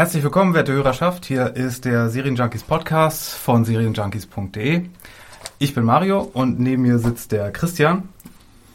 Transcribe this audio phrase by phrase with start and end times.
[0.00, 1.26] Herzlich willkommen, werte Hörerschaft.
[1.26, 4.86] Hier ist der Serienjunkies Podcast von serienjunkies.de.
[5.58, 8.08] Ich bin Mario und neben mir sitzt der Christian.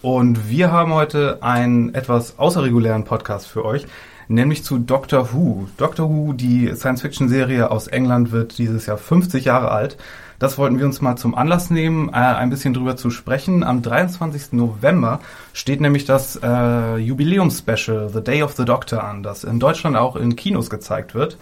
[0.04, 3.88] Und wir haben heute einen etwas außerregulären Podcast für euch,
[4.28, 5.68] nämlich zu Doctor Who.
[5.78, 9.98] Doctor Who, die Science-Fiction-Serie aus England, wird dieses Jahr 50 Jahre alt.
[10.40, 13.64] Das wollten wir uns mal zum Anlass nehmen, äh, ein bisschen drüber zu sprechen.
[13.64, 14.54] Am 23.
[14.54, 15.20] November
[15.54, 20.16] steht nämlich das äh, Jubiläumspecial The Day of the Doctor an, das in Deutschland auch
[20.16, 21.38] in Kinos gezeigt wird.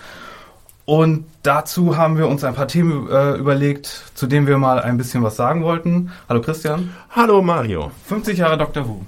[0.85, 4.97] Und dazu haben wir uns ein paar Themen äh, überlegt, zu denen wir mal ein
[4.97, 6.11] bisschen was sagen wollten.
[6.27, 6.93] Hallo Christian.
[7.09, 7.91] Hallo Mario.
[8.07, 9.05] 50 Jahre Doctor Who.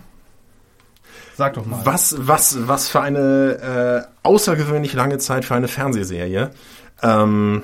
[1.35, 1.81] Sag doch mal.
[1.83, 6.51] Was, was, was für eine äh, außergewöhnlich lange Zeit für eine Fernsehserie.
[7.03, 7.63] Ähm,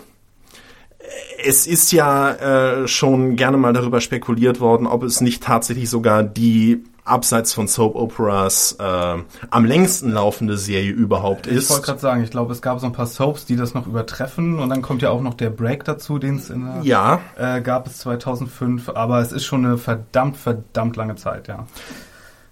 [1.43, 6.23] es ist ja äh, schon gerne mal darüber spekuliert worden, ob es nicht tatsächlich sogar
[6.23, 9.17] die abseits von Soap Operas äh,
[9.49, 11.65] am längsten laufende Serie überhaupt ist.
[11.65, 13.87] Ich wollte gerade sagen, ich glaube, es gab so ein paar Soaps, die das noch
[13.87, 17.21] übertreffen und dann kommt ja auch noch der Break dazu, den es in der, ja.
[17.37, 21.65] äh, gab es 2005, aber es ist schon eine verdammt, verdammt lange Zeit, ja.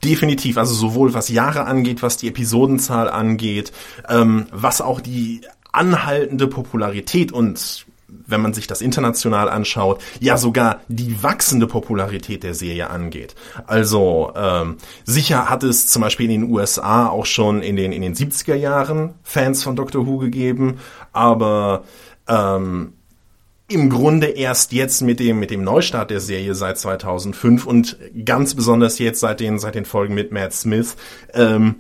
[0.03, 3.73] Definitiv, also sowohl was Jahre angeht, was die Episodenzahl angeht,
[4.07, 7.85] ähm, was auch die anhaltende Popularität und
[8.29, 13.35] wenn man sich das international anschaut, ja sogar die wachsende Popularität der Serie angeht.
[13.67, 18.01] Also ähm, sicher hat es zum Beispiel in den USA auch schon in den in
[18.01, 20.79] den 70er Jahren Fans von Doctor Who gegeben,
[21.11, 21.83] aber
[22.27, 22.93] ähm,
[23.67, 28.55] im Grunde erst jetzt mit dem mit dem Neustart der Serie seit 2005 und ganz
[28.55, 30.95] besonders jetzt seit den seit den Folgen mit Matt Smith
[31.33, 31.75] ähm,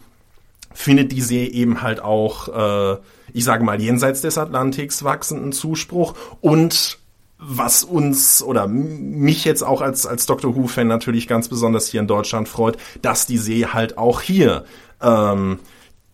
[0.71, 2.97] findet die Serie eben halt auch äh,
[3.33, 6.97] ich sage mal, jenseits des Atlantiks wachsenden Zuspruch und
[7.39, 12.07] was uns oder mich jetzt auch als, als Doctor Who-Fan natürlich ganz besonders hier in
[12.07, 14.65] Deutschland freut, dass die See halt auch hier
[15.01, 15.59] ähm,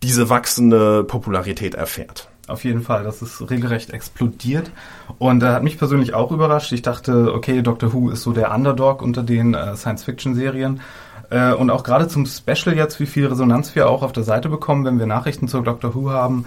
[0.02, 2.28] diese wachsende Popularität erfährt.
[2.46, 4.70] Auf jeden Fall, das ist regelrecht explodiert
[5.18, 6.70] und äh, hat mich persönlich auch überrascht.
[6.70, 10.80] Ich dachte, okay, Doctor Who ist so der Underdog unter den äh, Science-Fiction-Serien.
[11.30, 14.48] Äh, und auch gerade zum Special jetzt, wie viel Resonanz wir auch auf der Seite
[14.48, 16.44] bekommen, wenn wir Nachrichten zu Doctor Who haben,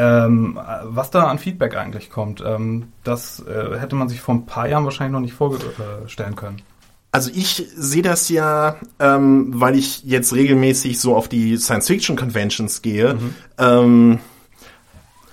[0.00, 4.46] ähm, was da an Feedback eigentlich kommt, ähm, das äh, hätte man sich vor ein
[4.46, 6.62] paar Jahren wahrscheinlich noch nicht vorstellen können.
[7.12, 13.14] Also ich sehe das ja, ähm, weil ich jetzt regelmäßig so auf die Science-Fiction-Conventions gehe.
[13.14, 13.34] Mhm.
[13.58, 14.18] Ähm,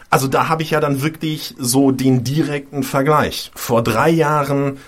[0.10, 3.52] also da habe ich ja dann wirklich so den direkten Vergleich.
[3.56, 4.80] Vor drei Jahren,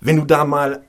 [0.00, 0.82] wenn du da mal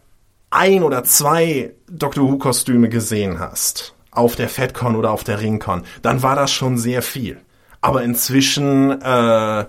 [0.49, 6.23] ein oder zwei Doctor Who-Kostüme gesehen hast, auf der FedCon oder auf der RingCon, dann
[6.23, 7.39] war das schon sehr viel.
[7.85, 9.65] Aber inzwischen äh,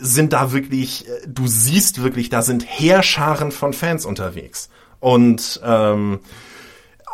[0.00, 4.70] sind da wirklich, du siehst wirklich, da sind Heerscharen von Fans unterwegs.
[4.98, 6.20] Und ähm,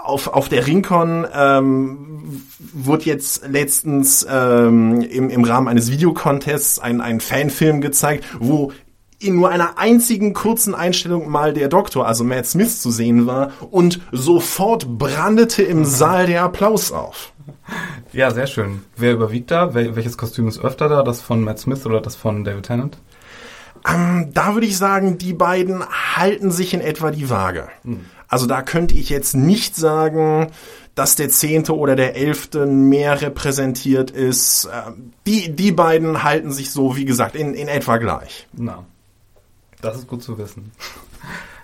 [0.04, 2.42] auf, auf der Rincon ähm,
[2.72, 8.72] wurde jetzt letztens ähm, im, im Rahmen eines Videocontests ein, ein Fanfilm gezeigt, wo
[9.18, 13.50] in nur einer einzigen kurzen Einstellung mal der Doktor, also Matt Smith, zu sehen war
[13.70, 17.32] und sofort brandete im Saal der Applaus auf.
[18.12, 18.82] Ja, sehr schön.
[18.96, 19.74] Wer überwiegt da?
[19.74, 21.02] Wel welches Kostüm ist öfter da?
[21.02, 22.98] Das von Matt Smith oder das von David Tennant?
[23.88, 25.84] Ähm, da würde ich sagen, die beiden
[26.16, 27.68] halten sich in etwa die Waage.
[27.82, 28.04] Hm.
[28.28, 30.48] Also da könnte ich jetzt nicht sagen,
[30.94, 34.68] dass der zehnte oder der elfte mehr repräsentiert ist.
[34.72, 38.48] Ähm, die, die beiden halten sich so, wie gesagt, in, in etwa gleich.
[38.52, 38.84] Na,
[39.80, 40.72] das ist gut zu wissen.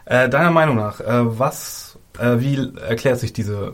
[0.05, 3.73] Äh, deiner Meinung nach, äh, was, äh, wie erklärt sich diese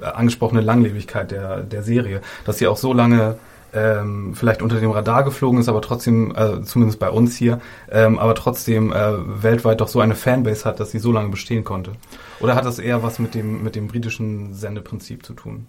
[0.00, 3.36] angesprochene Langlebigkeit der, der Serie, dass sie auch so lange
[3.72, 7.60] ähm, vielleicht unter dem Radar geflogen ist, aber trotzdem, äh, zumindest bei uns hier,
[7.90, 11.64] ähm, aber trotzdem äh, weltweit doch so eine Fanbase hat, dass sie so lange bestehen
[11.64, 11.92] konnte?
[12.40, 15.66] Oder hat das eher was mit dem, mit dem britischen Sendeprinzip zu tun?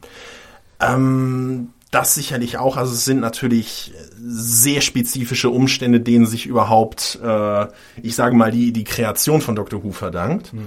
[0.80, 2.78] Ähm, das sicherlich auch.
[2.78, 7.68] Also es sind natürlich sehr spezifische Umstände, denen sich überhaupt, äh,
[8.02, 9.84] ich sage mal, die, die Kreation von Dr.
[9.84, 10.54] Who verdankt.
[10.54, 10.66] Mhm.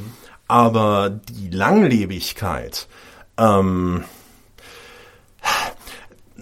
[0.48, 2.88] Aber die Langlebigkeit,
[3.40, 4.04] ähm,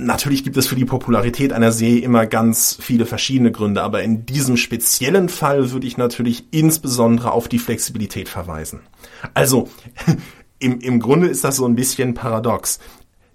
[0.00, 4.26] Natürlich gibt es für die Popularität einer Serie immer ganz viele verschiedene Gründe, aber in
[4.26, 8.82] diesem speziellen Fall würde ich natürlich insbesondere auf die Flexibilität verweisen.
[9.34, 9.68] Also,
[10.60, 12.78] im, im Grunde ist das so ein bisschen paradox.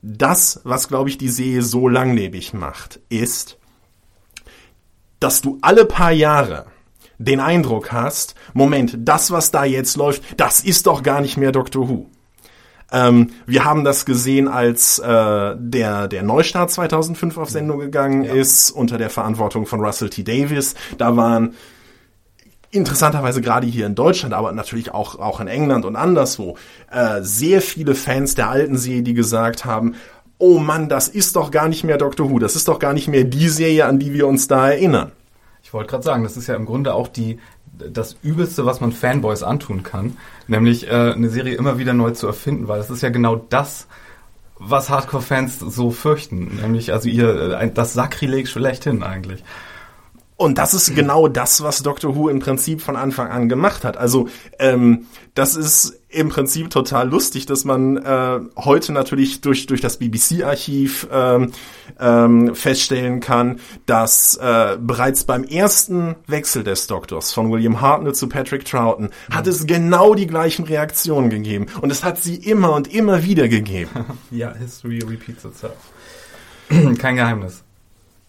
[0.02, 3.58] Das, was, glaube ich, die Serie so langlebig macht, ist,
[5.20, 6.68] dass du alle paar Jahre
[7.18, 11.52] den Eindruck hast, Moment, das, was da jetzt läuft, das ist doch gar nicht mehr
[11.52, 12.10] Doctor Who.
[12.94, 18.34] Ähm, wir haben das gesehen, als äh, der, der Neustart 2005 auf Sendung gegangen ja.
[18.34, 20.24] ist, unter der Verantwortung von Russell T.
[20.24, 20.76] Davis.
[21.00, 21.56] Da waren
[22.70, 26.56] interessanterweise gerade hier in Deutschland, aber natürlich auch, auch in England und anderswo,
[26.92, 29.96] äh, sehr viele Fans der alten Serie, die gesagt haben,
[30.38, 33.08] oh Mann, das ist doch gar nicht mehr Doctor Who, das ist doch gar nicht
[33.08, 35.12] mehr die Serie, an die wir uns da erinnern.
[35.64, 37.40] Ich wollte gerade sagen, das ist ja im Grunde auch die,
[37.74, 40.18] das Übelste, was man Fanboys antun kann,
[40.48, 43.88] nämlich äh, eine Serie immer wieder neu zu erfinden, weil das ist ja genau das,
[44.56, 49.44] was Hardcore-Fans so fürchten, nämlich also ihr äh, das Sakrileg schlechthin eigentlich.
[50.36, 53.98] Und das ist genau das, was Doctor Who im Prinzip von Anfang an gemacht hat.
[53.98, 54.28] Also
[54.60, 59.98] ähm, das ist im Prinzip total lustig, dass man äh, heute natürlich durch durch das
[59.98, 61.52] BBC-Archiv ähm,
[62.00, 68.28] ähm, feststellen kann, dass äh, bereits beim ersten Wechsel des Doktors von William Hartnell zu
[68.28, 69.36] Patrick Troughton mhm.
[69.36, 73.48] hat es genau die gleichen Reaktionen gegeben und es hat sie immer und immer wieder
[73.48, 73.92] gegeben.
[74.32, 75.78] ja, History repeats itself.
[77.00, 77.63] Kein Geheimnis.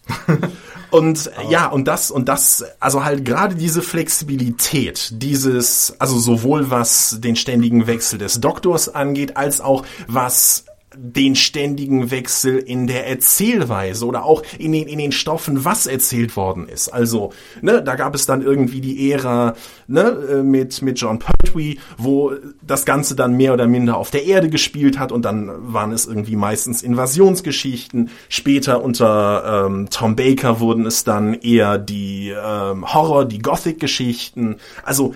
[0.91, 1.51] Und oh.
[1.51, 7.35] ja, und das, und das, also halt gerade diese Flexibilität, dieses, also sowohl was den
[7.35, 10.63] ständigen Wechsel des Doktors angeht, als auch was
[10.97, 16.35] den ständigen Wechsel in der Erzählweise oder auch in den, in den Stoffen, was erzählt
[16.35, 16.89] worden ist.
[16.89, 17.31] Also,
[17.61, 19.55] ne, da gab es dann irgendwie die Ära
[19.87, 22.33] ne, äh, mit, mit John Pertwee, wo
[22.65, 26.05] das Ganze dann mehr oder minder auf der Erde gespielt hat und dann waren es
[26.05, 28.09] irgendwie meistens Invasionsgeschichten.
[28.29, 34.57] Später unter ähm, Tom Baker wurden es dann eher die ähm, Horror, die Gothic-Geschichten.
[34.83, 35.15] Also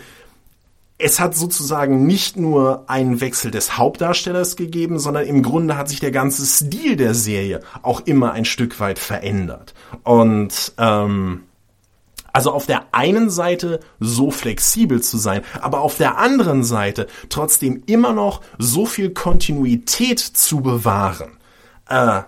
[1.02, 6.02] es hat sozusagen nicht nur einen Wechsel des Hauptdarstellers gegeben, sondern im Grunde hat sich
[6.02, 9.74] der ganze Stil der Serie auch immer ein Stück weit verändert.
[10.04, 11.44] Und ähm,
[12.34, 17.82] also auf der einen Seite so flexibel zu sein, aber auf der anderen Seite trotzdem
[17.86, 21.38] immer noch so viel Kontinuität zu bewahren.
[21.88, 22.24] Äh,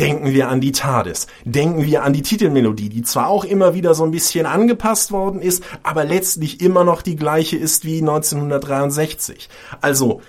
[0.00, 1.26] Denken wir an die TARDIS.
[1.44, 5.42] Denken wir an die Titelmelodie, die zwar auch immer wieder so ein bisschen angepasst worden
[5.42, 9.50] ist, aber letztlich immer noch die gleiche ist wie 1963.
[9.82, 10.22] Also,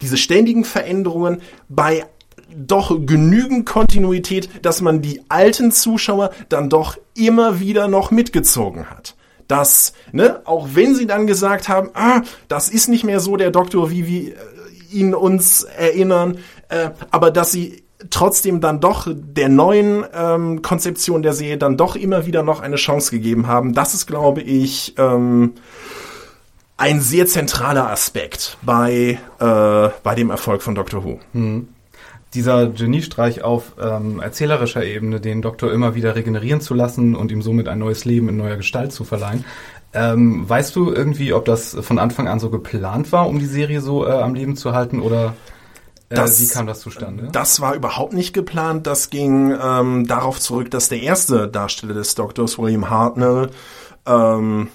[0.00, 2.06] diese ständigen Veränderungen bei
[2.54, 9.14] doch genügend Kontinuität, dass man die alten Zuschauer dann doch immer wieder noch mitgezogen hat.
[9.46, 13.50] Dass, ne, auch wenn sie dann gesagt haben, ah, das ist nicht mehr so der
[13.50, 14.36] Doktor, wie wir äh,
[14.90, 21.32] ihn uns erinnern, äh, aber dass sie trotzdem dann doch der neuen ähm, Konzeption der
[21.32, 23.72] Serie dann doch immer wieder noch eine Chance gegeben haben.
[23.74, 25.54] Das ist, glaube ich, ähm,
[26.76, 31.18] ein sehr zentraler Aspekt bei, äh, bei dem Erfolg von Doctor Who.
[31.32, 31.68] Mhm.
[32.34, 37.42] Dieser Geniestreich auf ähm, erzählerischer Ebene, den Doktor immer wieder regenerieren zu lassen und ihm
[37.42, 39.44] somit ein neues Leben in neuer Gestalt zu verleihen.
[39.94, 43.80] Ähm, weißt du irgendwie, ob das von Anfang an so geplant war, um die Serie
[43.80, 45.34] so äh, am Leben zu halten oder
[46.08, 47.28] das, Wie kam das zustande?
[47.32, 48.86] Das war überhaupt nicht geplant.
[48.86, 53.50] Das ging ähm, darauf zurück, dass der erste Darsteller des Doktors, William Hartnell,
[54.06, 54.68] ähm,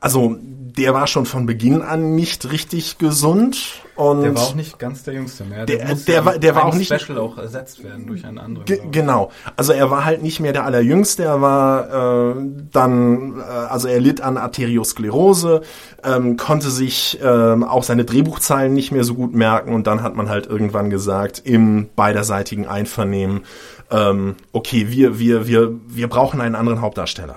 [0.00, 0.36] also
[0.76, 5.02] der war schon von Beginn an nicht richtig gesund und der war auch nicht ganz
[5.02, 5.66] der Jüngste mehr.
[5.66, 8.90] Der, der, der war, der war auch nicht Special auch ersetzt werden durch einen anderen.
[8.90, 9.30] genau.
[9.56, 11.24] Also er war halt nicht mehr der allerjüngste.
[11.24, 12.34] Er war äh,
[12.72, 15.62] dann, äh, also er litt an Arteriosklerose,
[16.02, 20.16] ähm, konnte sich äh, auch seine Drehbuchzeilen nicht mehr so gut merken und dann hat
[20.16, 23.42] man halt irgendwann gesagt im beiderseitigen Einvernehmen,
[23.90, 27.36] ähm, okay, wir wir wir wir brauchen einen anderen Hauptdarsteller.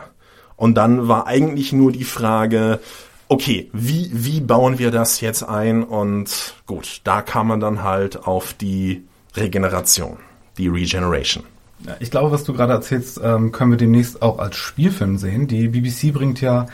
[0.64, 2.80] Und dann war eigentlich nur die Frage,
[3.28, 5.84] okay, wie, wie bauen wir das jetzt ein?
[5.84, 9.04] Und gut, da kam man dann halt auf die
[9.36, 10.20] Regeneration,
[10.58, 11.44] die Regeneration.
[12.00, 15.48] Ich glaube, was du gerade erzählst, ähm, können wir demnächst auch als Spielfilm sehen.
[15.48, 16.68] Die BBC bringt ja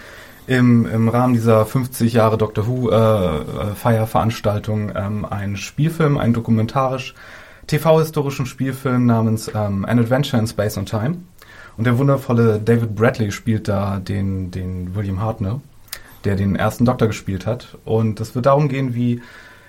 [0.46, 6.34] im, im Rahmen dieser 50 Jahre Doctor Who äh, äh, Feierveranstaltung ähm, einen Spielfilm, einen
[6.34, 7.15] dokumentarisch
[7.65, 11.17] TV-historischen Spielfilm namens ähm, An Adventure in Space and Time.
[11.79, 15.62] Und der wundervolle David Bradley spielt da den, den William Hartnell,
[16.25, 17.77] der den ersten Doktor gespielt hat.
[17.86, 19.21] Und es wird darum gehen, wie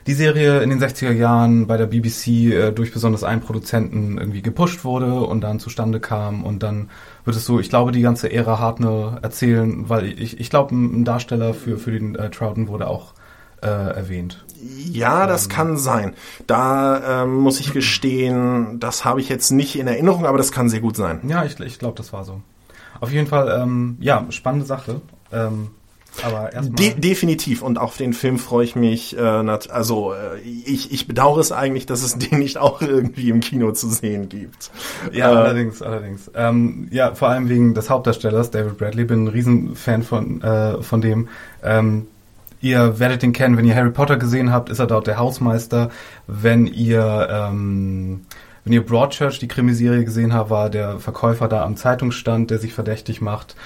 [0.09, 4.43] die Serie in den 60er Jahren bei der BBC äh, durch besonders einen Produzenten irgendwie
[4.43, 6.43] gepusht wurde und dann zustande kam.
[6.43, 6.90] Und dann
[7.25, 11.05] wird es so, ich glaube, die ganze Ära Hartnell erzählen, weil ich, ich glaube, ein
[11.05, 13.14] Darsteller für, für den äh, Troughton wurde auch
[13.62, 14.45] äh, erwähnt.
[14.62, 16.14] Ja, das ähm, kann sein.
[16.47, 20.69] Da ähm, muss ich gestehen, das habe ich jetzt nicht in Erinnerung, aber das kann
[20.69, 21.21] sehr gut sein.
[21.26, 22.43] Ja, ich, ich glaube, das war so.
[23.00, 25.00] Auf jeden Fall, ähm, ja, spannende Sache.
[25.33, 25.69] Ähm,
[26.23, 26.76] Aber erstmal.
[26.76, 29.17] De definitiv und auf den Film freue ich mich.
[29.17, 33.40] Äh, also äh, ich, ich bedauere es eigentlich, dass es den nicht auch irgendwie im
[33.40, 34.71] Kino zu sehen gibt.
[35.12, 36.31] Ja, äh, allerdings, allerdings.
[36.35, 39.05] Ähm, ja, vor allem wegen des Hauptdarstellers David Bradley.
[39.05, 41.29] Bin ein Riesenfan von äh, von dem.
[42.61, 45.90] Ihr werdet ihn kennen, wenn ihr Harry Potter gesehen habt, ist er dort der Hausmeister.
[46.26, 48.26] Wenn ihr ähm,
[48.64, 52.75] wenn ihr Broadchurch, die Krimiserie gesehen habt, war der Verkäufer da am Zeitungsstand, der sich
[52.75, 53.57] verdächtig macht.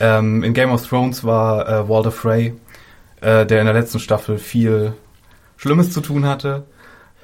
[0.00, 2.54] Ähm, in Game of Thrones war äh, Walter Frey,
[3.20, 4.94] äh, der in der letzten Staffel viel
[5.56, 6.64] Schlimmes zu tun hatte.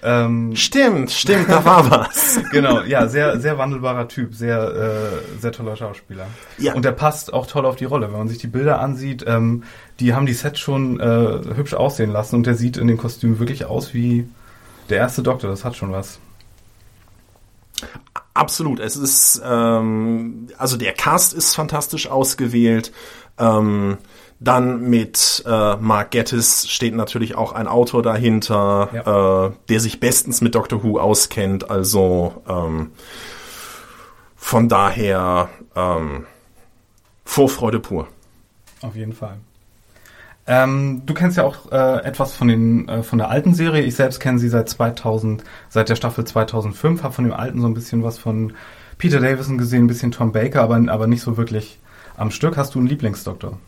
[0.02, 2.40] Ähm, Stimmt, stimmt, da war was.
[2.52, 6.26] genau, ja, sehr, sehr wandelbarer Typ, sehr, äh, sehr toller Schauspieler.
[6.58, 6.74] Ja.
[6.74, 8.06] Und der passt auch toll auf die Rolle.
[8.10, 9.64] Wenn man sich die Bilder ansieht, ähm,
[9.98, 13.38] die haben die Sets schon äh, hübsch aussehen lassen und der sieht in dem Kostüm
[13.38, 14.26] wirklich aus wie
[14.88, 15.50] der erste Doktor.
[15.50, 16.18] Das hat schon was.
[18.32, 18.80] Absolut.
[18.80, 22.92] Es ist, ähm, also der Cast ist fantastisch ausgewählt.
[23.38, 23.98] Ähm,
[24.42, 29.46] dann mit äh, Mark Gettis steht natürlich auch ein Autor dahinter, Ja.
[29.46, 31.70] äh, der sich bestens mit Doctor Who auskennt.
[31.70, 32.92] Also ähm,
[34.36, 36.24] von daher ähm,
[37.24, 38.08] Vorfreude pur.
[38.80, 39.36] Auf jeden Fall.
[40.46, 43.82] Ähm, du kennst ja auch äh, etwas von den äh, von der alten Serie.
[43.82, 47.02] Ich selbst kenne sie seit 2000, seit der Staffel 2005.
[47.02, 48.54] Habe von dem alten so ein bisschen was von
[48.96, 51.78] Peter Davison gesehen, ein bisschen Tom Baker, aber aber nicht so wirklich
[52.16, 52.56] am Stück.
[52.56, 53.58] Hast du einen Lieblingsdoktor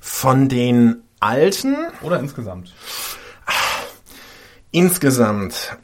[0.00, 2.74] Von den alten oder insgesamt?
[4.72, 5.76] insgesamt.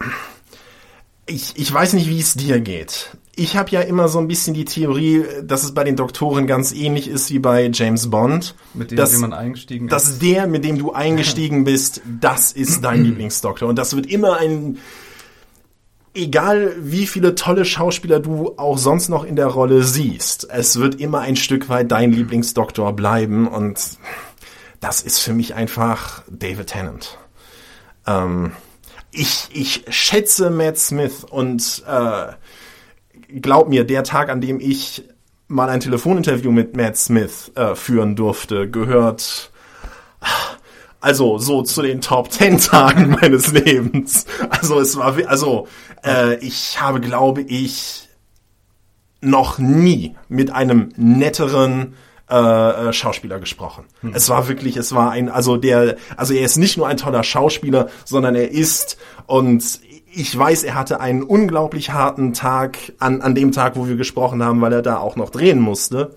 [1.27, 3.17] Ich, ich weiß nicht, wie es dir geht.
[3.35, 6.73] Ich habe ja immer so ein bisschen die Theorie, dass es bei den Doktoren ganz
[6.73, 8.55] ähnlich ist wie bei James Bond.
[8.73, 10.23] Mit dem, dass, wie man eingestiegen dass ist.
[10.23, 13.69] der, mit dem du eingestiegen bist, das ist dein Lieblingsdoktor.
[13.69, 14.79] Und das wird immer ein,
[16.17, 21.01] egal wie viele tolle Schauspieler du auch sonst noch in der Rolle siehst, es wird
[21.01, 23.47] immer ein Stück weit dein Lieblingsdoktor bleiben.
[23.47, 23.99] Und
[24.81, 27.19] das ist für mich einfach David Tennant.
[28.07, 28.53] Ähm,
[29.11, 32.33] ich, ich schätze Matt Smith und äh,
[33.41, 35.05] glaub mir, der Tag, an dem ich
[35.49, 39.51] mal ein Telefoninterview mit Matt Smith äh, führen durfte, gehört
[41.01, 44.27] also so zu den Top Ten Tagen meines Lebens.
[44.51, 45.69] Also es war, also
[46.05, 48.09] äh, ich habe, glaube ich,
[49.21, 51.95] noch nie mit einem netteren
[52.29, 53.85] äh, äh, Schauspieler gesprochen.
[54.13, 57.23] Es war wirklich, es war ein, also der, also er ist nicht nur ein toller
[57.23, 59.81] Schauspieler, sondern er ist und
[60.13, 64.43] ich weiß, er hatte einen unglaublich harten Tag an, an dem Tag, wo wir gesprochen
[64.43, 66.17] haben, weil er da auch noch drehen musste.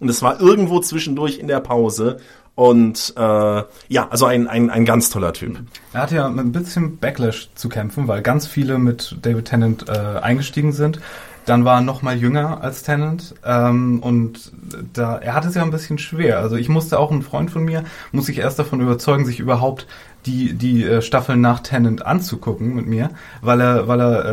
[0.00, 2.18] Und es war irgendwo zwischendurch in der Pause.
[2.58, 5.60] Und äh, ja, also ein, ein, ein ganz toller Typ.
[5.92, 9.88] Er hatte ja mit ein bisschen Backlash zu kämpfen, weil ganz viele mit David Tennant
[9.88, 10.98] äh, eingestiegen sind.
[11.46, 14.50] Dann war er noch mal jünger als Tennant ähm, und
[14.92, 16.40] da er hatte es ja ein bisschen schwer.
[16.40, 19.86] Also ich musste auch einen Freund von mir muss sich erst davon überzeugen, sich überhaupt
[20.28, 24.24] die die äh, Staffeln nach Tennant anzugucken mit mir, weil er weil er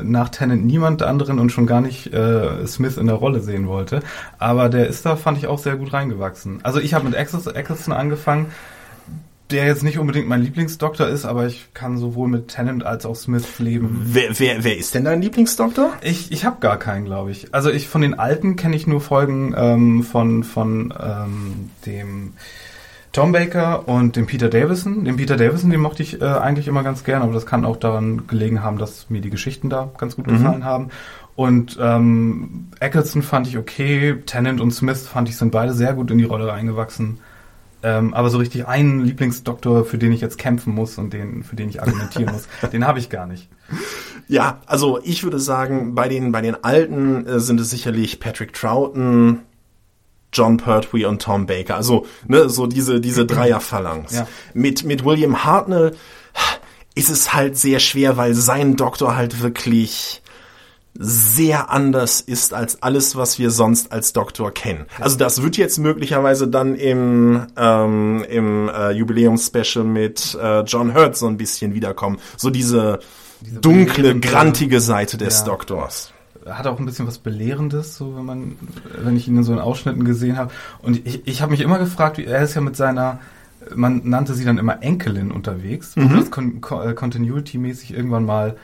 [0.00, 3.68] äh, nach Tennant niemand anderen und schon gar nicht äh, Smith in der Rolle sehen
[3.68, 4.00] wollte.
[4.38, 6.60] Aber der ist da fand ich auch sehr gut reingewachsen.
[6.62, 8.46] Also ich habe mit Eccleston angefangen
[9.50, 13.14] der jetzt nicht unbedingt mein Lieblingsdoktor ist, aber ich kann sowohl mit Tennant als auch
[13.14, 14.00] Smith leben.
[14.06, 15.92] Wer, wer, wer ist denn dein Lieblingsdoktor?
[16.02, 17.54] Ich, ich habe gar keinen, glaube ich.
[17.54, 22.32] Also ich von den alten kenne ich nur Folgen ähm, von von ähm, dem
[23.14, 25.04] Tom Baker und dem Peter Davison.
[25.04, 27.76] Den Peter Davison, den mochte ich äh, eigentlich immer ganz gern, aber das kann auch
[27.76, 30.88] daran gelegen haben, dass mir die Geschichten da ganz gut gefallen haben.
[31.36, 36.10] Und ähm, Eccleston fand ich okay, Tennant und Smith fand ich sind beide sehr gut
[36.10, 37.18] in die Rolle reingewachsen.
[37.84, 41.54] Ähm, aber so richtig einen Lieblingsdoktor, für den ich jetzt kämpfen muss und den, für
[41.54, 43.48] den ich argumentieren muss, den habe ich gar nicht.
[44.26, 48.54] Ja, also ich würde sagen, bei den, bei den Alten äh, sind es sicherlich Patrick
[48.54, 49.40] Troughton,
[50.34, 51.76] John Pertwee und Tom Baker.
[51.76, 54.12] Also, ne, so diese, diese Dreierphalanx.
[54.12, 54.28] Ja.
[54.52, 55.96] Mit, mit William Hartnell
[56.94, 60.20] ist es halt sehr schwer, weil sein Doktor halt wirklich
[60.96, 64.86] sehr anders ist als alles, was wir sonst als Doktor kennen.
[65.00, 71.16] Also das wird jetzt möglicherweise dann im, ähm, im äh, Jubiläumspecial mit äh, John Hurt
[71.16, 72.18] so ein bisschen wiederkommen.
[72.36, 73.00] So diese,
[73.42, 75.46] dunkle, belehrende- grantige Seite des Ja.
[75.46, 76.12] Doktors.
[76.46, 78.56] Hat auch ein bisschen was Belehrendes, so wenn man,
[79.02, 80.52] wenn ich ihn in so in Ausschnitten gesehen habe.
[80.82, 83.20] Und ich, ich habe mich immer gefragt, wie er ist ja mit seiner,
[83.74, 85.96] man nannte sie dann immer Enkelin unterwegs.
[85.96, 88.56] Wurde das con con äh, Continuity-mäßig irgendwann mal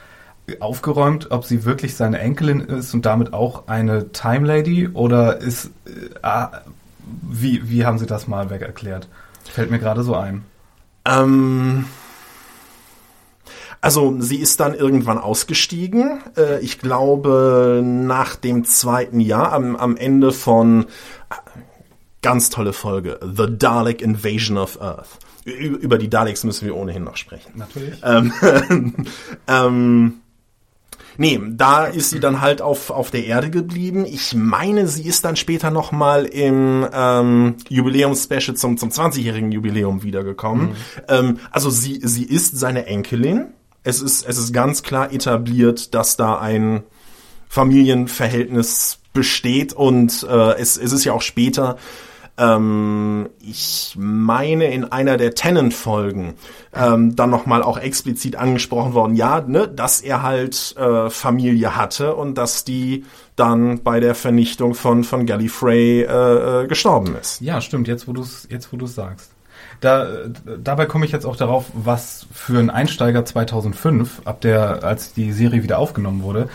[0.58, 5.66] aufgeräumt, ob sie wirklich seine Enkelin ist und damit auch eine Time Lady oder ist,
[5.86, 6.62] äh, ah,
[7.22, 9.08] wie, wie haben sie das mal weg erklärt?
[9.44, 10.44] Fällt mir gerade so ein.
[11.04, 11.86] Ähm,
[13.80, 16.20] also sie ist dann irgendwann ausgestiegen.
[16.36, 20.86] Äh, ich glaube nach dem zweiten Jahr, am, am Ende von
[22.22, 23.18] Ganz tolle Folge.
[23.22, 25.08] The Dalek Invasion of Earth.
[25.44, 27.52] Über die Daleks müssen wir ohnehin noch sprechen.
[27.54, 27.98] Natürlich.
[28.04, 28.32] Ähm,
[29.48, 30.20] ähm,
[31.16, 34.04] nee, da ist sie dann halt auf, auf der Erde geblieben.
[34.04, 40.68] Ich meine, sie ist dann später nochmal im ähm, Jubiläumsspecial zum, zum 20-jährigen Jubiläum wiedergekommen.
[40.68, 40.74] Mhm.
[41.08, 43.54] Ähm, also sie, sie ist seine Enkelin.
[43.82, 46.82] Es ist, es ist ganz klar etabliert, dass da ein
[47.48, 51.76] Familienverhältnis besteht und äh, es, es ist ja auch später
[52.40, 56.34] ähm, ich meine in einer der Tennant-Folgen
[56.74, 62.14] ähm, dann nochmal auch explizit angesprochen worden, ja, ne, dass er halt äh, Familie hatte
[62.14, 63.04] und dass die
[63.36, 67.40] dann bei der Vernichtung von, von Gallifrey äh, äh, gestorben ist.
[67.40, 69.29] Ja, stimmt, jetzt wo du es sagst.
[69.80, 70.06] Da,
[70.62, 75.32] dabei komme ich jetzt auch darauf, was für ein Einsteiger 2005, ab der, als die
[75.32, 76.48] Serie wieder aufgenommen wurde,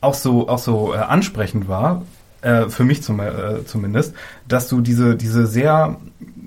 [0.00, 2.02] auch so, auch so äh, ansprechend war,
[2.42, 4.14] äh, für mich zum, äh, zumindest,
[4.48, 5.96] dass du diese, diese sehr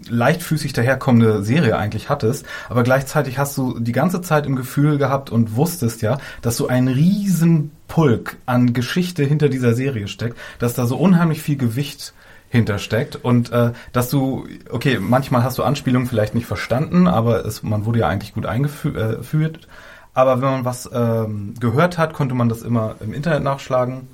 [0.09, 5.29] leichtfüßig daherkommende Serie eigentlich hattest, aber gleichzeitig hast du die ganze Zeit im Gefühl gehabt
[5.29, 10.73] und wusstest ja, dass so ein riesen Pulk an Geschichte hinter dieser Serie steckt, dass
[10.73, 12.13] da so unheimlich viel Gewicht
[12.53, 17.63] hintersteckt und äh, dass du, okay, manchmal hast du Anspielungen vielleicht nicht verstanden, aber es,
[17.63, 18.95] man wurde ja eigentlich gut eingeführt.
[18.95, 19.67] Äh,
[20.13, 24.07] aber wenn man was ähm, gehört hat, konnte man das immer im Internet nachschlagen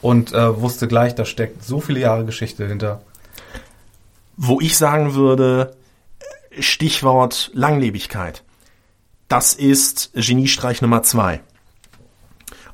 [0.00, 3.02] und äh, wusste gleich, da steckt so viele Jahre Geschichte hinter.
[4.36, 5.74] Wo ich sagen würde,
[6.60, 8.44] Stichwort Langlebigkeit.
[9.26, 11.40] Das ist Geniestreich Nummer zwei.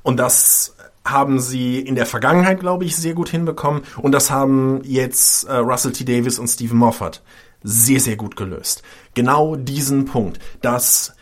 [0.02, 0.73] Und das
[1.04, 3.82] haben sie in der Vergangenheit, glaube ich, sehr gut hinbekommen.
[3.98, 6.04] Und das haben jetzt äh, Russell T.
[6.04, 7.22] Davis und Stephen Moffat
[7.62, 8.82] sehr, sehr gut gelöst.
[9.14, 11.14] Genau diesen Punkt, dass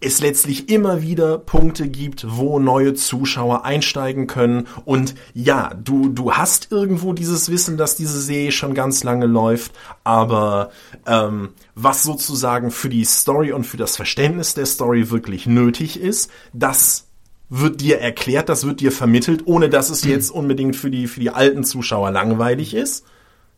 [0.00, 4.68] es letztlich immer wieder Punkte gibt, wo neue Zuschauer einsteigen können.
[4.84, 9.72] Und ja, du, du hast irgendwo dieses Wissen, dass diese Serie schon ganz lange läuft,
[10.04, 10.70] aber
[11.04, 16.30] ähm, was sozusagen für die Story und für das Verständnis der Story wirklich nötig ist,
[16.52, 17.07] das
[17.48, 21.20] wird dir erklärt, das wird dir vermittelt, ohne dass es jetzt unbedingt für die, für
[21.20, 23.04] die alten Zuschauer langweilig ist.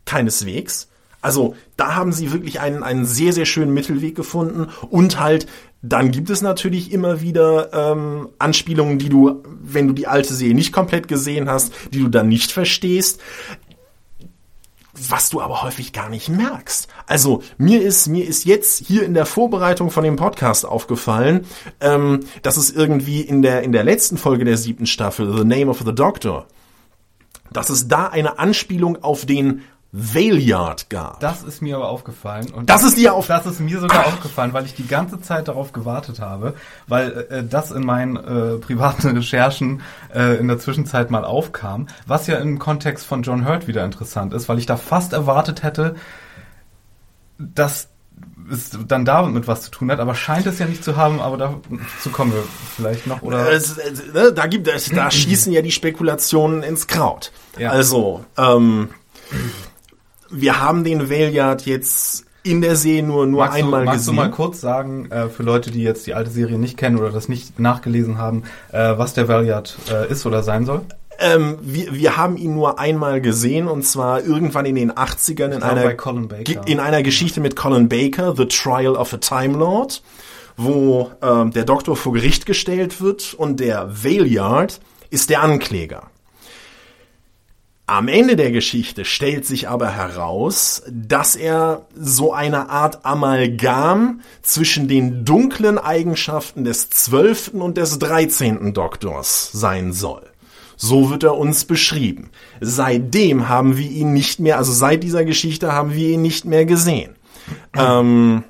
[0.05, 0.89] Keineswegs.
[1.23, 5.47] Also da haben sie wirklich einen, einen sehr, sehr schönen Mittelweg gefunden und halt
[5.83, 10.55] dann gibt es natürlich immer wieder ähm, Anspielungen, die du, wenn du die alte Serie
[10.55, 13.21] nicht komplett gesehen hast, die du dann nicht verstehst
[15.09, 16.89] was du aber häufig gar nicht merkst.
[17.07, 21.47] Also mir ist mir ist jetzt hier in der Vorbereitung von dem Podcast aufgefallen,
[21.81, 25.71] ähm, dass es irgendwie in der in der letzten Folge der siebten Staffel The Name
[25.71, 26.47] of the Doctor,
[27.53, 31.19] dass es da eine Anspielung auf den Valeyard gab.
[31.19, 32.51] Das ist mir aber aufgefallen.
[32.51, 35.49] Und das ist dir auf Das ist mir sogar aufgefallen, weil ich die ganze Zeit
[35.49, 36.55] darauf gewartet habe,
[36.87, 39.83] weil äh, das in meinen äh, privaten Recherchen
[40.15, 44.33] äh, in der Zwischenzeit mal aufkam, was ja im Kontext von John Hurt wieder interessant
[44.33, 45.97] ist, weil ich da fast erwartet hätte,
[47.39, 47.89] dass
[48.51, 51.37] es dann damit was zu tun hat, aber scheint es ja nicht zu haben, aber
[51.37, 52.45] dazu kommen wir
[52.77, 53.51] vielleicht noch, oder?
[53.51, 57.33] Es, äh, da gibt es, da schießen ja die Spekulationen ins Kraut.
[57.59, 57.71] Ja.
[57.71, 58.91] Also, ähm,
[60.31, 64.17] wir haben den Valeyard jetzt in der Serie nur, nur magst einmal du, magst gesehen.
[64.17, 66.99] Magst du mal kurz sagen, äh, für Leute, die jetzt die alte Serie nicht kennen
[66.99, 70.83] oder das nicht nachgelesen haben, äh, was der Valeyard äh, ist oder sein soll?
[71.19, 75.63] Ähm, wir, wir haben ihn nur einmal gesehen und zwar irgendwann in den 80ern in
[75.63, 80.03] einer, in einer Geschichte mit Colin Baker, The Trial of a Time Lord,
[80.57, 86.05] wo ähm, der Doktor vor Gericht gestellt wird und der Valeyard ist der Ankläger.
[87.91, 94.87] Am Ende der Geschichte stellt sich aber heraus, dass er so eine Art Amalgam zwischen
[94.87, 100.23] den dunklen Eigenschaften des zwölften und des dreizehnten Doktors sein soll.
[100.77, 102.31] So wird er uns beschrieben.
[102.61, 106.67] Seitdem haben wir ihn nicht mehr, also seit dieser Geschichte haben wir ihn nicht mehr
[106.67, 107.17] gesehen.
[107.77, 108.45] ähm,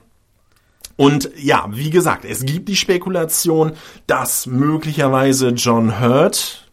[0.97, 3.73] und ja, wie gesagt, es gibt die Spekulation,
[4.07, 6.70] dass möglicherweise John Hurt,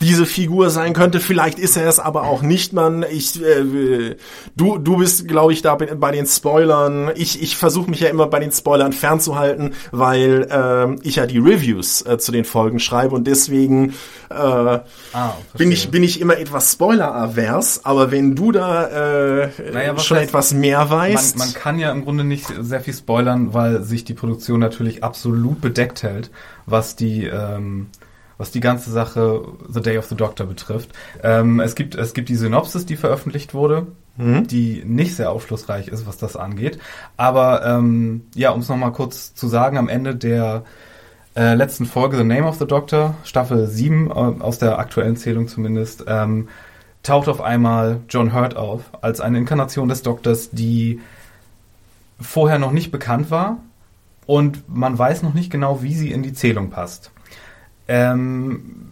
[0.00, 1.20] diese Figur sein könnte.
[1.20, 3.04] Vielleicht ist er es aber auch nicht, man.
[3.10, 4.16] Ich, äh,
[4.54, 7.10] du, du bist, glaube ich, da bei den Spoilern.
[7.14, 11.38] Ich, ich versuche mich ja immer bei den Spoilern fernzuhalten, weil äh, ich ja die
[11.38, 13.94] Reviews äh, zu den Folgen schreibe und deswegen
[14.28, 14.82] äh, ah,
[15.56, 17.84] bin ich bin ich immer etwas Spoiler-avers.
[17.84, 21.90] Aber wenn du da äh, naja, schon heißt, etwas mehr weißt, man, man kann ja
[21.90, 26.30] im Grunde nicht sehr viel spoilern, weil sich die Produktion natürlich absolut bedeckt hält,
[26.66, 27.88] was die ähm,
[28.38, 30.90] was die ganze Sache The Day of the Doctor betrifft.
[31.22, 34.46] Ähm, es, gibt, es gibt die Synopsis, die veröffentlicht wurde, mhm.
[34.46, 36.78] die nicht sehr aufschlussreich ist, was das angeht.
[37.16, 40.64] Aber ähm, ja, um es nochmal kurz zu sagen, am Ende der
[41.34, 45.48] äh, letzten Folge The Name of the Doctor, Staffel 7, äh, aus der aktuellen Zählung
[45.48, 46.48] zumindest, ähm,
[47.02, 51.00] taucht auf einmal John Hurt auf, als eine Inkarnation des Doktors, die
[52.20, 53.58] vorher noch nicht bekannt war
[54.26, 57.12] und man weiß noch nicht genau, wie sie in die Zählung passt.
[57.88, 58.86] Ähm,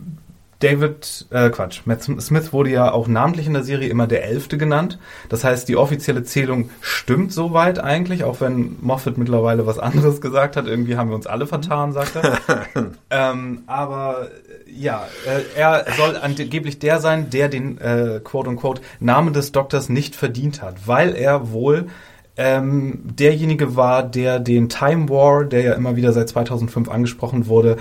[0.65, 4.57] David, äh, Quatsch, Matt Smith wurde ja auch namentlich in der Serie immer der Elfte
[4.57, 4.99] genannt.
[5.29, 10.57] Das heißt, die offizielle Zählung stimmt soweit eigentlich, auch wenn Moffat mittlerweile was anderes gesagt
[10.57, 10.67] hat.
[10.67, 12.39] Irgendwie haben wir uns alle vertan, sagt er.
[13.11, 14.29] ähm, aber
[14.67, 20.17] ja, äh, er soll angeblich der sein, der den äh, quote-unquote Namen des Doktors nicht
[20.17, 21.89] verdient hat, weil er wohl
[22.37, 27.77] ähm, derjenige war, der den Time War, der ja immer wieder seit 2005 angesprochen wurde,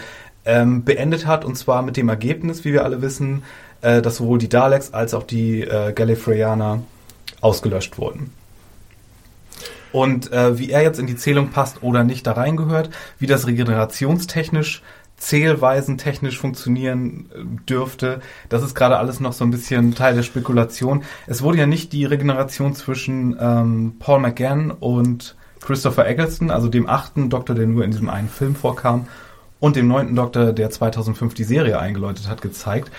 [0.45, 1.45] ähm, beendet hat.
[1.45, 3.43] Und zwar mit dem Ergebnis, wie wir alle wissen,
[3.81, 6.83] äh, dass sowohl die Daleks als auch die äh, Gallifreyaner
[7.41, 8.31] ausgelöscht wurden.
[9.91, 13.45] Und äh, wie er jetzt in die Zählung passt oder nicht da reingehört, wie das
[13.45, 14.81] regenerationstechnisch,
[15.17, 21.03] zählweisentechnisch funktionieren äh, dürfte, das ist gerade alles noch so ein bisschen Teil der Spekulation.
[21.27, 26.89] Es wurde ja nicht die Regeneration zwischen ähm, Paul McGann und Christopher Eggleston, also dem
[26.89, 29.07] achten Doktor, der nur in diesem einen Film vorkam,
[29.63, 32.91] und dem neunten Doktor, der 2005 die Serie eingeläutet hat, gezeigt.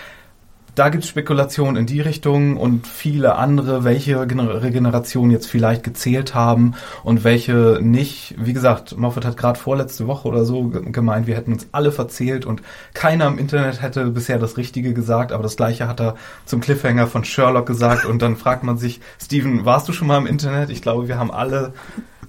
[0.75, 6.35] Da gibt es Spekulationen in die Richtung und viele andere, welche Regenerationen jetzt vielleicht gezählt
[6.35, 6.73] haben
[7.03, 8.35] und welche nicht.
[8.39, 12.47] Wie gesagt, Moffat hat gerade vorletzte Woche oder so gemeint, wir hätten uns alle verzählt
[12.47, 12.63] und
[12.95, 16.15] keiner im Internet hätte bisher das Richtige gesagt, aber das gleiche hat er
[16.47, 20.17] zum Cliffhanger von Sherlock gesagt und dann fragt man sich, Steven, warst du schon mal
[20.17, 20.71] im Internet?
[20.71, 21.75] Ich glaube, wir haben alle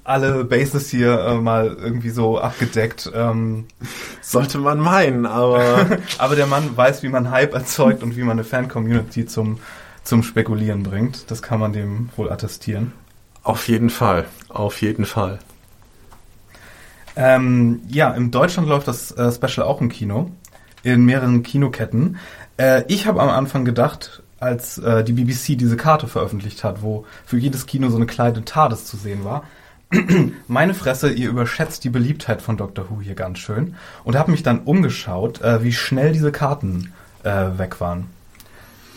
[0.06, 3.12] alle Bases hier äh, mal irgendwie so abgedeckt.
[3.14, 3.66] Ähm,
[4.22, 5.98] Sollte man meinen, aber.
[6.18, 9.60] aber der Mann weiß, wie man Hype erzeugt und wie man eine Fan-Community zum,
[10.04, 11.30] zum Spekulieren bringt.
[11.30, 12.94] Das kann man dem wohl attestieren.
[13.44, 15.40] Auf jeden Fall, auf jeden Fall.
[17.16, 20.32] Ähm, ja, in Deutschland läuft das äh, Special auch im Kino,
[20.84, 22.18] in mehreren Kinoketten.
[22.58, 27.06] Äh, ich habe am Anfang gedacht, als äh, die BBC diese Karte veröffentlicht hat, wo
[27.26, 29.44] für jedes Kino so eine kleine TARDIS zu sehen war,
[30.48, 34.44] meine Fresse, ihr überschätzt die Beliebtheit von Doctor Who hier ganz schön und habe mich
[34.44, 36.94] dann umgeschaut, äh, wie schnell diese Karten
[37.24, 38.08] äh, weg waren.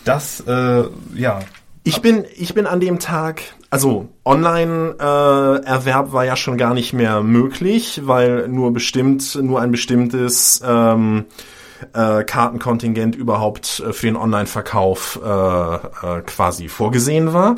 [0.05, 1.41] Das, äh, ja.
[1.85, 7.23] Ich bin, ich bin an dem Tag, also Online-Erwerb war ja schon gar nicht mehr
[7.23, 11.25] möglich, weil nur bestimmt, nur ein bestimmtes ähm,
[11.93, 17.57] äh, Kartenkontingent überhaupt äh, für den Online-Verkauf äh, äh, quasi vorgesehen war.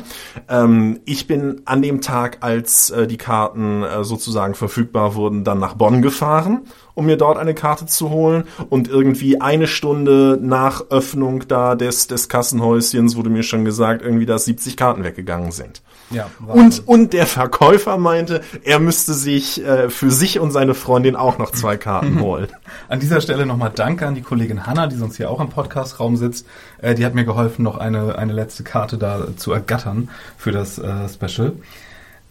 [0.49, 5.59] Ähm, ich bin an dem Tag, als äh, die Karten äh, sozusagen verfügbar wurden, dann
[5.59, 6.61] nach Bonn gefahren
[6.93, 8.45] um mir dort eine Karte zu holen.
[8.69, 14.25] Und irgendwie eine Stunde nach Öffnung da des, des Kassenhäuschens wurde mir schon gesagt, irgendwie,
[14.25, 15.81] dass 70 Karten weggegangen sind.
[16.11, 21.15] Ja, und, und der Verkäufer meinte, er müsste sich äh, für sich und seine Freundin
[21.15, 22.47] auch noch zwei Karten holen.
[22.89, 26.17] An dieser Stelle nochmal Danke an die Kollegin Hanna, die sonst hier auch im Podcastraum
[26.17, 26.45] sitzt.
[26.81, 30.77] Äh, die hat mir geholfen, noch eine, eine letzte Karte da zu ergattern für das
[30.77, 31.53] äh, Special.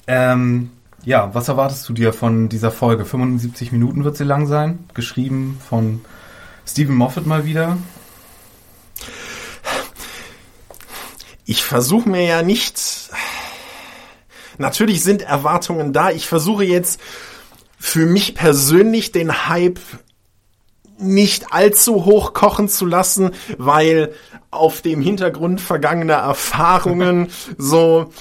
[0.07, 0.71] Ähm,
[1.05, 3.05] ja, was erwartest du dir von dieser Folge?
[3.05, 6.03] 75 Minuten wird sie lang sein, geschrieben von
[6.67, 7.79] Stephen Moffat mal wieder.
[11.45, 13.11] Ich versuche mir ja nicht.
[14.59, 16.11] Natürlich sind Erwartungen da.
[16.11, 17.01] Ich versuche jetzt
[17.79, 19.81] für mich persönlich den Hype
[20.99, 24.13] nicht allzu hoch kochen zu lassen, weil
[24.51, 28.13] auf dem Hintergrund vergangener Erfahrungen so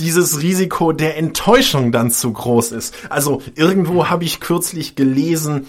[0.00, 2.94] dieses Risiko der Enttäuschung dann zu groß ist.
[3.08, 5.66] Also irgendwo habe ich kürzlich gelesen,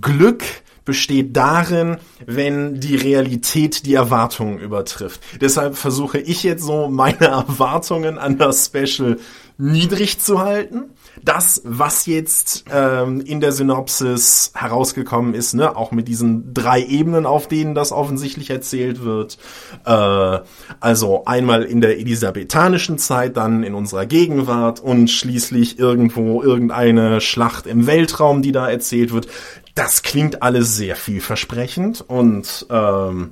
[0.00, 0.44] Glück
[0.84, 5.20] besteht darin, wenn die Realität die Erwartungen übertrifft.
[5.38, 9.18] Deshalb versuche ich jetzt so meine Erwartungen an das Special
[9.58, 10.84] niedrig zu halten
[11.24, 17.26] das, was jetzt ähm, in der Synopsis herausgekommen ist, ne, auch mit diesen drei Ebenen,
[17.26, 19.38] auf denen das offensichtlich erzählt wird.
[19.84, 20.38] Äh,
[20.80, 27.66] also einmal in der elisabethanischen Zeit, dann in unserer Gegenwart und schließlich irgendwo irgendeine Schlacht
[27.66, 29.28] im Weltraum, die da erzählt wird.
[29.74, 33.30] Das klingt alles sehr vielversprechend und ähm,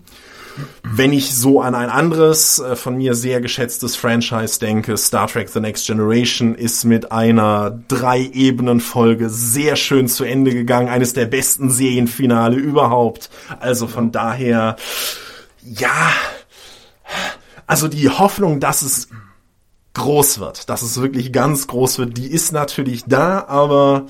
[0.83, 5.49] wenn ich so an ein anderes äh, von mir sehr geschätztes Franchise denke, Star Trek
[5.49, 10.89] The Next Generation ist mit einer Drei-Ebenen-Folge sehr schön zu Ende gegangen.
[10.89, 13.31] Eines der besten Serienfinale überhaupt.
[13.61, 14.77] Also von daher,
[15.63, 16.11] ja,
[17.67, 19.09] also die Hoffnung, dass es
[19.95, 24.07] groß wird, dass es wirklich ganz groß wird, die ist natürlich da, aber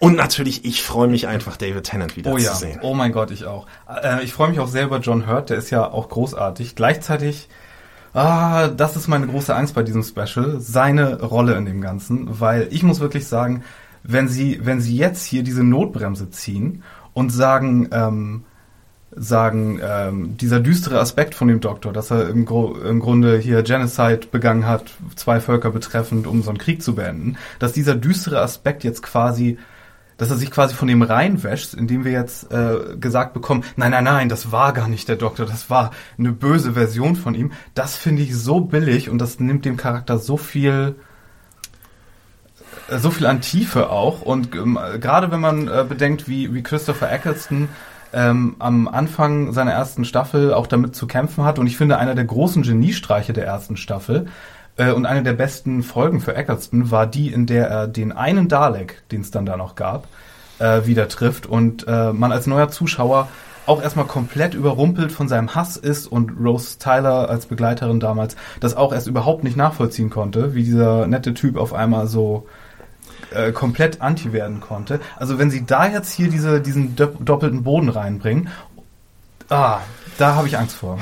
[0.00, 2.54] und natürlich, ich freue mich einfach, David Tennant wieder oh, zu ja.
[2.54, 2.80] sehen.
[2.82, 3.66] Oh mein Gott, ich auch.
[4.02, 6.76] Äh, ich freue mich auch sehr über John Hurt, der ist ja auch großartig.
[6.76, 7.48] Gleichzeitig,
[8.14, 12.68] ah, das ist meine große Angst bei diesem Special, seine Rolle in dem Ganzen, weil
[12.70, 13.64] ich muss wirklich sagen,
[14.04, 18.44] wenn sie, wenn sie jetzt hier diese Notbremse ziehen und sagen, ähm,
[19.10, 23.62] sagen, ähm, dieser düstere Aspekt von dem Doktor, dass er im, Gro im Grunde hier
[23.62, 24.84] Genocide begangen hat,
[25.16, 29.58] zwei Völker betreffend, um so einen Krieg zu beenden, dass dieser düstere Aspekt jetzt quasi
[30.18, 34.04] dass er sich quasi von dem reinwäscht, indem wir jetzt äh, gesagt bekommen, nein, nein,
[34.04, 37.52] nein, das war gar nicht der Doktor, das war eine böse Version von ihm.
[37.74, 40.96] Das finde ich so billig und das nimmt dem Charakter so viel
[42.88, 46.62] äh, so viel an Tiefe auch und ähm, gerade wenn man äh, bedenkt, wie, wie
[46.62, 47.68] Christopher Eccleston
[48.12, 51.58] ähm, am Anfang seiner ersten Staffel auch damit zu kämpfen hat.
[51.58, 54.26] Und ich finde, einer der großen Geniestreiche der ersten Staffel
[54.78, 59.02] und eine der besten Folgen für Eccleston war die, in der er den einen Dalek,
[59.10, 60.06] den es dann da noch gab,
[60.58, 63.28] äh, wieder trifft und äh, man als neuer Zuschauer
[63.66, 68.74] auch erstmal komplett überrumpelt von seinem Hass ist und Rose Tyler als Begleiterin damals das
[68.74, 72.46] auch erst überhaupt nicht nachvollziehen konnte, wie dieser nette Typ auf einmal so
[73.30, 75.00] äh, komplett anti werden konnte.
[75.16, 78.48] Also wenn sie da jetzt hier diese, diesen doppelten Boden reinbringen,
[79.50, 79.80] ah,
[80.16, 80.98] da habe ich Angst vor.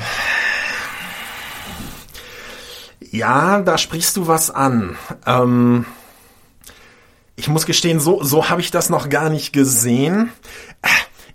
[3.11, 4.97] Ja, da sprichst du was an.
[5.25, 5.85] Ähm,
[7.35, 10.31] ich muss gestehen, so, so habe ich das noch gar nicht gesehen.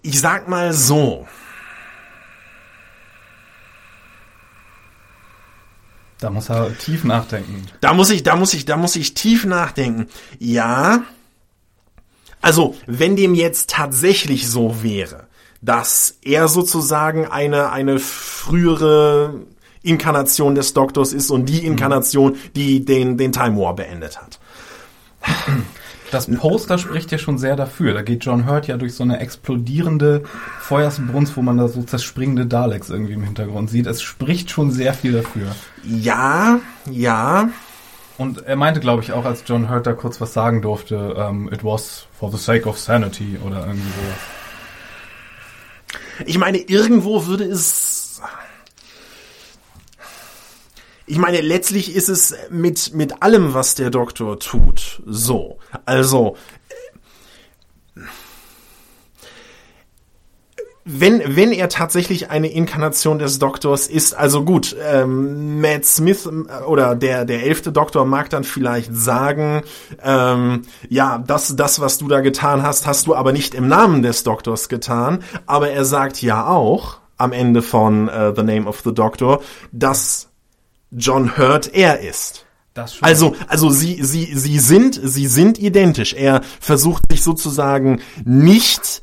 [0.03, 1.27] Ich sag mal so.
[6.19, 7.67] Da muss er tief nachdenken.
[7.81, 10.09] Da muss ich, da muss ich, da muss ich tief nachdenken.
[10.39, 11.03] Ja.
[12.41, 15.29] Also, wenn dem jetzt tatsächlich so wäre,
[15.61, 19.47] dass er sozusagen eine, eine frühere
[19.83, 24.38] Inkarnation des Doktors ist und die Inkarnation, die den, den Time War beendet hat.
[26.12, 27.95] Das Poster spricht ja schon sehr dafür.
[27.95, 30.25] Da geht John Hurt ja durch so eine explodierende
[30.61, 33.87] Feuersbrunst, wo man da so zerspringende Daleks irgendwie im Hintergrund sieht.
[33.87, 35.57] Es spricht schon sehr viel dafür.
[35.85, 37.49] Ja, ja.
[38.18, 41.51] Und er meinte, glaube ich, auch, als John Hurt da kurz was sagen durfte, um,
[41.51, 44.18] it was for the sake of sanity oder irgendwie sowas.
[46.27, 48.02] Ich meine, irgendwo würde es
[51.07, 55.59] ich meine, letztlich ist es mit, mit allem, was der Doktor tut, so.
[55.85, 56.37] Also,
[60.85, 66.65] wenn, wenn er tatsächlich eine Inkarnation des Doktors ist, also gut, ähm, Matt Smith äh,
[66.65, 69.62] oder der, der elfte Doktor mag dann vielleicht sagen,
[70.03, 74.03] ähm, ja, das, das, was du da getan hast, hast du aber nicht im Namen
[74.03, 78.81] des Doktors getan, aber er sagt ja auch am Ende von uh, The Name of
[78.85, 80.32] the Doctor, dass
[80.97, 82.47] John Hurt er ist.
[83.03, 86.15] also, also sie, sie, sie sind, sie sind identisch.
[86.15, 89.03] Er versucht sich sozusagen nicht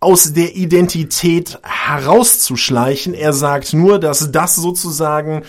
[0.00, 3.14] aus der Identität herauszuschleichen.
[3.14, 5.42] Er sagt nur, dass das sozusagen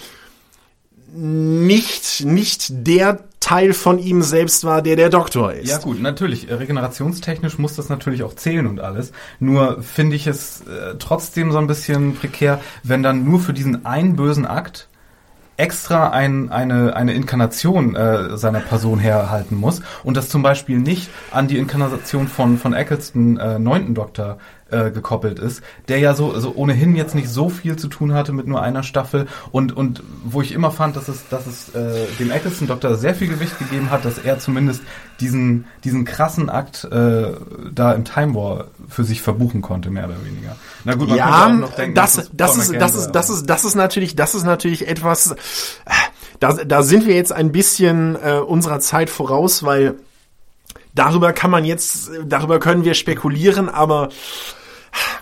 [1.14, 5.68] nicht, nicht der Teil von ihm selbst war, der der Doktor ist.
[5.68, 6.50] Ja gut, natürlich.
[6.50, 9.12] Regenerationstechnisch muss das natürlich auch zählen und alles.
[9.40, 13.86] Nur finde ich es äh, trotzdem so ein bisschen prekär, wenn dann nur für diesen
[13.86, 14.88] einen bösen Akt
[15.58, 21.10] extra ein, eine, eine Inkarnation äh, seiner Person herhalten muss und das zum Beispiel nicht
[21.32, 24.38] an die Inkarnation von, von Eccleston, äh, neunten Doktor,
[24.72, 28.32] äh, gekoppelt ist, der ja so, so ohnehin jetzt nicht so viel zu tun hatte
[28.32, 32.08] mit nur einer Staffel und, und wo ich immer fand, dass es, dass es äh,
[32.20, 34.82] dem Eccleston-Doktor sehr viel Gewicht gegeben hat, dass er zumindest
[35.20, 37.34] diesen, diesen krassen Akt äh,
[37.74, 40.56] da im Time War für sich verbuchen konnte, mehr oder weniger.
[40.84, 43.46] Na gut, man ja, auch noch denken, das, das, das ist, das ist, das ist,
[43.46, 45.36] das ist natürlich, das ist natürlich etwas,
[46.40, 49.96] da, da sind wir jetzt ein bisschen äh, unserer Zeit voraus, weil
[50.94, 54.10] darüber kann man jetzt, darüber können wir spekulieren, aber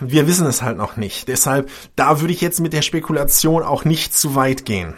[0.00, 1.28] wir wissen es halt noch nicht.
[1.28, 4.94] Deshalb, da würde ich jetzt mit der Spekulation auch nicht zu weit gehen.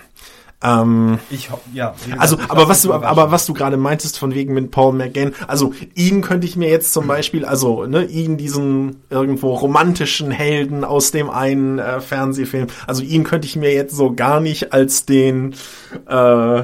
[0.62, 1.94] Ähm, ich ja.
[2.18, 5.72] Also, aber was du, aber was du gerade meintest von wegen mit Paul McGann, also
[5.94, 11.10] ihn könnte ich mir jetzt zum Beispiel, also ne, ihn diesen irgendwo romantischen Helden aus
[11.10, 15.54] dem einen äh, Fernsehfilm, also ihn könnte ich mir jetzt so gar nicht als den,
[16.08, 16.62] äh,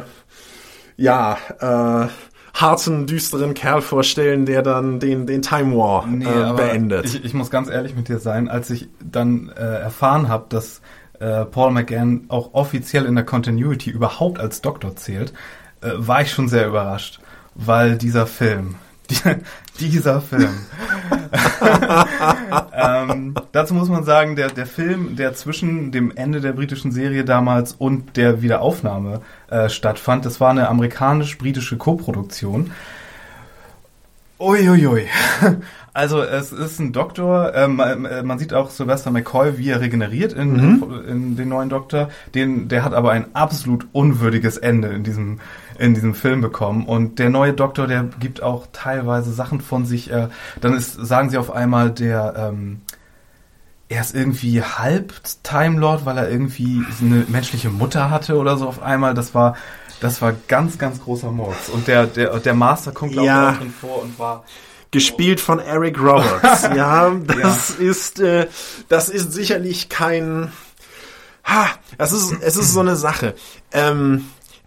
[0.96, 2.08] ja, äh,
[2.54, 7.04] harten, düsteren Kerl vorstellen, der dann den, den Time War nee, äh, beendet.
[7.04, 10.80] Ich, ich muss ganz ehrlich mit dir sein, als ich dann äh, erfahren habe, dass
[11.20, 15.32] äh, Paul McGann auch offiziell in der Continuity überhaupt als Doktor zählt,
[15.80, 17.20] äh, war ich schon sehr überrascht,
[17.54, 18.76] weil dieser Film,
[19.80, 20.54] dieser Film.
[22.72, 27.24] ähm, dazu muss man sagen, der, der Film, der zwischen dem Ende der britischen Serie
[27.24, 32.72] damals und der Wiederaufnahme äh, stattfand, das war eine amerikanisch-britische Koproduktion.
[34.38, 35.08] Uiuiui.
[35.98, 40.32] Also es ist ein Doktor, ähm, äh, man sieht auch Sylvester McCoy, wie er regeneriert
[40.32, 41.04] in, mhm.
[41.08, 42.10] in den neuen Doktor.
[42.36, 45.40] Den, der hat aber ein absolut unwürdiges Ende in diesem
[45.76, 46.86] in diesem Film bekommen.
[46.86, 50.08] Und der neue Doktor, der gibt auch teilweise Sachen von sich.
[50.12, 50.28] Äh,
[50.60, 52.82] dann ist, sagen sie auf einmal, der ähm,
[53.88, 58.68] er ist irgendwie halb Time Lord, weil er irgendwie eine menschliche Mutter hatte oder so
[58.68, 59.14] auf einmal.
[59.14, 59.56] Das war,
[60.00, 61.68] das war ganz, ganz großer Murks.
[61.68, 63.50] Und der, der, der Master kommt glaube Ja.
[63.50, 64.44] ich auch drin vor und war,
[64.90, 66.62] Gespielt von Eric Roberts.
[66.76, 67.10] ja,
[67.42, 68.46] das ist, äh,
[68.88, 70.50] das ist sicherlich kein,
[71.44, 73.34] ha, das ist, es ist so eine Sache.
[73.72, 74.24] Ähm,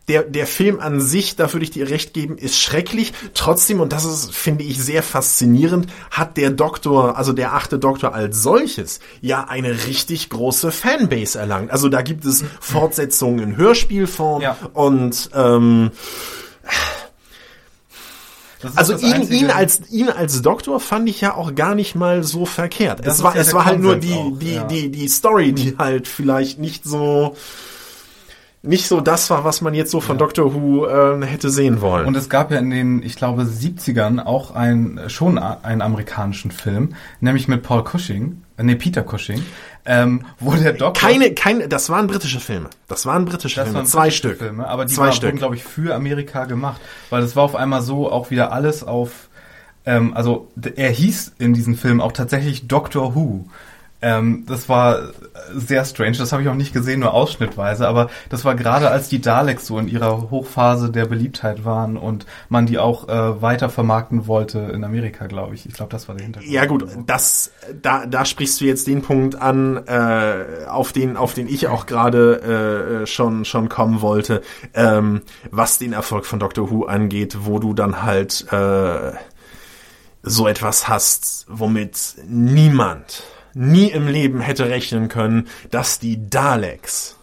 [0.08, 3.14] der, der Film an sich, da würde ich dir recht geben, ist schrecklich.
[3.34, 8.14] Trotzdem, und das ist, finde ich, sehr faszinierend, hat der Doktor, also der achte Doktor
[8.14, 11.72] als solches, ja eine richtig große Fanbase erlangt.
[11.72, 14.58] Also da gibt es Fortsetzungen in Hörspielform Ja.
[14.74, 15.92] und ähm,
[18.76, 22.45] also ihn, ihn als ihn als Doktor fand ich ja auch gar nicht mal so
[22.45, 23.06] verkehrt.
[23.06, 24.63] Das es war ja es war halt nur die auch, die ja.
[24.63, 27.36] die die Story, die halt vielleicht nicht so
[28.63, 32.06] nicht so das war, was man jetzt so von Doctor Who äh, hätte sehen wollen.
[32.06, 36.93] Und es gab ja in den, ich glaube, 70ern auch ein, schon einen amerikanischen Film,
[37.21, 39.43] nämlich mit Paul Cushing, äh, nee, Peter Cushing,
[39.86, 40.94] ähm, wo der Doktor...
[40.94, 42.70] keine keine das waren britische Filme.
[42.88, 44.38] Das waren britische Das Filme, waren zwei britische Stück.
[44.38, 45.30] Filme, aber die zwei Stück.
[45.30, 48.84] wurden, glaube ich, für Amerika gemacht, weil es war auf einmal so auch wieder alles
[48.84, 49.30] auf,
[49.86, 53.46] ähm, also er hieß in diesem Film auch tatsächlich Doctor Who.
[54.02, 55.00] Ähm, das war
[55.54, 59.10] sehr strange, das habe ich auch nicht gesehen, nur ausschnittweise, aber das war gerade als
[59.10, 63.70] die Daleks so in ihrer Hochphase der Beliebtheit waren und man die auch äh, weiter
[63.70, 65.66] vermarkten wollte in Amerika, glaube ich.
[65.66, 66.52] Ich glaube, das war der Hintergrund.
[66.52, 71.34] Ja gut, das da da sprichst du jetzt den Punkt an, äh, auf den auf
[71.34, 74.42] den ich auch gerade äh, schon schon kommen wollte,
[74.74, 79.12] ähm, was den Erfolg von Doctor Who angeht, wo du dann halt äh,
[80.24, 87.18] so etwas hast, womit niemand nie im Leben hätte rechnen können, dass die Daleks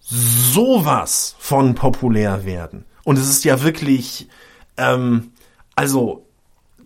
[0.00, 2.84] sowas von populär werden.
[3.04, 4.28] Und es ist ja wirklich,
[4.76, 5.32] ähm,
[5.76, 6.26] also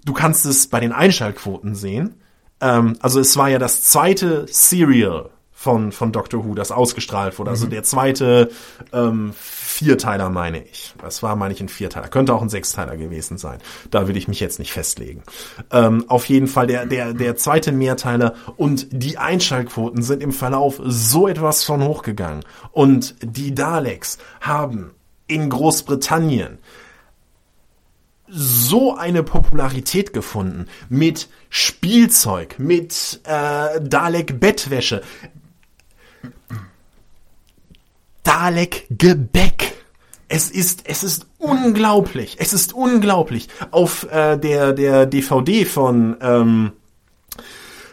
[0.05, 2.21] du kannst es bei den Einschaltquoten sehen.
[2.61, 7.51] Ähm, also es war ja das zweite Serial von, von Doctor Who, das ausgestrahlt wurde.
[7.51, 8.51] Also der zweite
[8.93, 9.33] ähm,
[9.75, 10.95] Vierteiler, meine ich.
[11.03, 12.07] Das war, meine ich, ein Vierteiler.
[12.07, 13.59] Könnte auch ein Sechsteiler gewesen sein.
[13.91, 15.25] Da will ich mich jetzt nicht festlegen.
[15.73, 20.81] Ähm, auf jeden Fall der, der, der zweite Mehrteiler und die Einschaltquoten sind im Verlauf
[20.85, 22.45] so etwas von hochgegangen.
[22.71, 24.93] Und die Daleks haben
[25.27, 26.59] in Großbritannien
[28.29, 35.03] so eine Popularität gefunden mit Spielzeug, mit äh, Dalek-Bettwäsche,
[38.25, 39.73] Dalek-Gebäck.
[40.29, 42.37] Es ist, es ist unglaublich.
[42.41, 43.49] Es ist unglaublich.
[43.71, 46.73] Auf äh, der, der DVD von ähm,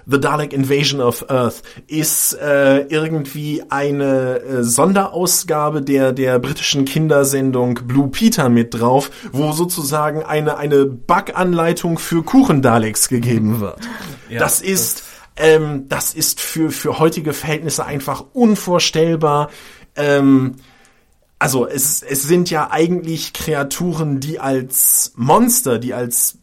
[0.05, 7.75] The Dalek Invasion of Earth ist äh, irgendwie eine äh, Sonderausgabe der der britischen Kindersendung
[7.85, 13.79] Blue Peter mit drauf, wo sozusagen eine eine Backanleitung für Kuchendaleks gegeben wird.
[14.29, 15.03] Ja, das ist
[15.37, 19.49] ähm, das ist für für heutige Verhältnisse einfach unvorstellbar.
[19.95, 20.55] Ähm,
[21.39, 26.37] also es, es sind ja eigentlich Kreaturen, die als Monster, die als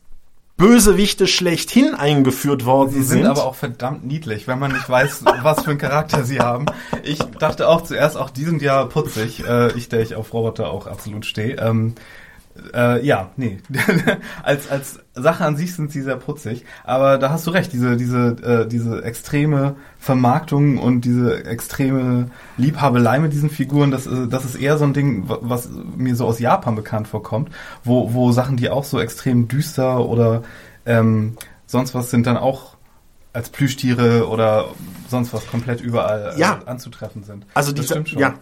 [0.57, 5.63] Bösewichte schlechthin eingeführt worden Sie sind aber auch verdammt niedlich, wenn man nicht weiß, was
[5.63, 6.67] für einen Charakter sie haben.
[7.05, 9.47] Ich dachte auch zuerst, auch die sind ja putzig.
[9.47, 11.57] Äh, ich, der ich auf Roboter auch absolut stehe.
[11.61, 11.95] Ähm,
[12.75, 13.59] äh, ja, nee.
[14.43, 16.65] als, als Sache an sich sind sie sehr putzig.
[16.85, 23.19] Aber da hast du recht, diese, diese, äh, diese extreme Vermarktung und diese extreme Liebhabelei
[23.19, 26.27] mit diesen Figuren, das, äh, das ist eher so ein Ding, wa- was mir so
[26.27, 27.51] aus Japan bekannt vorkommt,
[27.85, 30.43] wo, wo Sachen, die auch so extrem düster oder
[30.87, 32.77] ähm, sonst was sind, dann auch
[33.33, 34.67] als Plüschtiere oder
[35.09, 36.61] sonst was komplett überall äh, Ja.
[36.67, 37.47] anzutreffen sind.
[37.55, 38.19] Also das die, stimmt schon.
[38.19, 38.35] ja.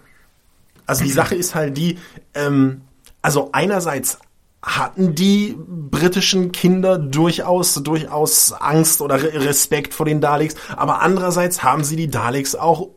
[0.86, 1.98] Also die Sache ist halt die,
[2.34, 2.82] ähm,
[3.26, 4.18] also einerseits
[4.62, 11.64] hatten die britischen Kinder durchaus, durchaus Angst oder Re- Respekt vor den Daleks, aber andererseits
[11.64, 12.88] haben sie die Daleks auch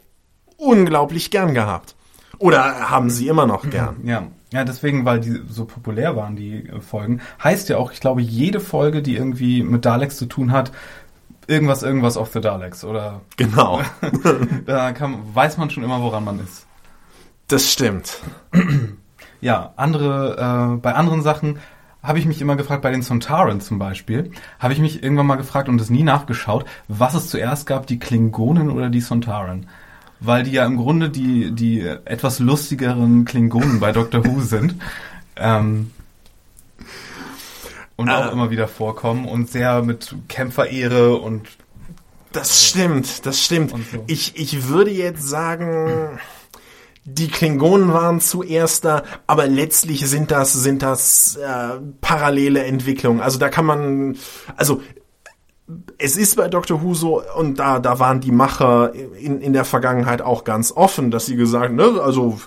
[0.57, 1.95] unglaublich gern gehabt.
[2.37, 3.97] Oder haben sie immer noch gern.
[4.03, 8.21] Ja, ja, deswegen, weil die so populär waren, die Folgen, heißt ja auch, ich glaube,
[8.21, 10.71] jede Folge, die irgendwie mit Daleks zu tun hat,
[11.47, 13.81] irgendwas, irgendwas of the Daleks oder Genau.
[14.67, 16.67] da kann, weiß man schon immer, woran man ist.
[17.47, 18.19] Das stimmt.
[19.41, 21.59] Ja, andere, äh, bei anderen Sachen
[22.03, 25.35] habe ich mich immer gefragt, bei den Sontarans zum Beispiel, habe ich mich irgendwann mal
[25.35, 29.67] gefragt und es nie nachgeschaut, was es zuerst gab, die Klingonen oder die Sontaran.
[30.21, 34.75] Weil die ja im Grunde die, die etwas lustigeren Klingonen bei Doctor Who sind.
[35.37, 35.91] Ähm,
[37.95, 38.29] und auch Ah.
[38.29, 41.47] immer wieder vorkommen und sehr mit Kämpferehre und
[42.31, 43.71] Das stimmt, das stimmt.
[43.71, 44.03] So.
[44.07, 46.19] Ich, ich würde jetzt sagen,
[47.13, 53.21] die Klingonen waren zuerst da, aber letztlich sind das, sind das äh, parallele Entwicklungen.
[53.21, 54.17] Also da kann man,
[54.55, 54.81] also
[55.97, 56.81] es ist bei Dr.
[56.81, 61.11] Who so, und da, da waren die Macher in, in der Vergangenheit auch ganz offen,
[61.11, 62.39] dass sie gesagt, ne, also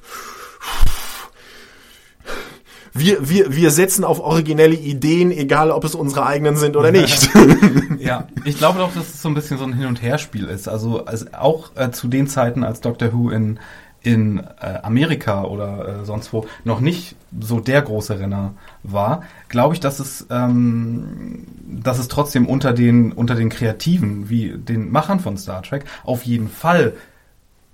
[2.95, 7.31] wir, wir, wir setzen auf originelle Ideen, egal ob es unsere eigenen sind oder nicht.
[7.99, 10.69] ja, ich glaube doch, dass es so ein bisschen so ein Hin- und Herspiel ist.
[10.69, 13.59] Also, also auch äh, zu den Zeiten, als Doctor Who in,
[14.03, 19.75] in äh, Amerika oder äh, sonst wo noch nicht so der große Renner war, glaube
[19.75, 25.21] ich, dass es, ähm, dass es trotzdem unter den, unter den Kreativen, wie den Machern
[25.21, 26.95] von Star Trek, auf jeden Fall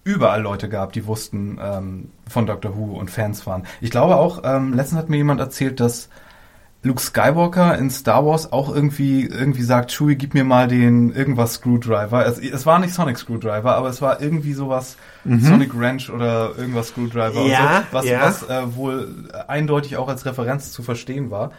[0.04, 3.64] überall Leute gab, die wussten ähm, von Doctor Who und Fans waren.
[3.80, 6.08] Ich glaube auch, ähm, letztens hat mir jemand erzählt, dass
[6.82, 11.54] Luke Skywalker in Star Wars auch irgendwie irgendwie sagt, Chewie, gib mir mal den irgendwas
[11.54, 12.24] Screwdriver.
[12.24, 14.96] Es, es war nicht Sonic Screwdriver, aber es war irgendwie sowas
[15.28, 15.40] mhm.
[15.40, 18.20] Sonic Wrench oder irgendwas Screwdriver, ja, so, was, ja.
[18.22, 19.08] was äh, wohl
[19.46, 21.52] eindeutig auch als Referenz zu verstehen war.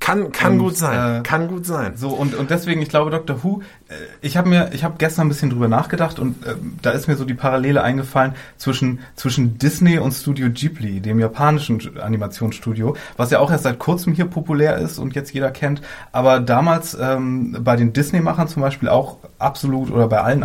[0.00, 1.96] Kann, kann und, gut sein, äh, kann gut sein.
[1.96, 3.44] So, und, und deswegen, ich glaube, Dr.
[3.44, 6.90] Who, äh, ich habe mir, ich habe gestern ein bisschen drüber nachgedacht und äh, da
[6.90, 12.96] ist mir so die Parallele eingefallen zwischen, zwischen Disney und Studio Ghibli, dem japanischen Animationsstudio,
[13.16, 15.80] was ja auch erst seit kurzem hier populär ist und jetzt jeder kennt,
[16.12, 20.42] aber damals ähm, bei den Disney-Machern zum Beispiel auch absolut oder bei allen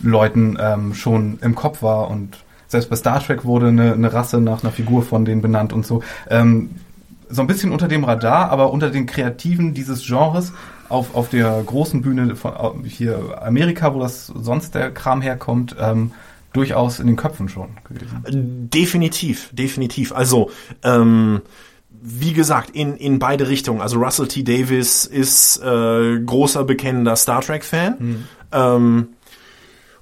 [0.00, 2.38] Animationsleuten ähm, schon im Kopf war und
[2.68, 5.84] selbst bei Star Trek wurde eine, eine Rasse nach einer Figur von denen benannt und
[5.84, 6.02] so.
[6.28, 6.70] Ähm,
[7.28, 10.52] so ein bisschen unter dem Radar, aber unter den Kreativen dieses Genres
[10.88, 16.12] auf, auf der großen Bühne von hier Amerika, wo das sonst der Kram herkommt, ähm,
[16.52, 18.68] durchaus in den Köpfen schon gewesen.
[18.70, 20.12] Definitiv, definitiv.
[20.12, 20.50] Also,
[20.82, 21.42] ähm,
[22.02, 23.80] wie gesagt, in, in beide Richtungen.
[23.80, 24.42] Also Russell T.
[24.42, 27.98] Davis ist äh, großer bekennender Star Trek-Fan.
[27.98, 28.24] Hm.
[28.52, 29.08] Ähm,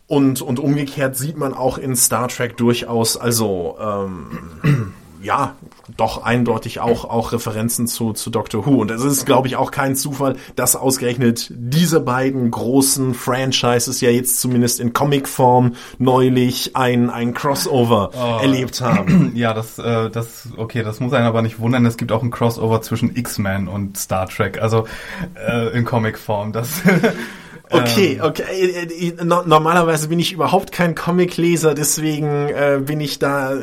[0.08, 5.54] und, und umgekehrt sieht man auch in Star Trek durchaus, also ähm, ja,
[5.98, 8.80] doch eindeutig auch, auch Referenzen zu, zu Doctor Who.
[8.80, 14.08] Und es ist, glaube ich, auch kein Zufall, dass ausgerechnet diese beiden großen Franchises ja
[14.08, 18.38] jetzt zumindest in Comicform neulich ein, ein Crossover oh.
[18.42, 19.32] erlebt haben.
[19.34, 21.84] Ja, das, äh, das, okay, das muss einen aber nicht wundern.
[21.84, 24.86] Es gibt auch ein Crossover zwischen X-Men und Star Trek, also
[25.34, 26.52] äh, in Comicform.
[26.52, 26.80] Das
[27.70, 28.24] Okay, ähm.
[28.24, 28.42] okay.
[28.50, 33.54] Äh, äh, normalerweise bin ich überhaupt kein Comicleser, deswegen äh, bin ich da.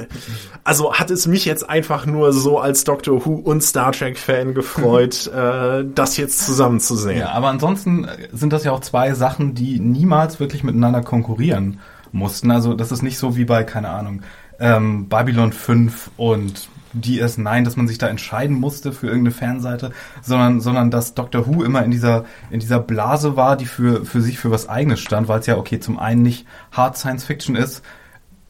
[0.63, 4.53] Also hat es mich jetzt einfach nur so als Doctor Who und Star Trek Fan
[4.53, 7.19] gefreut, äh, das jetzt zusammenzusehen.
[7.19, 11.79] Ja, aber ansonsten sind das ja auch zwei Sachen, die niemals wirklich miteinander konkurrieren
[12.11, 12.51] mussten.
[12.51, 14.21] Also das ist nicht so wie bei keine Ahnung
[14.59, 16.69] ähm, Babylon 5 und
[17.01, 19.91] DS9, dass man sich da entscheiden musste für irgendeine Fanseite,
[20.21, 24.21] sondern, sondern dass Doctor Who immer in dieser, in dieser Blase war, die für, für
[24.21, 27.55] sich für was eigenes stand, weil es ja, okay, zum einen nicht Hard Science Fiction
[27.55, 27.83] ist.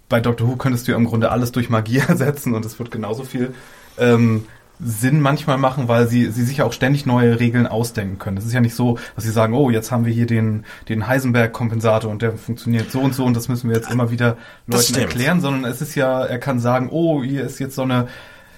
[0.09, 2.91] Bei Doctor Who könntest du ja im Grunde alles durch Magie ersetzen und es wird
[2.91, 3.53] genauso viel
[3.97, 4.45] ähm,
[4.79, 8.37] Sinn manchmal machen, weil sie, sie sich auch ständig neue Regeln ausdenken können.
[8.37, 11.07] Es ist ja nicht so, dass sie sagen, oh, jetzt haben wir hier den, den
[11.07, 14.37] Heisenberg-Kompensator und der funktioniert so und so und das müssen wir jetzt immer wieder
[14.67, 18.07] Leuten erklären, sondern es ist ja, er kann sagen, oh, hier ist jetzt so eine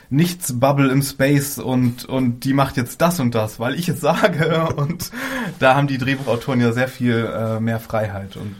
[0.09, 4.67] Nichts-Bubble im Space und, und die macht jetzt das und das, weil ich es sage.
[4.77, 5.11] Und
[5.59, 8.55] da haben die Drehbuchautoren ja sehr viel äh, mehr Freiheit und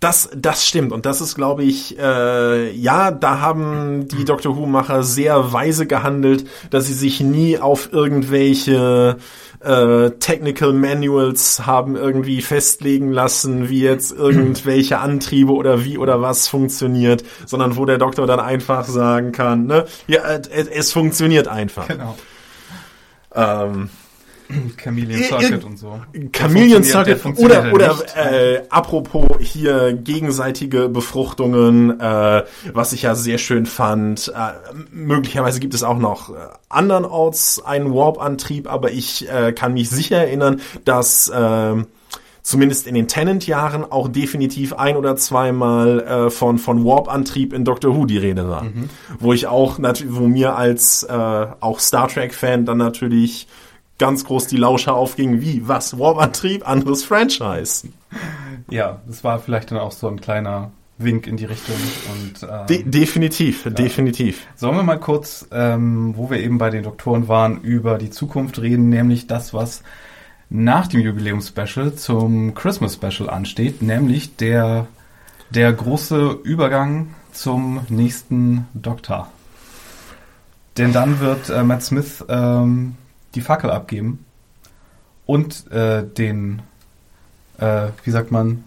[0.00, 5.02] das, das stimmt und das ist, glaube ich, äh, ja, da haben die Doctor Who-Macher
[5.02, 9.16] sehr weise gehandelt, dass sie sich nie auf irgendwelche
[9.60, 16.48] äh, Technical Manuals haben irgendwie festlegen lassen, wie jetzt irgendwelche Antriebe oder wie oder was
[16.48, 21.88] funktioniert, sondern wo der Doktor dann einfach sagen kann, ne, ja, äh, es funktioniert einfach.
[21.88, 22.16] Genau.
[23.34, 23.88] Ähm,
[24.76, 26.00] Chameleon Circuit und so.
[26.32, 33.66] Chameleon Circuit oder oder äh, apropos hier gegenseitige Befruchtungen, äh, was ich ja sehr schön
[33.66, 34.32] fand.
[34.34, 36.34] Äh, möglicherweise gibt es auch noch äh,
[36.68, 41.74] andernorts einen Warp-Antrieb, aber ich äh, kann mich sicher erinnern, dass äh,
[42.42, 47.96] zumindest in den Tenant-Jahren auch definitiv ein oder zweimal äh, von von Warp-Antrieb in Doctor
[47.96, 48.90] Who die Rede war, mhm.
[49.18, 53.48] wo ich auch natürlich, wo mir als äh, auch Star Trek-Fan dann natürlich
[53.98, 57.88] ganz groß die Lauscher aufgingen, wie, was, Warp-Antrieb, anderes Franchise.
[58.68, 61.76] Ja, das war vielleicht dann auch so ein kleiner Wink in die Richtung.
[62.12, 63.70] Und, ähm, De definitiv, ja.
[63.70, 64.46] definitiv.
[64.56, 68.60] Sollen wir mal kurz, ähm, wo wir eben bei den Doktoren waren, über die Zukunft
[68.60, 69.82] reden, nämlich das, was
[70.50, 74.86] nach dem Jubiläums-Special zum Christmas-Special ansteht, nämlich der,
[75.50, 79.30] der große Übergang zum nächsten Doktor.
[80.76, 82.96] Denn dann wird äh, Matt Smith ähm,
[83.34, 84.24] die Fackel abgeben
[85.26, 86.62] und äh, den,
[87.58, 88.64] äh, wie sagt man,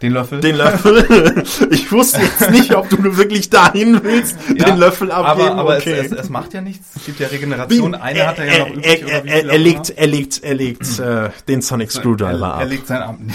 [0.00, 0.40] Den Löffel.
[0.40, 1.44] Den Löffel.
[1.70, 5.50] Ich wusste jetzt nicht, ob du wirklich dahin willst, Ja, den Löffel abgeben.
[5.50, 5.92] Aber, aber okay.
[5.92, 6.96] es, es, es macht ja nichts.
[6.96, 7.94] Es gibt ja Regeneration.
[7.94, 9.04] Eine hat er ja noch übrig.
[9.06, 12.60] Er, er, er, legt, er legt, er legt äh, den Sonic Screwdriver er, ab.
[12.60, 13.32] er legt sein Amt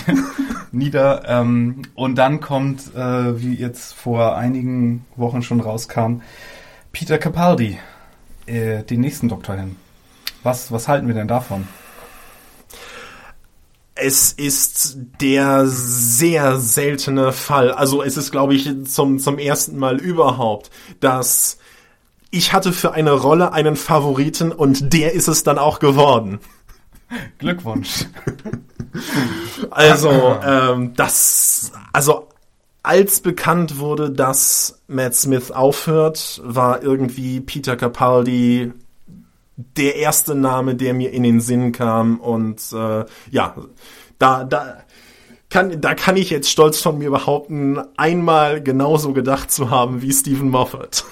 [0.71, 1.23] nieder.
[1.27, 6.21] Ähm, und dann kommt, äh, wie jetzt vor einigen Wochen schon rauskam,
[6.91, 7.77] Peter Capaldi,
[8.45, 9.75] äh, den nächsten Doktor hin.
[10.47, 11.67] Was, was halten wir denn davon?
[13.95, 17.71] Es ist der sehr seltene Fall.
[17.73, 20.71] Also es ist, glaube ich, zum, zum ersten Mal überhaupt,
[21.01, 21.57] dass
[22.31, 26.39] ich hatte für eine Rolle einen Favoriten und der ist es dann auch geworden.
[27.39, 28.05] Glückwunsch.
[29.69, 32.29] Also, ähm, das, also
[32.81, 38.73] als bekannt wurde, dass Matt Smith aufhört, war irgendwie Peter Capaldi
[39.57, 43.55] der erste Name, der mir in den Sinn kam und äh, ja,
[44.19, 44.77] da, da
[45.49, 50.13] kann, da kann ich jetzt stolz von mir behaupten, einmal genauso gedacht zu haben wie
[50.13, 51.03] Stephen Moffat.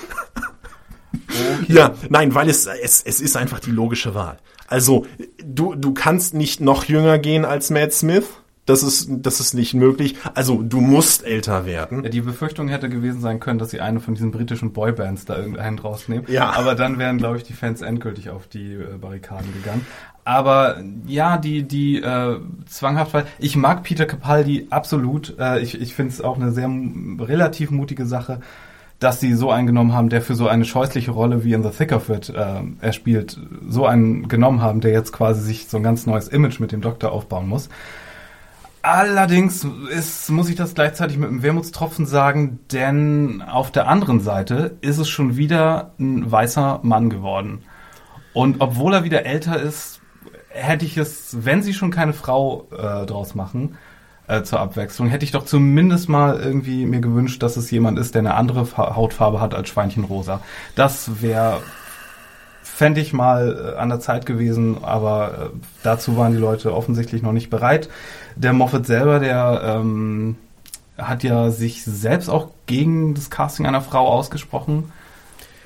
[1.67, 4.37] Ja, nein, weil es, es, es ist einfach die logische Wahl.
[4.67, 5.05] Also,
[5.43, 8.25] du, du kannst nicht noch jünger gehen als Matt Smith.
[8.66, 10.16] Das ist, das ist nicht möglich.
[10.34, 12.03] Also, du musst älter werden.
[12.03, 15.38] Ja, die Befürchtung hätte gewesen sein können, dass sie eine von diesen britischen Boybands da
[15.38, 16.26] irgendeinen rausnehmen.
[16.30, 16.51] Ja.
[16.53, 19.86] Aber dann wären, glaube ich, die Fans endgültig auf die äh, Barrikaden gegangen.
[20.24, 23.24] Aber ja, die, die äh, zwanghaft war.
[23.38, 25.36] Ich mag Peter Capaldi absolut.
[25.39, 26.68] Äh, ich ich finde es auch eine sehr
[27.20, 28.39] relativ mutige Sache,
[28.97, 31.70] dass sie so einen genommen haben, der für so eine scheußliche Rolle wie in The
[31.70, 33.39] Thick of It äh, er spielt,
[33.70, 36.82] so einen genommen haben, der jetzt quasi sich so ein ganz neues Image mit dem
[36.82, 37.70] Doktor aufbauen muss.
[38.88, 44.77] Allerdings ist, muss ich das gleichzeitig mit einem Wermutstropfen sagen, denn auf der anderen Seite
[44.81, 47.63] ist es schon wieder ein weißer Mann geworden.
[48.33, 50.01] Und obwohl er wieder älter ist,
[50.49, 53.75] hätte ich es, wenn sie schon keine Frau äh, draus machen,
[54.27, 58.13] äh, zur Abwechslung, hätte ich doch zumindest mal irgendwie mir gewünscht, dass es jemand ist,
[58.13, 60.41] der eine andere Fa Hautfarbe hat als Schweinchenrosa.
[60.75, 61.59] Das wäre,
[62.61, 67.23] fände ich mal äh, an der Zeit gewesen, aber äh, dazu waren die Leute offensichtlich
[67.23, 67.89] noch nicht bereit.
[68.36, 70.36] Der Moffat selber, der ähm,
[70.97, 74.91] hat ja sich selbst auch gegen das Casting einer Frau ausgesprochen.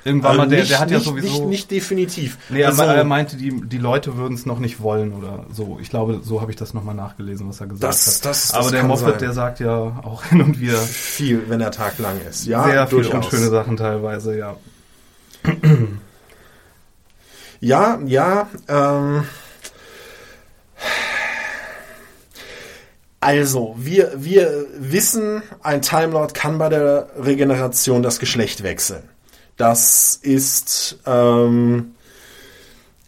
[0.02, 1.28] Irgendwann mal, der, nicht, der hat ja nicht, sowieso.
[1.28, 2.38] Nicht, nicht definitiv.
[2.48, 5.78] Nee, also, er meinte, die, die Leute würden es noch nicht wollen oder so.
[5.82, 8.24] Ich glaube, so habe ich das nochmal nachgelesen, was er gesagt Das- hat.
[8.24, 9.18] das- das aber der Moffat, sein.
[9.18, 12.46] der sagt ja auch hin und wieder viel, wenn der Tag lang ist.
[12.46, 13.26] Ja, sehr viele durchaus.
[13.26, 14.56] unschöne Sachen teilweise, ja.
[17.60, 18.48] Ja, ja.
[18.68, 19.24] Ähm,
[23.20, 29.02] also, wir, wir wissen, ein Time Lord kann bei der Regeneration das Geschlecht wechseln.
[29.58, 31.94] Das ist, ähm,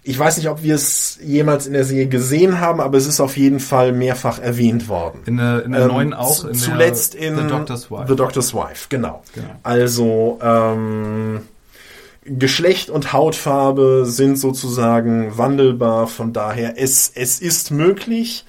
[0.02, 3.20] ich weiß nicht, ob wir es jemals in der Serie gesehen haben, aber es ist
[3.20, 5.22] auf jeden Fall mehrfach erwähnt worden.
[5.24, 6.44] In der, in der Ähm, neuen auch.
[6.44, 8.04] In zuletzt der, in The Doctor's Wife.
[8.08, 9.22] The Doctor's Wife, genau.
[9.34, 9.48] Genau.
[9.62, 11.40] Also ähm,
[12.24, 18.44] Geschlecht und Hautfarbe sind sozusagen wandelbar, von daher es, es ist möglich.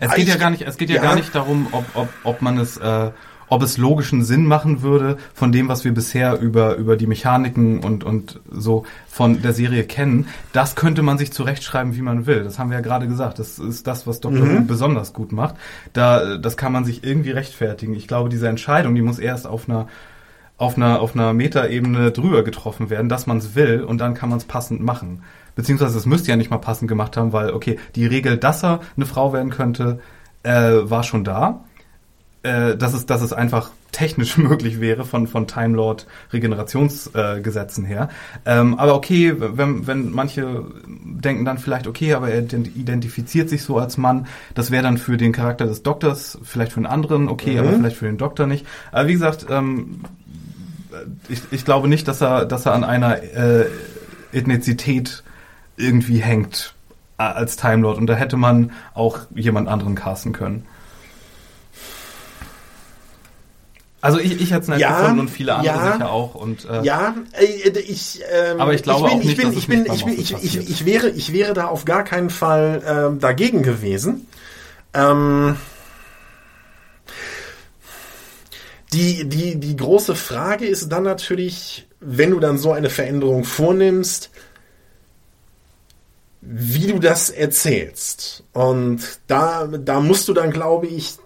[0.00, 1.02] Es geht ja gar nicht, es geht ja, ja.
[1.02, 3.10] gar nicht darum, ob, ob, ob man es, äh,
[3.48, 7.80] ob es logischen Sinn machen würde von dem, was wir bisher über, über die Mechaniken
[7.80, 10.28] und, und so von der Serie kennen.
[10.52, 12.44] Das könnte man sich zurechtschreiben, wie man will.
[12.44, 13.38] Das haben wir ja gerade gesagt.
[13.38, 14.40] Das ist das, was Dr.
[14.40, 15.54] Who besonders gut macht.
[15.92, 17.94] Da, das kann man sich irgendwie rechtfertigen.
[17.94, 19.86] Ich glaube, diese Entscheidung, die muss erst auf einer
[20.58, 24.30] auf einer, auf einer Metaebene drüber getroffen werden, dass man es will und dann kann
[24.30, 25.22] man es passend machen.
[25.56, 28.80] Beziehungsweise es müsste ja nicht mal passend gemacht haben, weil, okay, die Regel, dass er
[28.96, 29.98] eine Frau werden könnte,
[30.44, 31.64] äh, war schon da.
[32.46, 37.88] Äh, dass, es, dass es einfach technisch möglich wäre von, von Time Lord Regenerationsgesetzen äh,
[37.88, 38.08] her.
[38.44, 43.62] Ähm, aber okay, wenn, wenn manche denken dann vielleicht, okay, aber er ident- identifiziert sich
[43.62, 47.28] so als Mann, das wäre dann für den Charakter des Doktors, vielleicht für einen anderen,
[47.28, 48.64] okay, aber vielleicht für den Doktor nicht.
[48.92, 50.02] Aber wie gesagt, ähm,
[51.28, 53.66] ich, ich glaube nicht, dass er, dass er an einer äh,
[54.32, 55.24] Ethnizität
[55.76, 56.74] irgendwie hängt
[57.18, 57.98] äh, als Time Lord.
[57.98, 60.66] Und da hätte man auch jemand anderen casten können.
[64.00, 65.92] Also ich, ich hätte es nett Ja, gefunden und viele andere ja.
[65.92, 66.34] sicher auch.
[66.36, 69.46] Und, äh, Ja, äh, ich, ähm, Aber ich glaube ich bin, auch nicht, ich bin,
[69.46, 70.70] dass es ich bin, nicht ich, mal bin, ich, Moffat ich, passiert.
[70.70, 74.28] ich wäre, ich wäre da auf gar keinen Fall ähm, dagegen gewesen.
[74.94, 75.56] Ähm,
[78.92, 84.30] die, die, die große Frage ist dann natürlich, wenn du dann so eine Veränderung vornimmst,
[86.48, 88.44] wie du das erzählst.
[88.52, 91.16] Und da, da musst du dann, glaube ich,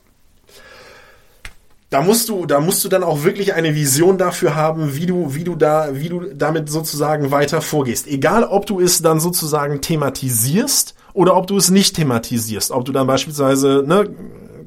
[1.90, 5.34] da musst du, da musst du dann auch wirklich eine Vision dafür haben, wie du,
[5.34, 8.06] wie du da, wie du damit sozusagen weiter vorgehst.
[8.06, 12.92] Egal, ob du es dann sozusagen thematisierst oder ob du es nicht thematisierst, ob du
[12.92, 14.08] dann beispielsweise ne,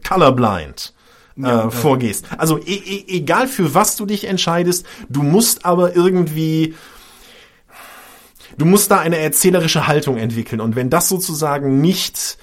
[0.07, 0.93] colorblind
[1.41, 2.25] äh, vorgehst.
[2.37, 6.75] Also e e egal für was du dich entscheidest, du musst aber irgendwie
[8.57, 12.37] du musst da eine erzählerische Haltung entwickeln und wenn das sozusagen nicht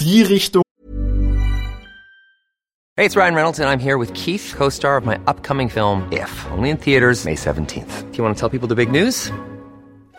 [0.00, 0.62] die Richtung
[2.96, 6.02] Hey, it's Ryan Reynolds, and I'm here with Keith, co star of my upcoming film,
[6.10, 8.10] If, only in theaters, May 17th.
[8.10, 9.30] Do you want to tell people the big news?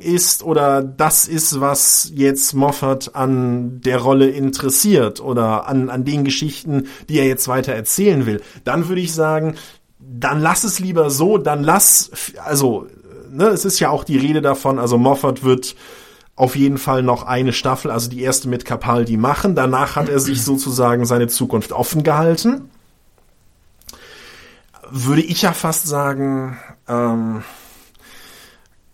[0.00, 6.24] Ist oder das ist, was jetzt Moffat an der Rolle interessiert oder an, an den
[6.24, 9.56] Geschichten, die er jetzt weiter erzählen will, dann würde ich sagen,
[9.98, 12.10] dann lass es lieber so, dann lass,
[12.42, 12.86] also,
[13.30, 15.76] ne, es ist ja auch die Rede davon, also Moffat wird
[16.34, 19.54] auf jeden Fall noch eine Staffel, also die erste mit Capaldi machen.
[19.54, 22.70] Danach hat er sich sozusagen seine Zukunft offen gehalten.
[24.90, 26.58] Würde ich ja fast sagen,
[26.88, 27.44] ähm,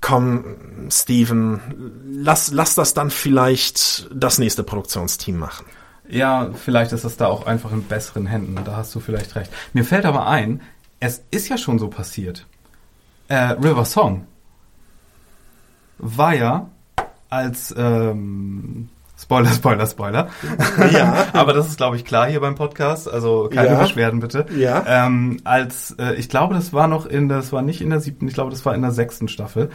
[0.00, 0.44] komm,
[0.90, 1.60] Steven,
[2.06, 5.66] lass, lass das dann vielleicht das nächste Produktionsteam machen.
[6.08, 8.56] Ja, vielleicht ist das da auch einfach in besseren Händen.
[8.64, 9.52] Da hast du vielleicht recht.
[9.72, 10.60] Mir fällt aber ein,
[10.98, 12.46] es ist ja schon so passiert.
[13.28, 14.26] Äh, River Song
[15.98, 16.68] war ja
[17.28, 18.88] als ähm,
[19.20, 20.28] Spoiler, Spoiler, Spoiler.
[20.92, 21.26] Ja.
[21.34, 23.08] aber das ist, glaube ich, klar hier beim Podcast.
[23.10, 23.78] Also keine Ja.
[23.80, 24.46] Beschwerden bitte.
[24.56, 24.84] Ja.
[24.86, 28.26] Ähm, als äh, ich glaube, das war noch in, das war nicht in der siebten,
[28.28, 29.70] ich glaube, das war in der sechsten Staffel,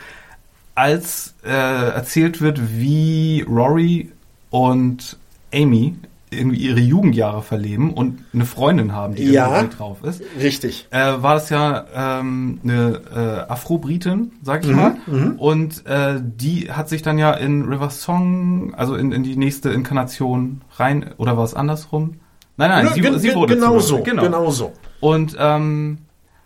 [0.73, 4.11] als äh, erzählt wird, wie Rory
[4.49, 5.17] und
[5.53, 5.95] Amy
[6.37, 9.55] irgendwie ihre Jugendjahre verleben und eine Freundin haben, die Ja.
[9.57, 10.87] irgendwie drauf ist Richtig.
[10.91, 13.01] äh, war das ja ähm, eine
[13.47, 14.95] äh, Afro-Britin, sag ich Mhm, mal.
[15.37, 19.69] Und äh, die hat sich dann ja in River Song, also in, in die nächste
[19.71, 22.15] Inkarnation rein, oder war es andersrum?
[22.57, 24.21] Nein, nein, sie, Gen- sie wurde genau so, Genau.
[24.23, 24.71] genau so.
[24.99, 25.97] Und ähm,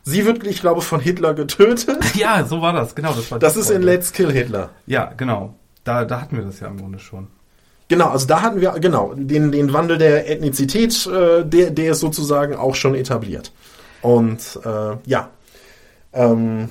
[0.04, 2.00] Sie wird, ich glaube, von Hitler getötet.
[2.16, 3.14] ja, so war das, genau.
[3.14, 3.86] Das, war Das ist in Folge.
[3.92, 4.70] Let's Kill Hitler.
[4.88, 5.54] Ja, genau.
[5.84, 7.28] Da, da hatten wir das ja im Grunde schon.
[7.90, 12.00] Genau, also da hatten wir, genau, den, den Wandel der Ethnizität, äh, der, der ist
[12.00, 13.52] sozusagen auch schon etabliert.
[14.02, 15.30] Und äh, ja.
[16.14, 16.70] Ähm,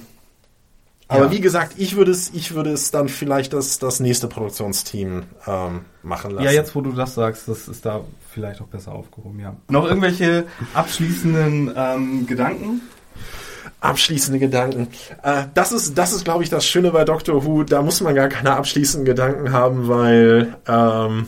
[1.09, 1.31] aber Ja.
[1.33, 5.81] wie gesagt, ich würde es, ich würde es dann vielleicht das, das nächste Produktionsteam ähm,
[6.03, 6.45] machen lassen.
[6.45, 9.57] Ja, jetzt wo du das sagst, das ist da vielleicht auch besser aufgehoben, ja.
[9.69, 10.45] Noch irgendwelche
[10.75, 12.83] abschließenden ähm, Gedanken?
[13.81, 14.89] Abschließende Gedanken.
[15.23, 17.65] Äh, das ist, das ist, glaube ich, das Schöne bei Doctor Who.
[17.65, 21.27] Da muss man gar keine abschließenden Gedanken haben, weil ähm,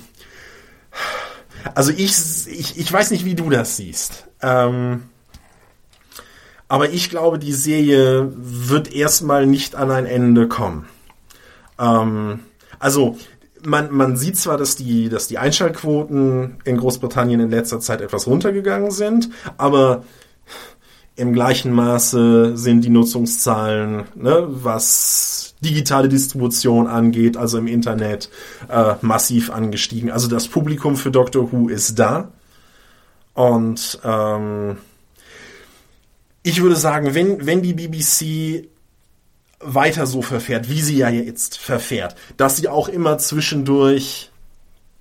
[1.74, 2.12] also ich,
[2.48, 4.26] ich, ich weiß nicht, wie du das siehst.
[4.42, 5.04] Ähm,
[6.68, 10.86] aber ich glaube, die Serie wird erstmal nicht an ein Ende kommen.
[11.78, 12.40] Ähm,
[12.78, 13.18] also
[13.64, 18.26] man, man sieht zwar, dass die, dass die Einschaltquoten in Großbritannien in letzter Zeit etwas
[18.26, 20.04] runtergegangen sind, aber
[21.20, 28.30] im gleichen Maße sind die Nutzungszahlen, ne, was digitale Distribution angeht, also im Internet,
[28.68, 30.10] äh, massiv angestiegen.
[30.10, 32.32] Also das Publikum für Doctor Who ist da.
[33.34, 34.78] Und ähm,
[36.42, 38.68] ich würde sagen, wenn, wenn die BBC
[39.60, 44.30] weiter so verfährt, wie sie ja jetzt verfährt, dass sie auch immer zwischendurch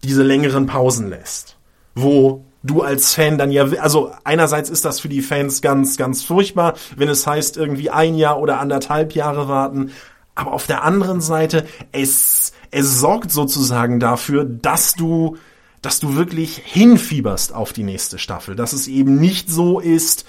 [0.04, 1.56] diese längeren Pausen lässt,
[1.96, 6.24] wo du als Fan dann ja, also einerseits ist das für die Fans ganz, ganz
[6.24, 9.92] furchtbar, wenn es heißt irgendwie ein Jahr oder anderthalb Jahre warten,
[10.36, 15.38] aber auf der anderen Seite, es, es sorgt sozusagen dafür, dass du,
[15.82, 20.26] dass du wirklich hinfieberst auf die nächste Staffel, dass es eben nicht so ist,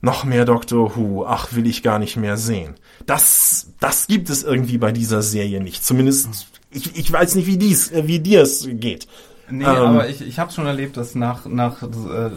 [0.00, 2.74] noch mehr Doctor Who, ach, will ich gar nicht mehr sehen.
[3.04, 5.84] Das, das gibt es irgendwie bei dieser Serie nicht.
[5.84, 6.28] Zumindest,
[6.70, 9.06] ich, ich weiß nicht, wie dies, äh, wie dir es geht.
[9.50, 11.86] Nee, Ähm, aber ich, ich habe schon erlebt, dass nach, nach äh,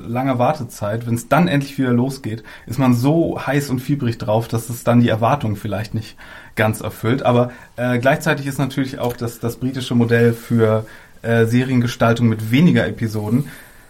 [0.07, 4.47] langer Wartezeit, wenn es dann endlich wieder losgeht, ist man so heiß und fiebrig drauf,
[4.47, 6.15] dass es dann die Erwartungen vielleicht nicht
[6.55, 7.23] ganz erfüllt.
[7.23, 10.85] Aber äh, gleichzeitig ist natürlich auch das, das britische Modell für
[11.21, 13.45] äh, Seriengestaltung mit weniger Episoden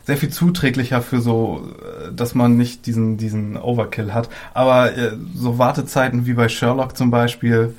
[0.06, 4.30] sehr viel zuträglicher für so, äh, dass man nicht diesen, diesen Overkill hat.
[4.54, 7.74] Aber äh, so Wartezeiten wie bei Sherlock zum Beispiel,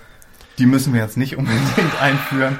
[0.58, 1.62] die müssen wir jetzt nicht unbedingt
[2.00, 2.58] einführen.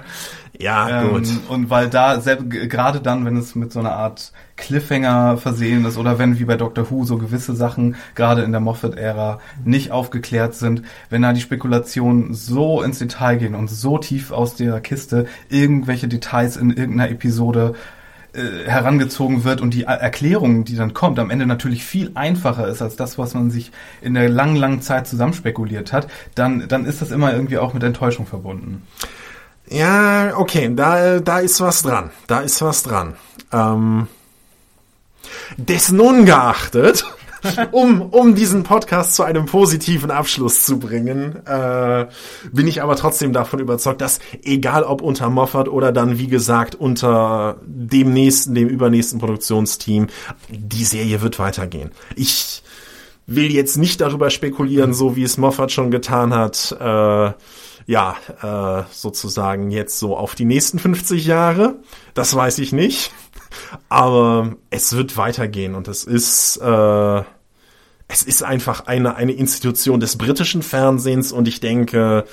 [0.59, 1.29] Ja, Ähm, gut.
[1.49, 6.19] Und weil da, gerade dann, wenn es mit so einer Art Cliffhanger versehen ist oder
[6.19, 10.83] wenn wie bei Doctor Who so gewisse Sachen gerade in der Moffat-Ära nicht aufgeklärt sind,
[11.11, 16.07] wenn da die Spekulationen so ins Detail gehen und so tief aus der Kiste irgendwelche
[16.07, 17.75] Details in irgendeiner Episode
[18.33, 22.69] äh, herangezogen wird und die Er- Erklärung, die dann kommt, am Ende natürlich viel einfacher
[22.69, 26.85] ist als das, was man sich in der langen, langen Zeit zusammenspekuliert hat, dann, dann
[26.85, 28.83] ist das immer irgendwie auch mit Enttäuschung verbunden.
[29.69, 32.11] Ja, okay, da, da ist was dran.
[32.27, 33.17] Da ist was dran.
[33.53, 34.09] Ähm,
[35.57, 37.05] des nun geachtet,
[37.73, 42.07] um, um diesen Podcast zu einem positiven Abschluss zu bringen, äh,
[42.53, 46.75] bin ich aber trotzdem davon überzeugt, dass egal ob unter Moffat oder dann, wie gesagt,
[46.75, 50.09] unter dem nächsten, dem übernächsten Produktionsteam,
[50.49, 51.91] die Serie wird weitergehen.
[52.17, 52.63] Ich
[53.27, 57.33] will jetzt nicht darüber spekulieren, so wie es Moffat schon getan hat, äh,
[57.87, 61.77] ja, äh, sozusagen jetzt so auf die nächsten 50 Jahre.
[62.15, 63.13] Das weiß ich nicht.
[63.89, 67.23] Aber es wird weitergehen und es ist, äh,
[68.09, 72.25] es ist einfach eine, eine Institution des britischen Fernsehens und ich denke,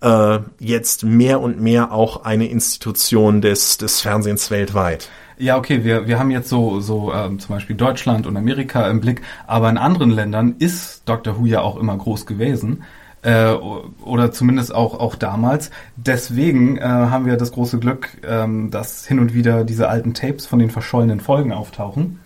[0.00, 5.10] äh, jetzt mehr und mehr auch eine Institution des, des Fernsehens weltweit.
[5.38, 9.00] Ja, okay, wir, wir haben jetzt so, so ähm, zum Beispiel Deutschland und Amerika im
[9.00, 12.84] Blick, aber in anderen Ländern ist Doctor Who ja auch immer groß gewesen.
[13.22, 15.70] Äh, oder zumindest auch, auch damals.
[15.96, 20.46] Deswegen äh, haben wir das große Glück, ähm, dass hin und wieder diese alten Tapes
[20.46, 22.20] von den verschollenen Folgen auftauchen.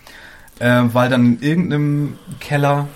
[0.60, 2.86] Äh, weil dann in irgendeinem Keller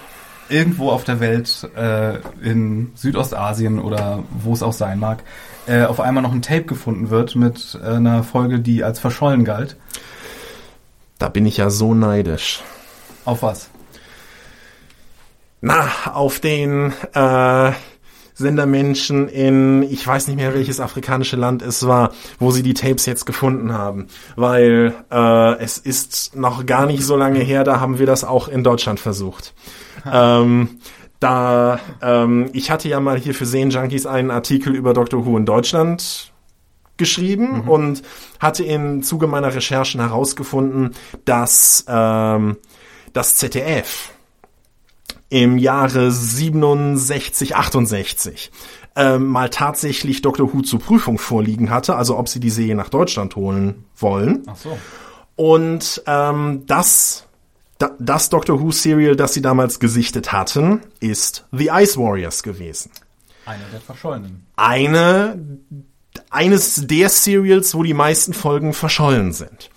[0.49, 5.23] irgendwo auf der Welt, äh, in Südostasien oder wo es auch sein mag,
[5.67, 9.45] äh, auf einmal noch ein Tape gefunden wird mit äh, einer Folge, die als verschollen
[9.45, 9.77] galt.
[11.19, 12.63] Da bin ich ja so neidisch.
[13.25, 13.69] Auf was?
[15.61, 17.73] Na, auf den äh,
[18.35, 23.07] Sendermenschen in, ich weiß nicht mehr welches afrikanische Land es war, wo sie die Tapes
[23.07, 24.07] jetzt gefunden haben.
[24.37, 28.47] Weil äh, es ist noch gar nicht so lange her, da haben wir das auch
[28.47, 29.55] in Deutschland versucht.
[30.11, 30.79] Ähm,
[31.19, 35.45] da, ähm, ich hatte ja mal hier für Seen-Junkies einen Artikel über Doctor Who in
[35.45, 36.33] Deutschland
[36.97, 38.03] geschrieben und
[38.39, 40.95] hatte im Zuge meiner Recherchen herausgefunden,
[41.25, 42.57] dass ähm,
[43.13, 44.13] das ZDF
[45.31, 48.51] im Jahre 67, 68
[48.99, 52.89] ähm, mal tatsächlich Doctor Who zur Prüfung vorliegen hatte, also ob sie die Serie nach
[52.89, 54.43] Deutschland holen wollen.
[54.47, 54.77] Ach so.
[55.37, 57.25] Und ähm, das,
[57.79, 62.91] da, das Doctor Who Serial, das sie damals gesichtet hatten, ist The Ice Warriors gewesen.
[63.47, 64.47] Einer der Verschollenen.
[64.57, 65.39] Eine,
[66.29, 69.71] eines der Serials, wo die meisten Folgen verschollen sind.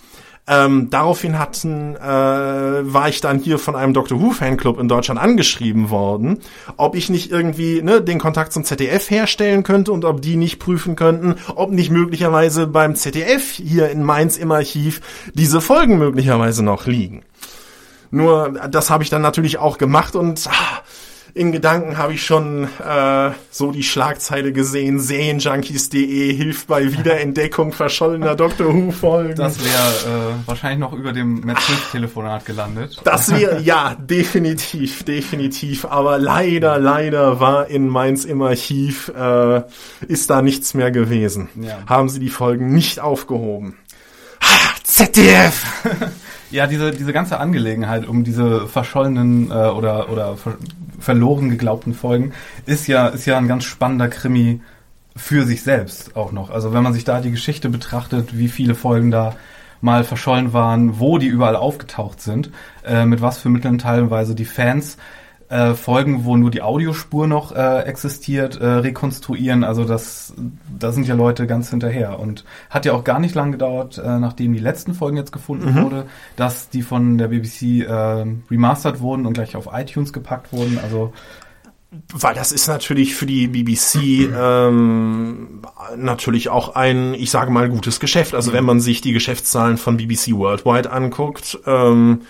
[0.53, 5.17] Ähm, daraufhin hatten, äh, war ich dann hier von einem Doctor Who Fanclub in Deutschland
[5.17, 6.39] angeschrieben worden,
[6.75, 10.59] ob ich nicht irgendwie ne, den Kontakt zum ZDF herstellen könnte und ob die nicht
[10.59, 14.99] prüfen könnten, ob nicht möglicherweise beim ZDF hier in Mainz im Archiv
[15.33, 17.23] diese Folgen möglicherweise noch liegen.
[18.09, 20.81] Nur das habe ich dann natürlich auch gemacht und ah,
[21.33, 28.35] in Gedanken habe ich schon äh, so die Schlagzeile gesehen, Serienjunkies.de hilft bei Wiederentdeckung verschollener
[28.35, 29.35] Doctor Who Folgen.
[29.35, 33.01] Das wäre äh, wahrscheinlich noch über dem Matt Smith-Telefonat gelandet.
[33.03, 35.85] Das wäre, ja, definitiv, definitiv.
[35.85, 39.61] Aber leider, leider war in Mainz im Archiv, äh,
[40.07, 41.49] ist da nichts mehr gewesen.
[41.61, 41.79] Ja.
[41.87, 43.77] Haben sie die Folgen nicht aufgehoben.
[44.91, 45.63] ZDF!
[46.51, 50.57] Ja, diese, diese ganze Angelegenheit um diese verschollenen äh, oder, oder ver
[50.99, 52.33] verloren geglaubten Folgen
[52.65, 54.59] ist ja, ist ja ein ganz spannender Krimi
[55.15, 56.49] für sich selbst auch noch.
[56.49, 59.37] Also wenn man sich da die Geschichte betrachtet, wie viele Folgen da
[59.79, 62.51] mal verschollen waren, wo die überall aufgetaucht sind,
[62.85, 64.97] äh, mit was für Mitteln teilweise die Fans
[65.51, 69.65] äh, Folgen, wo nur die Audiospur noch äh, existiert, äh, rekonstruieren.
[69.65, 70.33] Also das,
[70.79, 72.19] da sind ja Leute ganz hinterher.
[72.19, 75.75] Und hat ja auch gar nicht lang gedauert, äh, nachdem die letzten Folgen jetzt gefunden
[75.83, 76.05] wurde,
[76.37, 80.79] dass die von der BBC äh, remastert wurden und gleich auf iTunes gepackt wurden.
[80.81, 81.11] Also
[82.13, 85.63] Weil das ist natürlich für die BBC ähm,
[85.97, 88.33] natürlich auch ein, ich sage mal, gutes Geschäft.
[88.35, 92.21] Also wenn man sich die Geschäftszahlen von BBC Worldwide anguckt, ähm,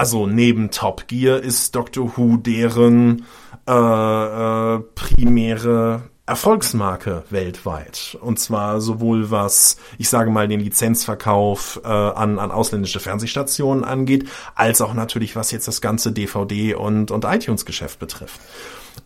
[0.00, 3.26] also neben Top Gear ist Doctor Who deren
[3.68, 8.16] äh, äh, primäre Erfolgsmarke weltweit.
[8.22, 14.26] Und zwar sowohl was, ich sage mal, den Lizenzverkauf äh, an, an ausländische Fernsehstationen angeht,
[14.54, 18.40] als auch natürlich, was jetzt das ganze DVD- und, und iTunes-Geschäft betrifft.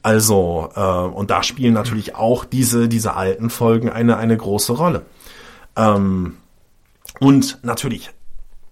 [0.03, 5.05] Also, äh, und da spielen natürlich auch diese, diese alten Folgen eine, eine große Rolle.
[5.75, 6.37] Ähm,
[7.19, 8.14] und natürlich,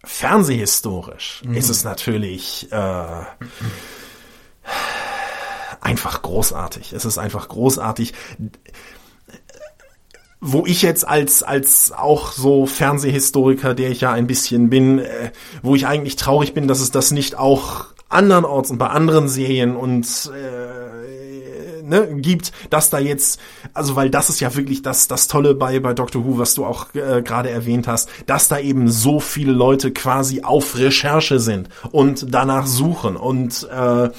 [0.05, 3.25] fernsehhistorisch ist es natürlich äh,
[5.81, 6.93] einfach großartig.
[6.93, 8.13] Es ist einfach großartig.
[10.41, 15.31] wo ich jetzt als als auch so Fernsehhistoriker, der ich ja ein bisschen bin, äh,
[15.63, 19.77] wo ich eigentlich traurig bin, dass es das nicht auch andernorts und bei anderen Serien
[19.77, 21.02] und äh,
[21.89, 23.41] ne, gibt, dass da jetzt,
[23.75, 26.65] also weil das ist ja wirklich das das Tolle bei bei Doctor Who, was du
[26.65, 31.69] auch äh, gerade erwähnt hast, dass da eben so viele Leute quasi auf Recherche sind
[31.91, 34.11] und danach suchen und äh,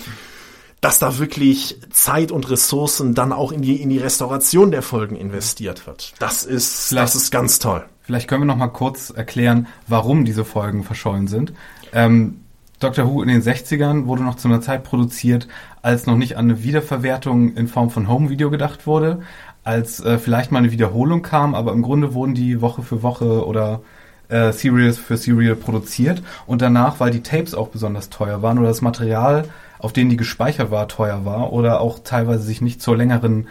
[0.81, 5.15] dass da wirklich Zeit und Ressourcen dann auch in die, in die Restauration der Folgen
[5.15, 6.13] investiert wird.
[6.19, 7.85] Das ist, Vielleicht- das ist ganz toll.
[8.01, 11.53] Vielleicht können wir noch mal kurz erklären, warum diese Folgen verschollen sind.
[11.93, 12.41] Ähm,
[12.83, 15.47] Doctor Who in den 60ern wurde noch zu einer Zeit produziert,
[15.81, 19.21] als noch nicht an eine Wiederverwertung in Form von Home-Video gedacht wurde,
[19.63, 23.45] als äh, vielleicht mal eine Wiederholung kam, aber im Grunde wurden die Woche für Woche
[23.45, 23.81] oder
[24.27, 28.67] äh, Serials für Serial produziert und danach, weil die Tapes auch besonders teuer waren oder
[28.67, 29.45] das Material,
[29.79, 33.47] auf denen die gespeichert war, teuer war oder auch teilweise sich nicht zur längeren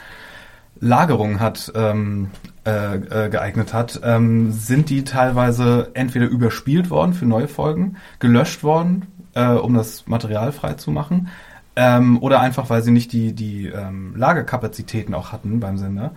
[0.80, 2.30] Lagerung hat ähm,
[2.66, 8.64] äh, äh, geeignet hat, ähm, sind die teilweise entweder überspielt worden für neue Folgen, gelöscht
[8.64, 11.28] worden, äh, um das Material frei zu machen,
[11.76, 16.12] ähm, oder einfach weil sie nicht die die ähm, Lagerkapazitäten auch hatten beim Sender.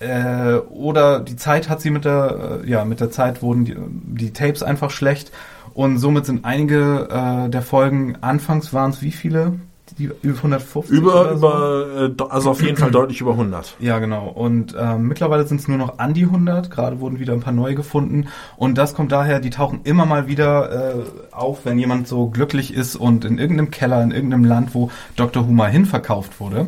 [0.00, 3.76] Äh, oder die Zeit hat sie mit der äh, ja mit der Zeit wurden die,
[3.78, 5.32] die Tapes einfach schlecht
[5.72, 9.54] und somit sind einige äh, der Folgen anfangs waren es wie viele
[9.98, 11.34] die über 150 Über, so?
[11.36, 13.76] über, äh, also auf jeden Fall deutlich über 100.
[13.80, 14.28] Ja, genau.
[14.28, 16.70] Und ähm, mittlerweile sind es nur noch an die 100.
[16.70, 18.28] Gerade wurden wieder ein paar neue gefunden.
[18.56, 22.72] Und das kommt daher, die tauchen immer mal wieder äh, auf, wenn jemand so glücklich
[22.72, 25.46] ist und in irgendeinem Keller, in irgendeinem Land, wo Dr.
[25.46, 26.66] Who mal hinverkauft wurde,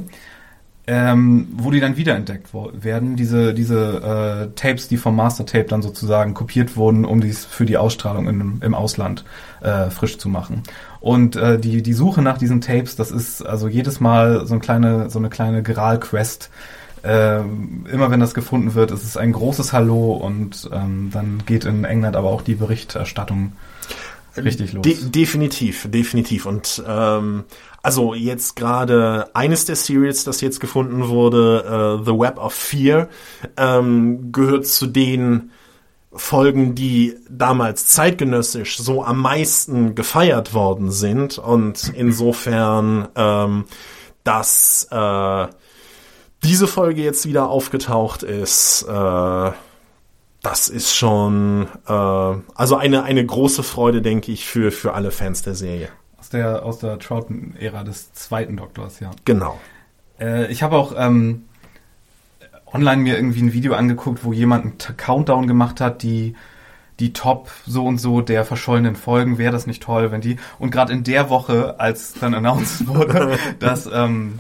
[0.89, 3.17] ähm, wo die dann wiederentdeckt werden.
[3.17, 7.77] Diese, diese äh, Tapes, die vom Master-Tape dann sozusagen kopiert wurden, um dies für die
[7.77, 9.25] Ausstrahlung in, im Ausland
[9.61, 10.63] äh, frisch zu machen.
[11.01, 14.61] Und äh, die, die Suche nach diesen Tapes, das ist also jedes Mal so, eine
[14.61, 16.51] kleine, so eine kleine Geral-Quest.
[17.03, 21.65] Ähm, immer wenn das gefunden wird, ist es ein großes Hallo und ähm, dann geht
[21.65, 23.53] in England aber auch die Berichterstattung
[24.37, 24.83] richtig los.
[24.83, 26.47] De definitiv, definitiv.
[26.47, 27.45] Und ähm,
[27.87, 33.07] also jetzt gerade eines der Serials, das jetzt gefunden wurde, äh, The Web of Fear,
[33.57, 35.53] ähm, gehört zu den
[36.13, 41.39] Folgen, die damals zeitgenössisch so am meisten gefeiert worden sind.
[41.39, 43.67] Und insofern, ähm,
[44.25, 45.47] dass äh,
[46.43, 49.51] diese Folge jetzt wieder aufgetaucht ist, äh,
[50.43, 55.43] das ist schon äh, also eine eine große Freude, denke ich, für für alle Fans
[55.43, 55.91] der Serie.
[56.37, 59.11] Aus der, aus der Troughton-Ära des zweiten Doktors, ja.
[59.25, 59.59] Genau.
[60.21, 61.45] Äh, ich habe auch ähm,
[62.67, 66.35] online mir irgendwie ein Video angeguckt, wo jemand einen Countdown gemacht hat, die
[66.99, 70.71] die Top so und so der verschollenen Folgen, wäre das nicht toll, wenn die und
[70.71, 74.39] gerade in der Woche, als dann announced wurde, dass ähm,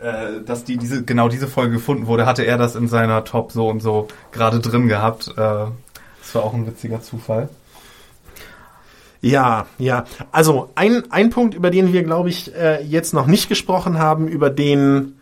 [0.00, 3.52] äh, dass die diese genau diese Folge gefunden wurde, hatte er das in seiner Top
[3.52, 5.28] so und so gerade drin gehabt.
[5.28, 7.48] Äh, das war auch ein witziger Zufall.
[9.22, 10.04] Ja, ja.
[10.32, 14.28] Also ein ein Punkt, über den wir glaube ich äh, jetzt noch nicht gesprochen haben,
[14.28, 15.14] über den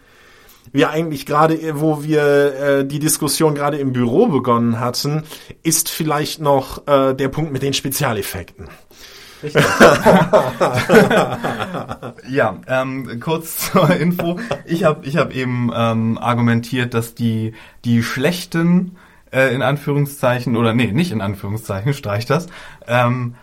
[0.73, 5.25] wir eigentlich gerade, äh, wo wir äh, die Diskussion gerade im Büro begonnen hatten,
[5.63, 8.69] ist vielleicht noch äh, der Punkt mit den Spezialeffekten.
[12.29, 14.39] Ja, ähm, kurz zur Info.
[14.67, 18.97] Ich habe ich hab eben ähm, argumentiert, dass die, die schlechten,
[19.33, 22.49] äh, in Anführungszeichen, oder nee, nicht in Anführungszeichen, streich das,
[22.87, 23.35] ähm,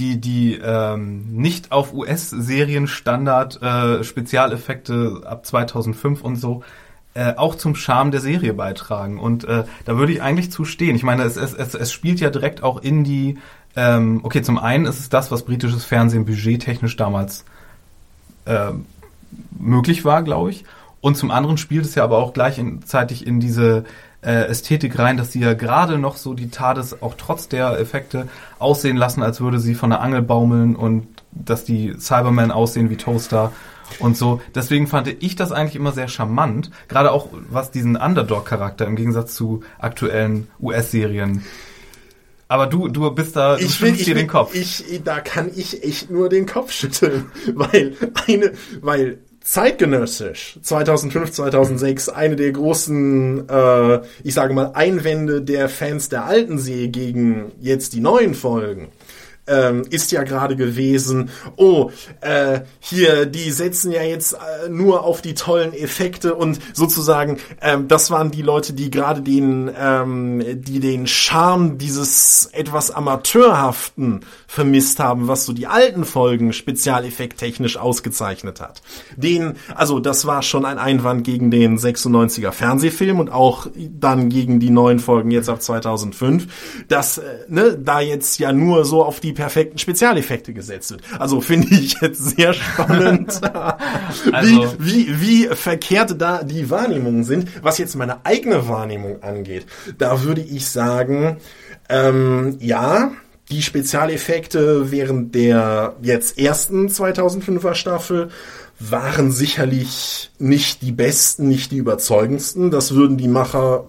[0.00, 6.62] die, die ähm, nicht auf US-Serien-Standard äh, Spezialeffekte ab 2005 und so
[7.14, 9.18] äh, auch zum Charme der Serie beitragen.
[9.18, 10.96] Und äh, da würde ich eigentlich zustehen.
[10.96, 13.38] Ich meine, es, es, es, es spielt ja direkt auch in die,
[13.76, 17.44] ähm, okay, zum einen ist es das, was britisches Fernsehen budgettechnisch damals
[18.46, 18.72] äh,
[19.58, 20.64] möglich war, glaube ich.
[21.00, 23.84] Und zum anderen spielt es ja aber auch gleichzeitig in diese
[24.22, 28.28] äh, Ästhetik rein, dass sie ja gerade noch so die TARDIS auch trotz der Effekte
[28.58, 32.96] aussehen lassen, als würde sie von der Angel baumeln und dass die Cybermen aussehen wie
[32.96, 33.52] Toaster
[33.98, 34.40] und so.
[34.54, 39.34] Deswegen fand ich das eigentlich immer sehr charmant, gerade auch was diesen Underdog-Charakter im Gegensatz
[39.34, 41.42] zu aktuellen US-Serien.
[42.48, 44.54] Aber du, du bist da, du schüttelst dir den Kopf.
[44.56, 47.94] Ich, da kann ich echt nur den Kopf schütteln, weil
[48.26, 56.08] eine, weil zeitgenössisch 2005, 2006 eine der großen, äh, ich sage mal Einwände der Fans
[56.08, 58.88] der alten Serie gegen jetzt die neuen Folgen
[59.46, 65.22] ähm, ist ja gerade gewesen, oh, äh, hier, die setzen ja jetzt äh, nur auf
[65.22, 70.80] die tollen Effekte und sozusagen, ähm, das waren die Leute, die gerade den, ähm, die
[70.80, 78.82] den Charme dieses etwas amateurhaften vermisst haben, was so die alten Folgen spezialeffekttechnisch ausgezeichnet hat.
[79.16, 84.60] Den, also das war schon ein Einwand gegen den 96er Fernsehfilm und auch dann gegen
[84.60, 89.20] die neuen Folgen jetzt ab 2005, dass äh, ne, da jetzt ja nur so auf
[89.20, 91.02] die perfekten Spezialeffekte gesetzt wird.
[91.18, 93.40] Also finde ich jetzt sehr spannend,
[94.32, 97.48] Also- wie, wie, wie verkehrt da die Wahrnehmungen sind.
[97.62, 99.66] Was jetzt meine eigene Wahrnehmung angeht,
[99.98, 101.38] da würde ich sagen,
[101.88, 103.12] ähm, ja,
[103.50, 108.28] die Spezialeffekte während der jetzt ersten 2005er Staffel
[108.78, 112.70] waren sicherlich nicht die besten, nicht die überzeugendsten.
[112.70, 113.84] Das würden die Macher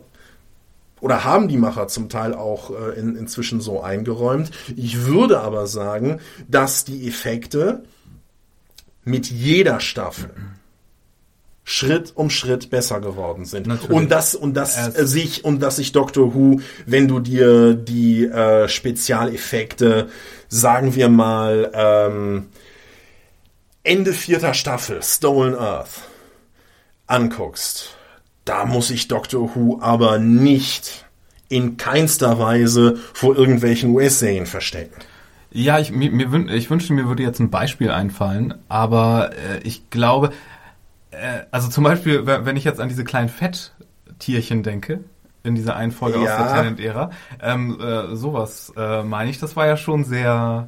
[1.01, 4.51] oder haben die Macher zum Teil auch äh, in, inzwischen so eingeräumt.
[4.75, 7.83] Ich würde aber sagen, dass die Effekte
[9.03, 10.29] mit jeder Staffel
[11.63, 13.67] Schritt um Schritt besser geworden sind.
[13.67, 13.91] Natürlich.
[13.91, 18.25] Und das und das äh, sich und dass sich Doctor Who, wenn du dir die
[18.25, 20.09] äh, Spezialeffekte,
[20.49, 22.47] sagen wir mal ähm,
[23.83, 26.01] Ende vierter Staffel Stolen Earth
[27.07, 27.95] anguckst,
[28.51, 31.05] da muss ich Doctor Who aber nicht
[31.47, 34.99] in keinster Weise vor irgendwelchen US-Serien verstecken.
[35.51, 36.11] Ja, ich, mir,
[36.53, 40.31] ich wünschte, mir würde jetzt ein Beispiel einfallen, aber äh, ich glaube,
[41.11, 44.99] äh, also zum Beispiel, we- wenn ich jetzt an diese kleinen Fetttierchen denke,
[45.43, 46.37] in dieser einen Folge aus Ja.
[46.43, 50.67] der Talent-Ära, ähm, äh, sowas äh, meine ich, das war ja schon sehr,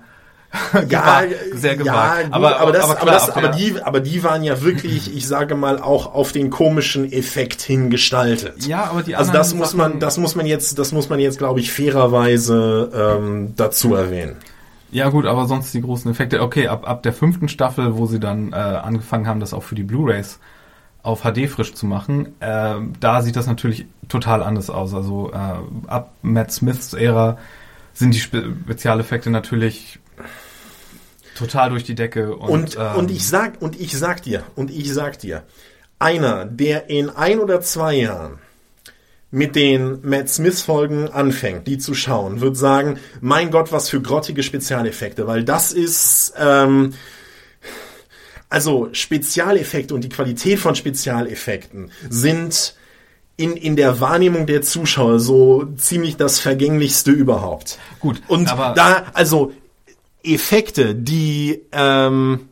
[0.88, 2.18] gewagt, sehr gewagt.
[2.20, 5.56] Ja, gut, aber, aber, das, aber, das, die, aber die waren ja wirklich, ich sage
[5.56, 8.66] mal, auch auf den komischen Effekt hingestaltet.
[8.68, 11.10] Ja, aber die Also anderen das muss Sachen- man, das muss man jetzt, das muss
[11.10, 14.36] man jetzt, glaube ich, fairerweise ähm, dazu erwähnen.
[14.92, 16.42] Ja gut, aber sonst die großen Effekte.
[16.42, 19.74] Okay, ab, ab der fünften Staffel, wo sie dann äh, angefangen haben, das auch für
[19.76, 20.40] die Blu-rays
[21.02, 24.94] auf HD frisch zu machen, äh, da sieht das natürlich total anders aus.
[24.94, 27.38] Also äh, ab Matt Smiths Ära
[27.94, 30.00] sind die Spe Spezialeffekte natürlich
[31.36, 32.36] total durch die Decke.
[32.36, 35.44] Und, Und, ähm, und ich sag, und ich sag dir, und ich sag dir,
[36.00, 38.40] einer, der in ein oder zwei Jahren
[39.32, 44.00] mit den Matt Smith Folgen anfängt, die zu schauen, wird sagen, mein Gott, was für
[44.00, 46.94] grottige Spezialeffekte, weil das ist, ähm,
[48.48, 52.76] also Spezialeffekte und die Qualität von Spezialeffekten sind
[53.36, 57.80] in, in der Wahrnehmung der Zuschauer so ziemlich das Vergänglichste überhaupt.
[58.00, 59.52] Gut, Und da, also
[60.24, 62.50] Effekte, die, ähm,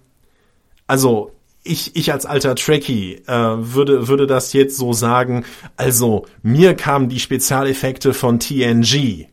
[0.88, 1.32] also
[1.64, 5.46] ich, ich als alter Trekkie äh, würde, würde das jetzt so sagen,
[5.78, 9.28] also mir kamen die Spezialeffekte von TNG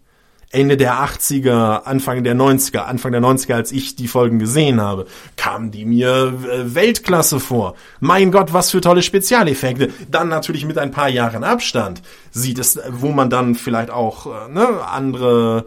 [0.51, 5.07] Ende der 80er, Anfang der 90er, Anfang der 90er, als ich die Folgen gesehen habe,
[5.37, 7.75] kamen die mir äh, Weltklasse vor.
[8.01, 9.91] Mein Gott, was für tolle Spezialeffekte.
[10.11, 14.51] Dann natürlich mit ein paar Jahren Abstand sieht es, wo man dann vielleicht auch äh,
[14.51, 15.67] ne, andere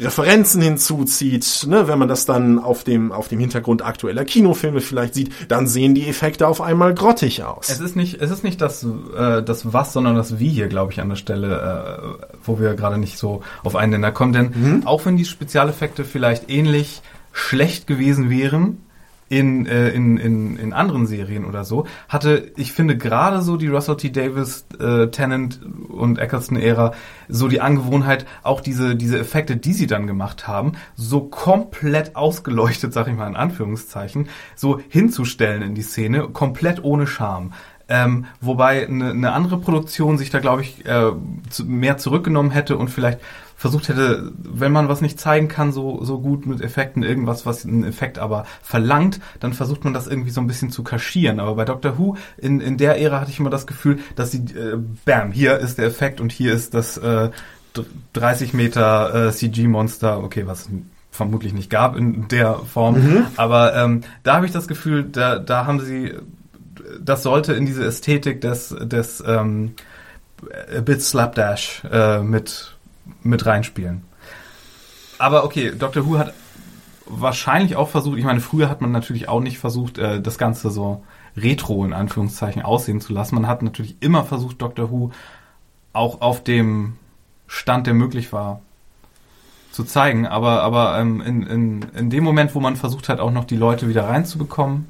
[0.00, 5.14] Referenzen hinzuzieht, ne, wenn man das dann auf dem, auf dem Hintergrund aktueller Kinofilme vielleicht
[5.14, 7.68] sieht, dann sehen die Effekte auf einmal grottig aus.
[7.68, 10.92] Es ist nicht, es ist nicht das, äh, das Was, sondern das Wie hier, glaube
[10.92, 14.32] ich, an der Stelle, äh, wo wir gerade nicht so auf einen Nenner kommen.
[14.32, 14.86] Denn Mhm.
[14.86, 18.78] auch wenn die Spezialeffekte vielleicht ähnlich schlecht gewesen wären
[19.30, 23.68] in, äh, in, in, in anderen Serien oder so, hatte, ich finde, gerade so die
[23.68, 24.10] Russell T.
[24.10, 26.92] Davis, äh, Tennant und Eccleston-Ära
[27.28, 32.92] so die Angewohnheit, auch diese, diese Effekte, die sie dann gemacht haben, so komplett ausgeleuchtet,
[32.92, 37.52] sag ich mal in Anführungszeichen, so hinzustellen in die Szene, komplett ohne Scham.
[37.88, 41.12] Ähm, wobei eine, eine andere Produktion sich da, glaube ich, äh,
[41.50, 43.20] zu, mehr zurückgenommen hätte und vielleicht
[43.60, 47.66] versucht hätte, wenn man was nicht zeigen kann, so, so gut mit Effekten, irgendwas, was
[47.66, 51.40] einen Effekt aber verlangt, dann versucht man das irgendwie so ein bisschen zu kaschieren.
[51.40, 54.38] Aber bei Doctor Who, in, in der Ära hatte ich immer das Gefühl, dass sie,
[54.38, 57.28] äh, bam, hier ist der Effekt und hier ist das äh,
[58.14, 60.68] 30 Meter äh, CG-Monster, okay, was es
[61.10, 63.26] vermutlich nicht gab in der Form.
[63.36, 66.14] Aber ähm, da habe ich das Gefühl, da, da haben sie
[66.98, 69.74] das sollte in diese Ästhetik des, des ähm,
[70.74, 72.69] a bit Slapdash äh, mit,
[73.22, 74.02] mit reinspielen.
[75.18, 76.32] Aber okay, Doctor Who hat
[77.06, 80.70] wahrscheinlich auch versucht, ich meine, früher hat man natürlich auch nicht versucht, äh, das Ganze
[80.70, 81.02] so
[81.36, 83.34] retro in Anführungszeichen aussehen zu lassen.
[83.34, 85.10] Man hat natürlich immer versucht, Doctor Who
[85.92, 86.96] auch auf dem
[87.46, 88.60] Stand, der möglich war,
[89.72, 90.26] zu zeigen.
[90.26, 93.56] Aber, aber ähm, in, in, in dem Moment, wo man versucht hat, auch noch die
[93.56, 94.86] Leute wieder reinzubekommen,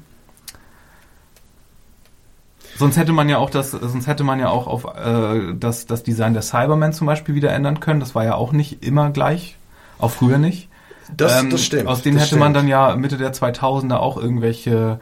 [2.77, 6.03] Sonst hätte man ja auch das, sonst hätte man ja auch auf äh, das, das
[6.03, 7.99] Design der Cybermen zum Beispiel wieder ändern können.
[7.99, 9.57] Das war ja auch nicht immer gleich,
[9.99, 10.69] auch früher nicht.
[11.15, 11.87] Das, das stimmt.
[11.87, 12.55] Aus denen hätte man stimmt.
[12.57, 14.99] dann ja Mitte der 2000er auch irgendwelche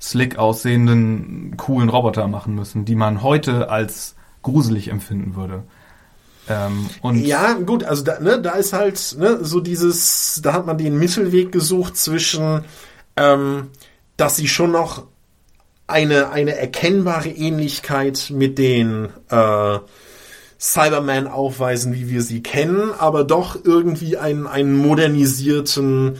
[0.00, 5.64] slick aussehenden, coolen Roboter machen müssen, die man heute als gruselig empfinden würde.
[6.48, 10.66] Ähm, und Ja, gut, also da, ne, da ist halt ne, so dieses, da hat
[10.66, 12.64] man den Mittelweg gesucht zwischen,
[13.16, 13.68] ähm,
[14.16, 15.04] dass sie schon noch
[15.90, 19.78] eine, eine erkennbare Ähnlichkeit mit den äh,
[20.58, 26.18] Cybermen aufweisen, wie wir sie kennen, aber doch irgendwie einen, einen modernisierten,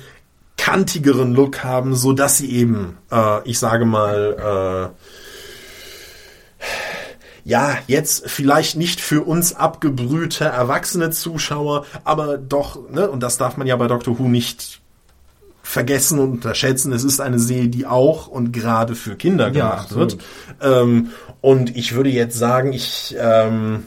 [0.57, 6.69] kantigeren Look haben, so dass sie eben, äh, ich sage mal, äh,
[7.49, 13.57] ja, jetzt vielleicht nicht für uns abgebrühte erwachsene Zuschauer, aber doch, ne, und das darf
[13.57, 14.80] man ja bei Doctor Who nicht
[15.71, 16.93] vergessen und unterschätzen.
[16.93, 20.13] Es ist eine Serie, die auch und gerade für Kinder Ja, gemacht absolut.
[20.13, 20.25] wird.
[20.61, 21.11] Ähm,
[21.41, 23.85] und ich würde jetzt sagen, ich ähm,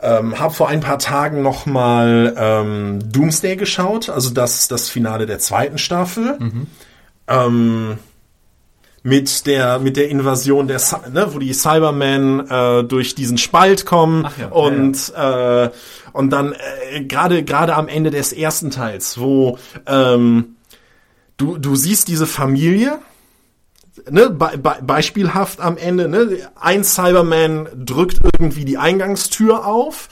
[0.00, 5.24] ähm, habe vor ein paar Tagen noch mal ähm, Doomsday geschaut, also das das Finale
[5.26, 6.38] der zweiten Staffel.
[7.26, 7.98] Ähm,
[9.02, 10.80] mit der mit der Invasion der
[11.12, 15.70] ne, wo die Cybermen äh, durch diesen Spalt kommen ja, ja, und Äh,
[16.12, 16.54] und dann
[16.92, 20.56] äh, gerade gerade am Ende des ersten Teils, wo ähm,
[21.36, 22.98] du du siehst diese Familie
[24.08, 30.08] ne, be be beispielhaft am Ende, ne, ein Cyberman drückt irgendwie die Eingangstür auf,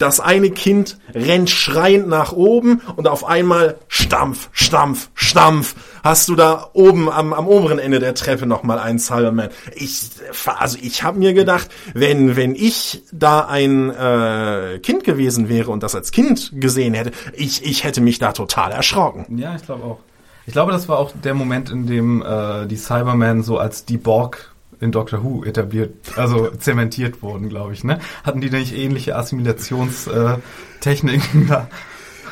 [0.00, 6.36] das eine Kind rennt schreiend nach oben und auf einmal Stampf, Stampf, Stampf, hast du
[6.36, 9.50] da oben am, am oberen Ende der Treppe nochmal einen Cyberman.
[9.74, 10.08] Ich,
[10.46, 15.82] also ich habe mir gedacht, wenn, wenn ich da ein äh, Kind gewesen wäre und
[15.82, 19.38] das als Kind gesehen hätte, ich, ich hätte mich da total erschrocken.
[19.38, 19.98] Ja, ich glaube auch.
[20.46, 23.98] Ich glaube, das war auch der Moment, in dem äh, die Cybermen so als die
[23.98, 27.84] Borg in Doctor Who etabliert, also zementiert wurden, glaube ich.
[27.84, 27.98] Ne?
[28.24, 31.68] Hatten die denn nicht ähnliche Assimilationstechniken da?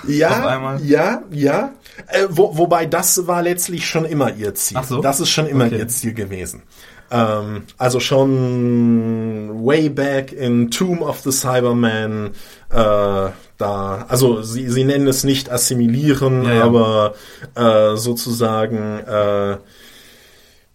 [0.06, 1.72] Ja, ja, ja.
[2.06, 4.78] Äh, wo, wobei das war letztlich schon immer ihr Ziel.
[4.80, 5.00] Ach so?
[5.02, 5.78] Das ist schon immer Okay.
[5.78, 6.62] ihr Ziel gewesen.
[7.10, 12.32] Ähm, also schon way back in Tomb of the Cyberman,
[12.70, 13.28] äh,
[13.58, 16.64] da, also sie, sie nennen es nicht assimilieren, Ja, ja.
[16.64, 17.14] aber
[17.56, 19.56] äh, sozusagen äh,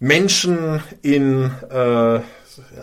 [0.07, 2.19] Menschen in äh,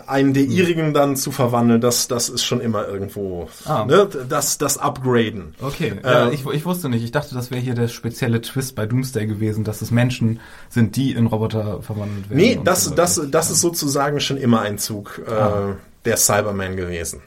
[0.07, 3.85] einen der ihrigen dann zu verwandeln, das, das ist schon immer irgendwo Ah.
[3.85, 5.53] ne, das, das Upgraden.
[5.61, 7.03] Okay, ja, Ähm, ich, ich wusste nicht.
[7.03, 10.95] Ich dachte, das wäre hier der spezielle Twist bei Doomsday gewesen, dass es Menschen sind,
[10.95, 12.37] die in Roboter verwandelt werden.
[12.41, 15.75] Nee, das, so das, das ist sozusagen schon immer ein Zug äh, Ah.
[16.05, 17.21] der Cyberman gewesen.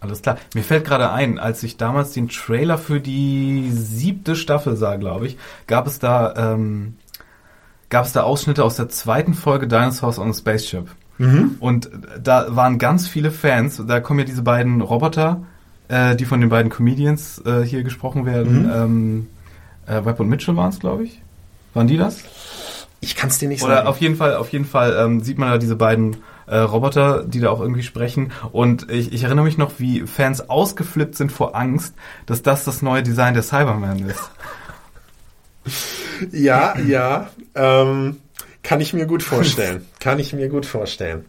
[0.00, 0.38] Alles klar.
[0.54, 5.26] Mir fällt gerade ein, als ich damals den Trailer für die siebte Staffel sah, glaube
[5.26, 6.94] ich, gab es da ähm,
[7.90, 10.88] gab es da Ausschnitte aus der zweiten Folge Dinosaurs on a Spaceship.
[11.60, 11.90] Und
[12.22, 13.82] da waren ganz viele Fans.
[13.86, 15.42] Da kommen ja diese beiden Roboter,
[15.88, 18.70] äh, die von den beiden Comedians äh, hier gesprochen werden.
[18.74, 19.26] Ähm,
[19.86, 21.20] äh, Webb und Mitchell waren es, glaube ich.
[21.74, 22.24] Waren die das?
[23.00, 23.88] Ich kann es dir nicht Oder sagen.
[23.88, 26.16] auf jeden Fall, auf jeden Fall ähm, sieht man da diese beiden
[26.46, 28.32] äh, Roboter, die da auch irgendwie sprechen.
[28.50, 32.80] Und ich, ich erinnere mich noch, wie Fans ausgeflippt sind vor Angst, dass das das
[32.80, 34.30] neue Design der Cyberman ist.
[36.32, 37.30] Ja, ja.
[37.54, 38.16] Ähm,
[38.62, 39.86] kann ich mir gut vorstellen.
[40.00, 41.24] kann ich mir gut vorstellen.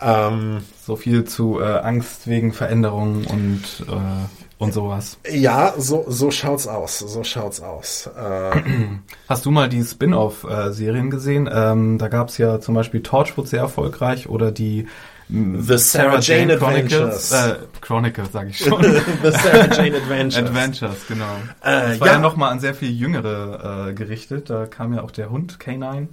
[0.00, 4.26] Ähm, So viel zu äh, Angst wegen Veränderungen und äh,
[4.58, 5.18] und sowas.
[5.30, 7.00] ja, so, so schaut's aus.
[7.00, 8.08] So schaut's aus.
[8.16, 8.62] Äh,
[9.28, 11.46] Hast du mal die Spin-off-Serien gesehen?
[11.52, 14.86] Ähm, da gab's ja zum Beispiel Torchwood sehr erfolgreich oder die
[15.28, 17.32] The Sarah Jane Adventures.
[17.32, 18.80] Äh, Chronicles, sage ich schon.
[19.22, 20.36] The Sarah Jane Adventures.
[20.36, 21.36] Adventures, genau.
[21.62, 22.12] Äh, das war ja.
[22.14, 24.50] ja, nochmal an sehr viel Jüngere äh, gerichtet.
[24.50, 26.06] Da kam ja auch der Hund K9.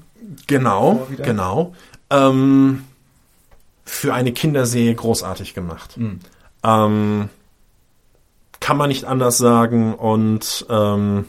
[0.48, 1.76] Genau, genau.
[2.10, 2.86] Ähm,
[3.86, 5.98] für eine Kinderserie großartig gemacht.
[5.98, 6.20] Mhm.
[6.64, 7.30] Ähm,
[8.60, 11.26] kann man nicht anders sagen und ähm,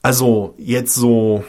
[0.00, 1.44] also jetzt so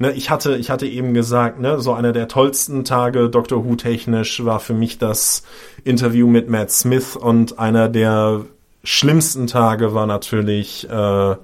[0.00, 3.76] ne, ich hatte ich hatte eben gesagt ne so einer der tollsten Tage Doctor Who
[3.76, 5.44] technisch war für mich das
[5.84, 8.44] Interview mit Matt Smith und einer der
[8.82, 11.36] schlimmsten Tage war natürlich äh,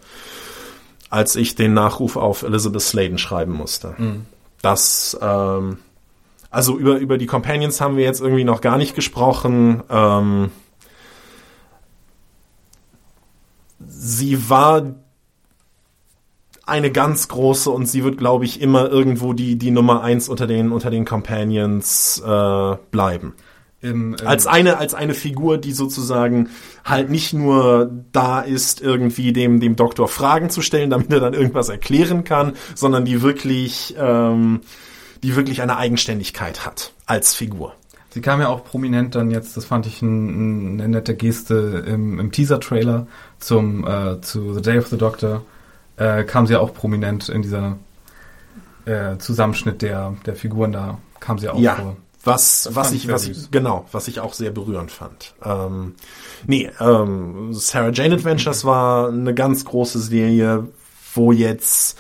[1.11, 3.95] als ich den Nachruf auf Elizabeth Sladen schreiben musste.
[4.61, 5.79] Das, ähm,
[6.51, 9.83] also über, über die Companions haben wir jetzt irgendwie noch gar nicht gesprochen.
[9.89, 10.51] Ähm,
[13.87, 14.95] sie war
[16.67, 20.47] eine ganz große und sie wird, glaube ich, immer irgendwo die, die Nummer eins unter
[20.47, 23.35] den, unter den Companions äh, bleiben.
[23.81, 26.49] Im, ähm, Als eine, als eine Figur, die sozusagen
[26.85, 31.35] halt nicht nur da ist, irgendwie dem, dem Doktor Fragen zu stellen, damit er dann
[31.35, 34.61] irgendwas erklären kann, sondern die wirklich, ähm,
[35.23, 37.75] die wirklich eine Eigenständigkeit hat als Figur.
[38.11, 42.19] Sie kam ja auch prominent dann jetzt, das fand ich ein, eine nette Geste im,
[42.19, 43.07] im Teaser-Trailer
[43.39, 45.43] zum äh, zu The Day of the Doctor,
[45.97, 47.77] äh, kam sie ja auch prominent in dieser
[48.85, 51.97] äh, Zusammenschnitt der, der Figuren da, kam sie auch Ja, vor.
[52.25, 55.35] was, Das was ich, was ich, genau, was ich auch sehr berührend fand.
[55.45, 55.95] Ähm,
[56.47, 60.69] nee, ähm, Sarah Jane Adventures war eine ganz große Serie,
[61.15, 61.99] wo jetzt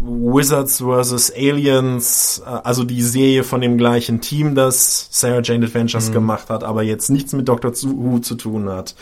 [0.00, 1.32] Wizards vs.
[1.36, 6.14] Aliens, äh, also die Serie von dem gleichen Team, das Sarah Jane Adventures Mhm.
[6.14, 8.94] gemacht hat, aber jetzt nichts mit Doctor Who zu tun hat,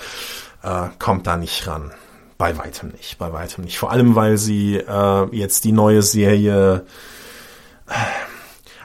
[0.62, 1.92] äh, kommt da nicht ran.
[2.40, 3.78] Bei weitem nicht, bei weitem nicht.
[3.78, 6.84] Vor allem, weil sie äh, jetzt die neue Serie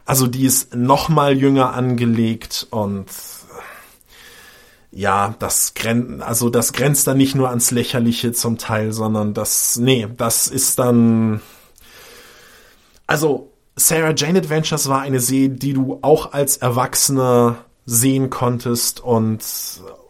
[0.06, 3.07] also die ist noch mal jünger angelegt und
[4.91, 9.76] ja, das grenzt, also das grenzt dann nicht nur ans Lächerliche zum Teil, sondern das,
[9.77, 11.41] nee, das ist dann,
[13.07, 19.44] also Sarah Jane Adventures war eine Serie, die du auch als Erwachsener sehen konntest und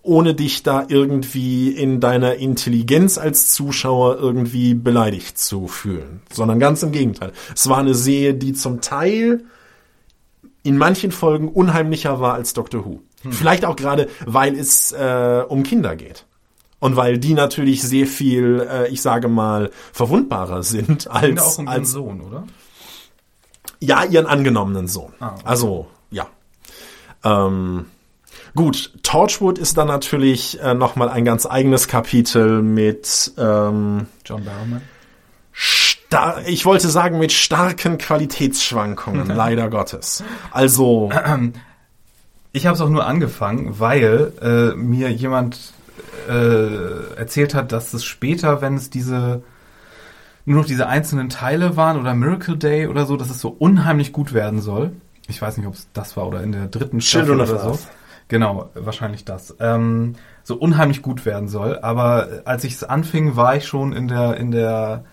[0.06, 6.84] ohne dich da irgendwie in deiner Intelligenz als Zuschauer irgendwie beleidigt zu fühlen, sondern ganz
[6.84, 7.32] im Gegenteil.
[7.54, 9.44] Es war eine Serie, die zum Teil
[10.64, 13.02] in manchen Folgen unheimlicher war als Doctor Who.
[13.30, 16.26] Vielleicht auch gerade, weil es äh, um Kinder geht.
[16.80, 21.58] Und weil die natürlich sehr viel, äh, ich sage mal, verwundbarer sind als, da auch
[21.58, 22.44] um ihren als Sohn, oder?
[23.80, 25.14] ja, ihren angenommenen Sohn.
[25.20, 25.42] Ah, okay.
[25.46, 26.28] Also, ja.
[27.24, 27.86] Ähm,
[28.56, 34.82] gut, Torchwood ist dann natürlich äh, nochmal ein ganz eigenes Kapitel mit, ähm, John Barrowman.
[36.48, 40.24] ich wollte sagen, mit starken Qualitätsschwankungen, leider Gottes.
[40.52, 41.12] Also,
[42.56, 45.74] Ich habe es auch nur angefangen, weil äh, mir jemand
[46.30, 49.44] äh, erzählt hat, dass es später, wenn es diese
[50.46, 54.14] nur noch diese einzelnen Teile waren oder Miracle Day oder so, dass es so unheimlich
[54.14, 54.94] gut werden soll.
[55.28, 57.68] Ich weiß nicht, ob es das war oder in der dritten Staffel Children oder so.
[57.72, 57.88] Earth.
[58.28, 59.56] Genau, wahrscheinlich das.
[59.60, 61.80] Ähm, so unheimlich gut werden soll.
[61.80, 65.04] Aber äh, als ich es anfing, war ich schon in der in der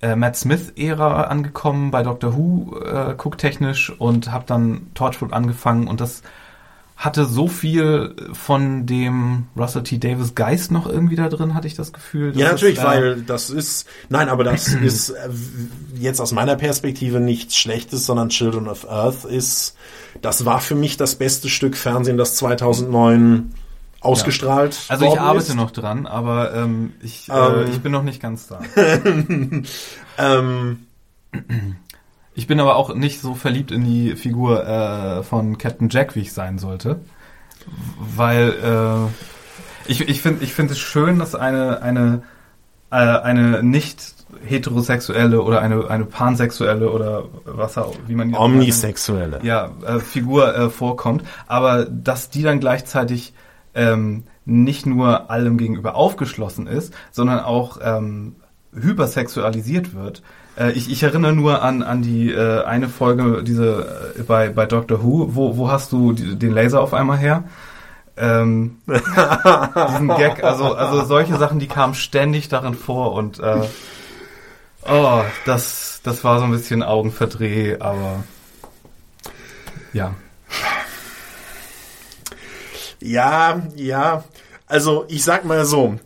[0.00, 6.00] äh, Matt Smith-Ära angekommen bei Doctor Who äh, gucktechnisch und habe dann Torchwood angefangen und
[6.00, 6.22] das
[6.98, 9.98] hatte so viel von dem Russell T.
[9.98, 12.36] Davis Geist noch irgendwie da drin, hatte ich das Gefühl.
[12.36, 15.28] ja, natürlich, ist, äh, weil das ist, nein, aber das ist äh,
[15.94, 19.76] jetzt aus meiner Perspektive nichts Schlechtes, sondern Children of Earth ist,
[20.22, 23.54] das war für mich das beste Stück Fernsehen, das 2009
[24.00, 25.54] ausgestrahlt Also ich arbeite ist.
[25.54, 27.70] noch dran, aber ähm, ich, äh, Ähm.
[27.70, 28.60] ich bin noch nicht ganz da.
[30.20, 30.80] Ähm,
[32.38, 36.20] Ich bin aber auch nicht so verliebt in die Figur äh, von Captain Jack, wie
[36.20, 37.00] ich sein sollte.
[37.98, 42.22] Weil äh, ich, ich finde ich finde es schön, dass eine, eine,
[42.92, 44.14] äh, eine nicht
[44.46, 48.60] heterosexuelle oder eine, eine pansexuelle oder was auch, wie man die auch nennt.
[48.60, 49.40] Omnisexuelle.
[49.42, 53.34] ja, äh, Figur äh, vorkommt, aber dass die dann gleichzeitig
[53.74, 58.36] ähm, nicht nur allem gegenüber aufgeschlossen ist, sondern auch ähm,
[58.72, 60.22] hypersexualisiert wird.
[60.58, 64.66] Äh, ich, ich erinnere nur an, an die äh, eine Folge, diese äh, bei, bei
[64.66, 67.44] Doctor Who, wo, wo hast du die, den Laser auf einmal her?
[68.16, 73.62] Ähm, diesen Gag, also, also solche Sachen, die kamen ständig darin vor und äh,
[74.88, 78.24] oh, das, das war so ein bisschen Augenverdreh, aber
[79.92, 80.14] ja.
[83.00, 84.24] Ja, ja.
[84.66, 86.00] Also ich sag mal so.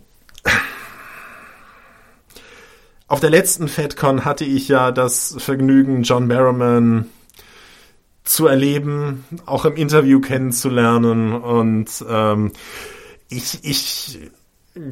[3.12, 7.10] Auf der letzten FedCon hatte ich ja das Vergnügen, John Barrowman
[8.24, 11.34] zu erleben, auch im Interview kennenzulernen.
[11.34, 12.52] Und ähm,
[13.28, 14.18] ich, ich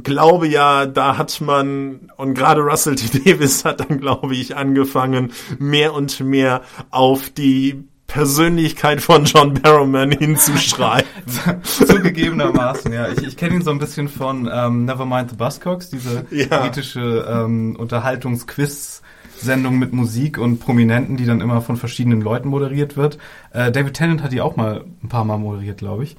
[0.02, 3.20] glaube ja, da hat man, und gerade Russell T.
[3.20, 6.60] Davis hat dann, glaube ich, angefangen, mehr und mehr
[6.90, 11.08] auf die Persönlichkeit von John Barrowman hinzuschreiben.
[11.62, 13.08] Zugegebenermaßen, ja.
[13.08, 16.60] Ich, ich kenne ihn so ein bisschen von ähm, Nevermind the Buzzcocks, diese Ja.
[16.60, 23.18] britische ähm, Unterhaltungsquiz-Sendung mit Musik und Prominenten, die dann immer von verschiedenen Leuten moderiert wird.
[23.52, 26.16] Äh, David Tennant hat die auch mal ein paar Mal moderiert, glaube ich.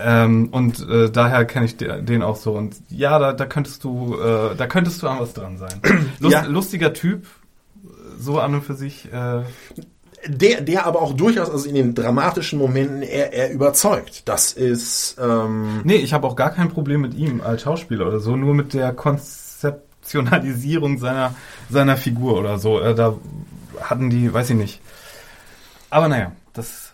[0.00, 2.52] Ähm, und äh, daher kenne ich de- den auch so.
[2.52, 5.80] Und ja, da, da könntest du, äh, da könntest du an was dran sein.
[6.20, 6.44] Lust, Ja.
[6.46, 7.26] Lustiger Typ,
[8.18, 9.12] so an und für sich.
[9.12, 9.42] Äh,
[10.26, 14.28] der, der aber auch durchaus, also in den dramatischen Momenten, er, er überzeugt.
[14.28, 18.20] Das ist, ähm, Nee, ich habe auch gar kein Problem mit ihm als Schauspieler oder
[18.20, 21.34] so, nur mit der Konzeptionalisierung seiner,
[21.70, 22.80] seiner Figur oder so.
[22.80, 23.14] Äh, da
[23.80, 24.80] hatten die, weiß ich nicht.
[25.90, 26.92] Aber naja, das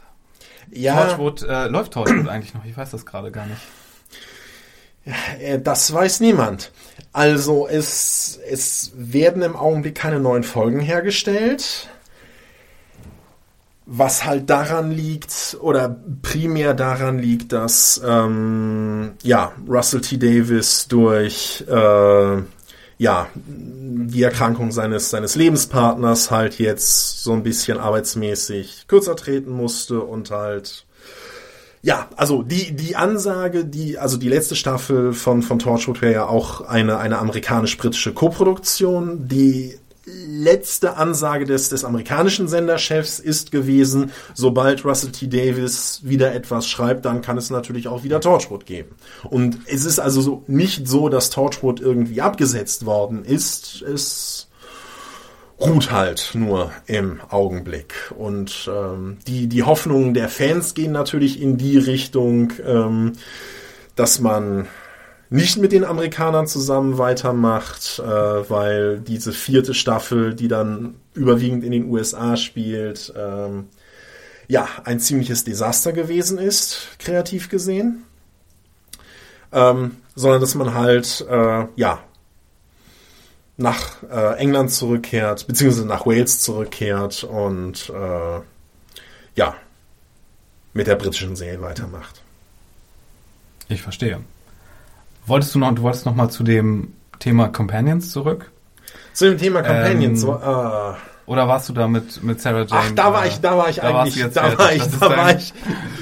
[0.70, 2.64] ja, Torchwood, äh, läuft Torchwood eigentlich noch?
[2.64, 3.60] Ich weiß das gerade gar nicht.
[5.40, 6.72] äh, das weiß niemand.
[7.12, 11.88] Also es, es werden im Augenblick keine neuen Folgen hergestellt.
[13.86, 20.16] Was halt daran liegt oder primär daran liegt, dass ähm, ja Russell T.
[20.16, 22.36] Davis durch äh,
[22.96, 30.00] ja die Erkrankung seines seines Lebenspartners halt jetzt so ein bisschen arbeitsmäßig kürzer treten musste
[30.00, 30.86] und halt
[31.84, 36.26] ja, also die die Ansage, die also die letzte Staffel von von Torchwood wäre ja
[36.26, 44.84] auch eine eine amerikanisch-britische Koproduktion, die letzte Ansage des, des amerikanischen Senderchefs ist gewesen, sobald
[44.84, 45.28] Russell T.
[45.28, 48.94] Davis wieder etwas schreibt, dann kann es natürlich auch wieder Torchwood geben.
[49.30, 53.82] Und es ist also so, nicht so, dass Torchwood irgendwie abgesetzt worden ist.
[53.82, 54.48] Es
[55.58, 58.12] ruht halt nur im Augenblick.
[58.16, 63.12] Und ähm, die, die Hoffnungen der Fans gehen natürlich in die Richtung, ähm,
[63.96, 64.66] dass man
[65.34, 71.72] nicht mit den Amerikanern zusammen weitermacht, äh, weil diese vierte Staffel, die dann überwiegend in
[71.72, 73.66] den USA spielt, ähm,
[74.46, 78.04] ja, ein ziemliches Desaster gewesen ist, kreativ gesehen.
[79.50, 82.04] Ähm, sondern dass man halt, äh, ja,
[83.56, 88.40] nach äh, England zurückkehrt, beziehungsweise nach Wales zurückkehrt und äh,
[89.34, 89.56] ja,
[90.74, 92.22] mit der britischen Serie weitermacht.
[93.68, 94.20] Ich verstehe.
[95.26, 98.50] Wolltest du noch, du wolltest noch mal zu dem Thema Companions zurück?
[99.12, 100.22] Zu dem Thema Companions.
[100.24, 100.94] Ähm, äh,
[101.26, 102.70] Oder warst du da mit, mit Sarah Jane?
[102.72, 104.58] ach, da war ich, da war ich da eigentlich, da fertig.
[104.58, 105.54] war ich, Das ist da dein- war ich.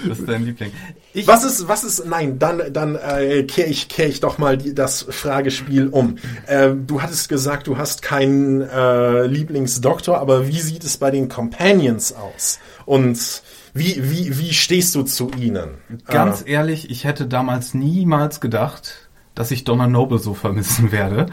[0.08, 0.72] Das ist dein Liebling.
[1.14, 4.56] Ich, Was ist, was ist, nein, dann, dann äh, kehre ich, kehr ich doch mal
[4.56, 6.16] die, das Fragespiel um.
[6.46, 11.28] Äh, du hattest gesagt, du hast keinen äh, Lieblingsdoktor, aber wie sieht es bei den
[11.28, 12.58] Companions aus?
[12.86, 13.42] Und
[13.74, 15.74] wie, wie, wie stehst du zu ihnen?
[16.06, 19.01] Ganz Äh, ehrlich, ich hätte damals niemals gedacht,
[19.34, 21.26] dass ich Donna Noble so vermissen werde.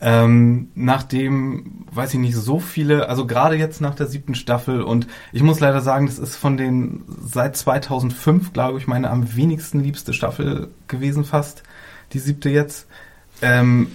[0.00, 5.08] Ähm, nachdem, weiß ich nicht, so viele, also gerade jetzt nach der siebten Staffel und
[5.32, 9.80] ich muss leider sagen, das ist von den seit 2005, glaube ich, meine am wenigsten
[9.80, 11.64] liebste Staffel gewesen fast,
[12.12, 12.86] die siebte jetzt.
[13.42, 13.88] Ähm,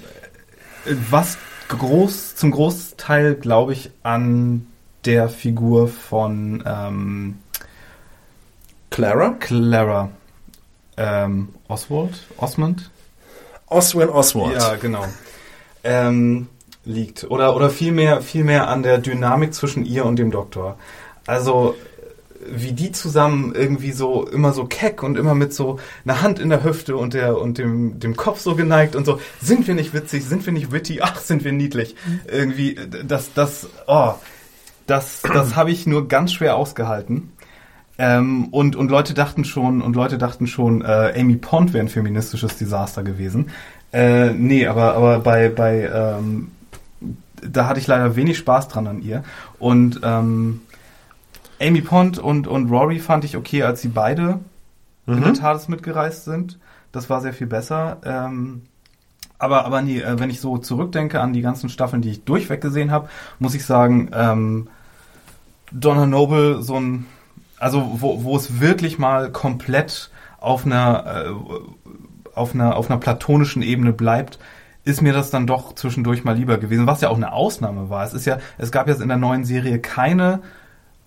[1.10, 1.38] was
[1.70, 4.68] groß, zum Großteil, glaube ich, an
[5.06, 7.40] der Figur von ähm,
[8.90, 9.36] Clara?
[9.40, 10.10] Clara
[10.98, 12.92] ähm, Oswald, Osmond?
[13.74, 14.56] Oswin Oswald.
[14.56, 15.06] Ja, genau.
[15.84, 16.48] Ähm,
[16.86, 17.30] liegt.
[17.30, 20.78] Oder, oder vielmehr, vielmehr an der Dynamik zwischen ihr und dem Doktor.
[21.26, 21.76] Also,
[22.50, 26.50] wie die zusammen irgendwie so, immer so keck und immer mit so einer Hand in
[26.50, 29.94] der Hüfte und der, und dem, dem Kopf so geneigt und so, sind wir nicht
[29.94, 31.96] witzig, sind wir nicht witty, ach, sind wir niedlich.
[32.30, 34.14] Irgendwie, das, das, oh,
[34.88, 37.32] das, das habe ich nur ganz schwer ausgehalten.
[38.04, 41.90] Ähm, und, und Leute dachten schon, und Leute dachten schon, äh, Amy Pond wäre ein
[41.90, 43.50] feministisches Desaster gewesen.
[43.94, 46.52] Äh, nee, aber, aber bei, bei ähm,
[47.42, 49.24] da hatte ich leider wenig Spaß dran an ihr.
[49.58, 50.60] Und ähm,
[51.62, 54.40] Amy Pond und, und Rory fand ich okay, als sie beide
[55.08, 56.60] in der TARDIS mitgereist sind.
[56.92, 58.00] Das war sehr viel besser.
[58.04, 58.64] Ähm,
[59.40, 62.60] aber, aber nee, äh, wenn ich so zurückdenke an die ganzen Staffeln, die ich durchweg
[62.60, 63.08] gesehen habe,
[63.40, 64.68] muss ich sagen, ähm,
[65.72, 67.06] Donna Noble so ein,
[67.64, 73.62] also wo, wo es wirklich mal komplett auf einer, äh, auf einer, auf einer platonischen
[73.62, 74.38] Ebene bleibt,
[74.84, 78.04] ist mir das dann doch zwischendurch mal lieber gewesen, was ja auch eine Ausnahme war.
[78.04, 80.42] Es ist ja, es gab jetzt in der neuen Serie keine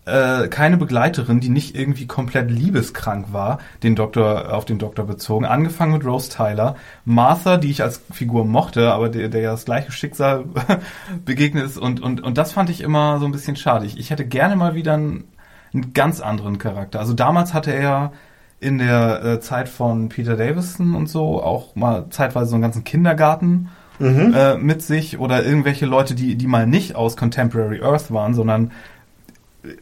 [0.06, 5.44] äh, keine Begleiterin, die nicht irgendwie komplett liebeskrank war, den Doktor auf den Doktor bezogen.
[5.44, 9.64] Angefangen mit Rose Tyler, Martha, die ich als Figur mochte, aber der, der ja das
[9.64, 10.44] gleiche Schicksal
[11.24, 13.84] begegnet ist und und und das fand ich immer so ein bisschen schade.
[13.84, 15.24] Ich, hätte gerne mal wieder einen,
[15.76, 17.00] einen ganz anderen Charakter.
[17.00, 18.12] Also damals hatte er
[18.58, 22.84] in der äh, Zeit von Peter Davison und so auch mal zeitweise so einen ganzen
[22.84, 28.34] Kindergarten äh, mit sich oder irgendwelche Leute, die die mal nicht aus Contemporary Earth waren,
[28.34, 28.72] sondern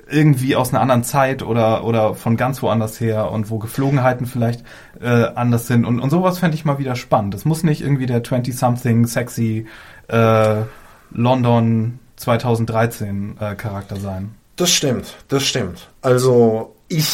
[0.08, 4.64] irgendwie aus einer anderen Zeit oder oder von ganz woanders her und wo Geflogenheiten vielleicht
[5.00, 7.34] äh, anders sind und, und sowas fände ich mal wieder spannend.
[7.34, 9.66] Das muss nicht irgendwie der 20-something sexy
[10.08, 10.62] äh,
[11.10, 14.34] London 2013 äh, Charakter sein.
[14.56, 15.88] Das stimmt, das stimmt.
[16.00, 17.06] Also ich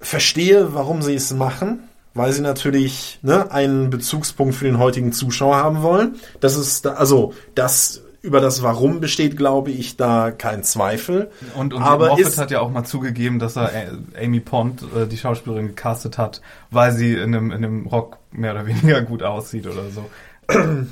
[0.00, 1.80] verstehe, warum sie es machen,
[2.14, 6.16] weil sie natürlich ne, einen Bezugspunkt für den heutigen Zuschauer haben wollen.
[6.40, 11.30] Das ist da, also das über das Warum besteht, glaube ich, da kein Zweifel.
[11.54, 15.06] Und, und aber Moffat hat ja auch mal zugegeben, dass er äh, Amy Pond, äh,
[15.06, 16.40] die Schauspielerin, gecastet hat,
[16.70, 20.08] weil sie in einem, in einem Rock mehr oder weniger gut aussieht oder so.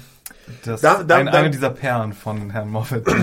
[0.64, 3.02] Das Da- da- ein, da- eine dieser Perlen von Herrn Moffat.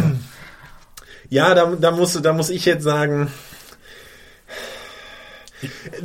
[1.33, 3.31] ja, da, da muss da muss ich jetzt sagen,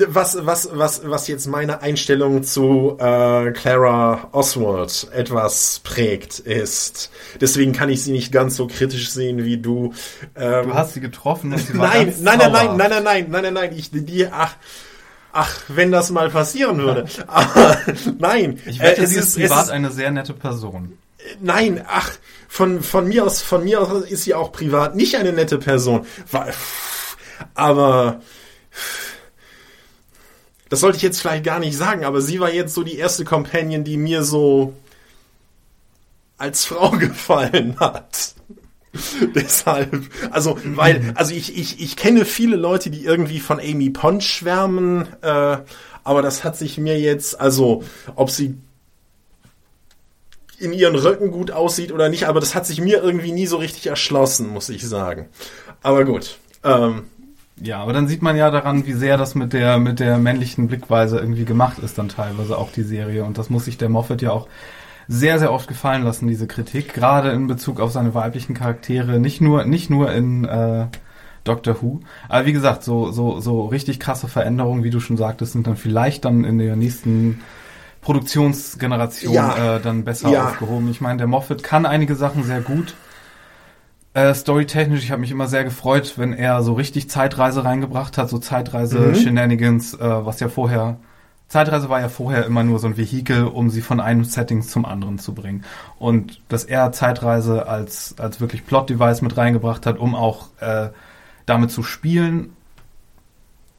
[0.06, 7.10] was, was, was, was jetzt meine Einstellung zu äh, Clara Oswald etwas prägt, ist,
[7.40, 9.92] deswegen kann ich sie nicht ganz so kritisch sehen wie du.
[10.34, 13.02] Ähm, du hast sie getroffen und sie war nein, ganz nein, nein, nein, nein, nein,
[13.02, 14.56] nein, nein, nein, nein, ich, die, ach,
[15.30, 17.04] Ach, wenn das mal passieren würde.
[17.26, 17.76] Aber
[18.18, 18.58] nein.
[18.64, 20.96] Ich wette, äh, sie ist privat ist, eine sehr nette Person.
[21.40, 22.12] Nein, ach,
[22.48, 26.06] von, von mir aus, von mir aus ist sie auch privat nicht eine nette Person.
[27.54, 28.20] Aber
[30.68, 33.24] das sollte ich jetzt vielleicht gar nicht sagen, aber sie war jetzt so die erste
[33.24, 34.74] Companion, die mir so
[36.36, 38.34] als Frau gefallen hat.
[39.34, 44.24] Deshalb, also, weil, also ich, ich, ich kenne viele Leute, die irgendwie von Amy Pond
[44.24, 45.58] schwärmen, äh,
[46.04, 47.84] aber das hat sich mir jetzt, also,
[48.16, 48.56] ob sie
[50.58, 53.56] in ihren Röcken gut aussieht oder nicht, aber das hat sich mir irgendwie nie so
[53.56, 55.28] richtig erschlossen, muss ich sagen.
[55.82, 56.38] Aber gut.
[56.64, 57.04] Ähm,
[57.60, 60.68] ja, aber dann sieht man ja daran, wie sehr das mit der, mit der männlichen
[60.68, 63.24] Blickweise irgendwie gemacht ist, dann teilweise auch die Serie.
[63.24, 64.48] Und das muss sich der Moffat ja auch
[65.08, 69.40] sehr, sehr oft gefallen lassen, diese Kritik, gerade in Bezug auf seine weiblichen Charaktere, nicht
[69.40, 70.86] nur, nicht nur in äh,
[71.44, 72.00] Doctor Who.
[72.28, 75.76] Aber wie gesagt, so, so, so richtig krasse Veränderungen, wie du schon sagtest, sind dann
[75.76, 77.40] vielleicht dann in der nächsten
[78.00, 79.76] Produktionsgeneration ja.
[79.76, 80.46] äh, dann besser ja.
[80.46, 80.88] aufgehoben.
[80.90, 82.94] Ich meine, der Moffat kann einige Sachen sehr gut.
[84.14, 88.28] Äh, Storytechnisch, ich habe mich immer sehr gefreut, wenn er so richtig Zeitreise reingebracht hat,
[88.30, 90.04] so Zeitreise-Shenanigans, mhm.
[90.04, 90.98] äh, was ja vorher
[91.48, 94.84] Zeitreise war ja vorher immer nur so ein Vehikel, um sie von einem Setting zum
[94.84, 95.64] anderen zu bringen.
[95.98, 100.90] Und dass er Zeitreise als, als wirklich Plot-Device mit reingebracht hat, um auch äh,
[101.46, 102.54] damit zu spielen,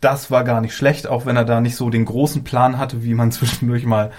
[0.01, 3.03] das war gar nicht schlecht, auch wenn er da nicht so den großen Plan hatte,
[3.03, 4.11] wie man zwischendurch mal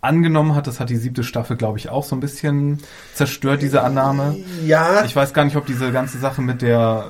[0.00, 0.66] angenommen hat.
[0.66, 2.78] Das hat die siebte Staffel, glaube ich, auch so ein bisschen
[3.14, 4.36] zerstört, diese Annahme.
[4.64, 5.04] Ja.
[5.04, 7.06] Ich weiß gar nicht, ob diese ganze Sache mit der,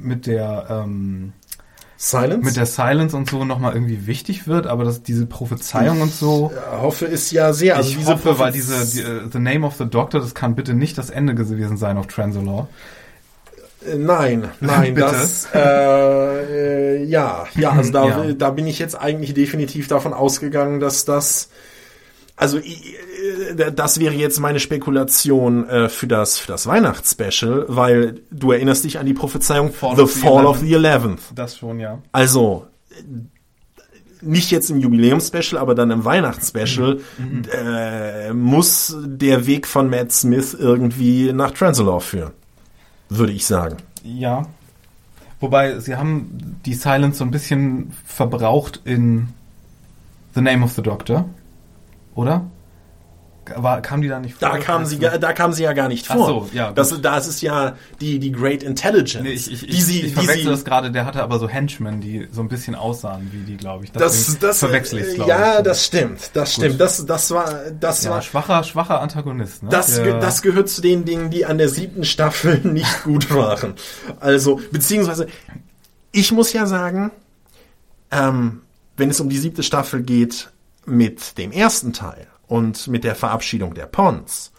[0.00, 1.32] mit der, ähm,
[2.04, 2.44] Silence?
[2.44, 6.12] Mit der Silence und so nochmal irgendwie wichtig wird, aber dass diese Prophezeiung ich und
[6.12, 6.52] so.
[6.72, 7.76] hoffe es ja sehr.
[7.76, 10.56] Also ich diese hoffe, weil diese die, uh, The Name of the Doctor, das kann
[10.56, 12.66] bitte nicht das Ende gewesen sein auf Transalore.
[13.86, 18.32] Äh, nein, nein, das äh, äh, ja, ja, also da, ja.
[18.32, 21.48] da bin ich jetzt eigentlich definitiv davon ausgegangen, dass das
[22.36, 28.52] also äh, das wäre jetzt meine Spekulation äh, für das für das Weihnachtsspecial, weil du
[28.52, 31.20] erinnerst dich an die Prophezeiung Fall The of Fall of the Eleventh.
[31.34, 31.98] Das schon, ja.
[32.12, 32.66] Also
[34.22, 37.42] nicht jetzt im Jubiläumspecial, aber dann im Weihnachtsspecial mhm.
[37.52, 42.32] äh, muss der Weg von Matt Smith irgendwie nach Transalore führen,
[43.16, 43.76] würde ich sagen.
[44.02, 44.46] Ja.
[45.40, 49.28] Wobei sie haben die Silence so ein bisschen verbraucht in
[50.34, 51.26] The Name of the Doctor
[52.14, 52.44] oder?
[53.56, 54.48] War, kam die da nicht vor?
[54.48, 56.22] Da kam sie, da kam sie ja gar nicht vor.
[56.22, 56.72] Ach so, ja.
[56.72, 59.22] Das, das ist ja die, die Great Intelligence.
[59.22, 62.00] Nee, ich, ich, die sie, ich, ich verwechsel das gerade, der hatte aber so Henchmen,
[62.00, 63.92] die so ein bisschen aussahen wie die, glaube ich.
[63.92, 65.64] Das, das verwechsel ich, glaube Ja, ich.
[65.64, 66.64] das stimmt, das Gut.
[66.64, 66.80] stimmt.
[66.80, 68.22] Das, das war, das ja, war.
[68.22, 69.68] Schwacher, schwacher Antagonist, ne?
[69.70, 70.18] Das, ja.
[70.18, 73.74] das gehört zu den Dingen, die an der siebten Staffel nicht gut waren.
[74.20, 75.26] Also, beziehungsweise,
[76.12, 77.10] ich muss ja sagen,
[78.10, 78.60] ähm,
[78.96, 80.50] wenn es um die siebte Staffel geht,
[80.84, 84.52] mit dem ersten Teil und mit der Verabschiedung der Pons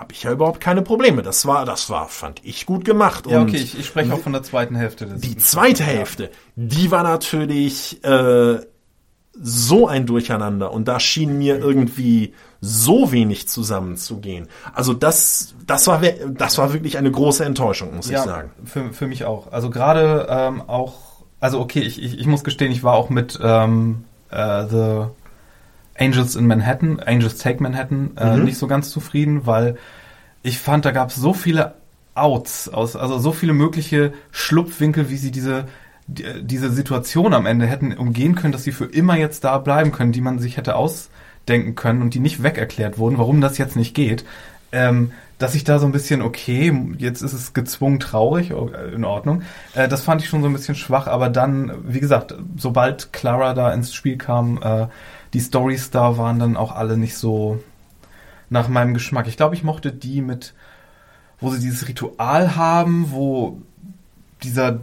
[0.00, 1.22] habe ich ja überhaupt keine Probleme.
[1.22, 3.26] Das war, das war, fand ich gut gemacht.
[3.26, 5.06] Ja, okay, ich, ich spreche auch von der zweiten Hälfte.
[5.06, 8.60] die zweite Hälfte, die war natürlich äh,
[9.34, 12.32] so ein Durcheinander und da schien mir irgendwie
[12.62, 14.48] so wenig zusammenzugehen.
[14.72, 18.50] Also das, das war, das war wirklich eine große Enttäuschung, muss ja, ich sagen.
[18.64, 19.52] Für, für mich auch.
[19.52, 20.94] Also gerade ähm, auch,
[21.40, 25.04] also okay, ich, ich, ich muss gestehen, ich war auch mit ähm, äh, The
[26.00, 28.44] Angels in Manhattan, Angels Take Manhattan, äh, mhm.
[28.44, 29.76] nicht so ganz zufrieden, weil
[30.42, 31.74] ich fand, da gab es so viele
[32.14, 35.66] Outs, aus, also so viele mögliche Schlupfwinkel, wie sie diese
[36.10, 39.92] die, diese Situation am Ende hätten umgehen können, dass sie für immer jetzt da bleiben
[39.92, 43.58] können, die man sich hätte ausdenken können und die nicht weg erklärt wurden, warum das
[43.58, 44.24] jetzt nicht geht.
[44.72, 49.04] Ähm, dass ich da so ein bisschen, okay, jetzt ist es gezwungen traurig, oh, in
[49.04, 49.42] Ordnung.
[49.74, 53.54] Äh, das fand ich schon so ein bisschen schwach, aber dann, wie gesagt, sobald Clara
[53.54, 54.86] da ins Spiel kam, äh,
[55.32, 57.62] die Stories da waren dann auch alle nicht so
[58.48, 59.28] nach meinem Geschmack.
[59.28, 60.54] Ich glaube, ich mochte die mit,
[61.40, 63.58] wo sie dieses Ritual haben, wo
[64.42, 64.80] dieser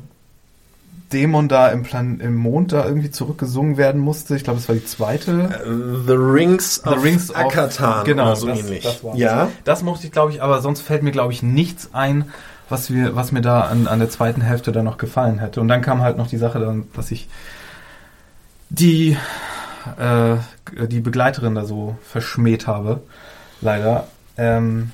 [1.12, 4.36] Dämon da im, Plan im Mond da irgendwie zurückgesungen werden musste.
[4.36, 5.62] Ich glaube, es war die zweite.
[5.66, 8.04] Uh, The Rings The of Rings Akatan.
[8.06, 8.84] Genau, so das, ähnlich.
[8.84, 9.50] Das ja.
[9.64, 12.26] Das mochte ich, glaube ich, aber sonst fällt mir, glaube ich, nichts ein,
[12.70, 15.62] was wir, was mir da an, an der zweiten Hälfte da noch gefallen hätte.
[15.62, 17.30] Und dann kam halt noch die Sache, dann, dass ich
[18.70, 19.18] die,
[19.98, 23.02] äh, die Begleiterin da so verschmäht habe.
[23.62, 24.08] Leider.
[24.38, 24.92] Ähm,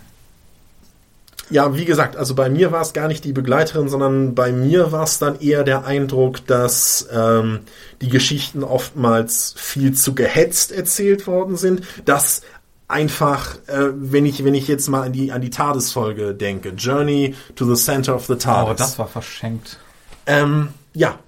[1.49, 4.91] Ja, wie gesagt, also bei mir war es gar nicht die Begleiterin, sondern bei mir
[4.91, 7.59] war es dann eher der Eindruck, dass ähm,
[8.01, 12.41] die Geschichten oftmals viel zu gehetzt erzählt worden sind, dass
[12.87, 17.35] einfach, äh, wenn ich wenn ich jetzt mal an die an die TARDIS-Folge denke, Journey
[17.55, 18.71] to the Center of the TARDIS.
[18.71, 19.77] Oh, das war verschenkt.
[20.25, 21.19] Ähm, ja,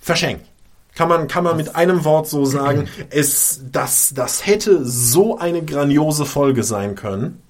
[0.00, 0.46] verschenkt.
[0.94, 5.64] Kann man, kann man mit einem Wort so sagen, es, das, das hätte so eine
[5.64, 7.42] grandiose Folge sein können.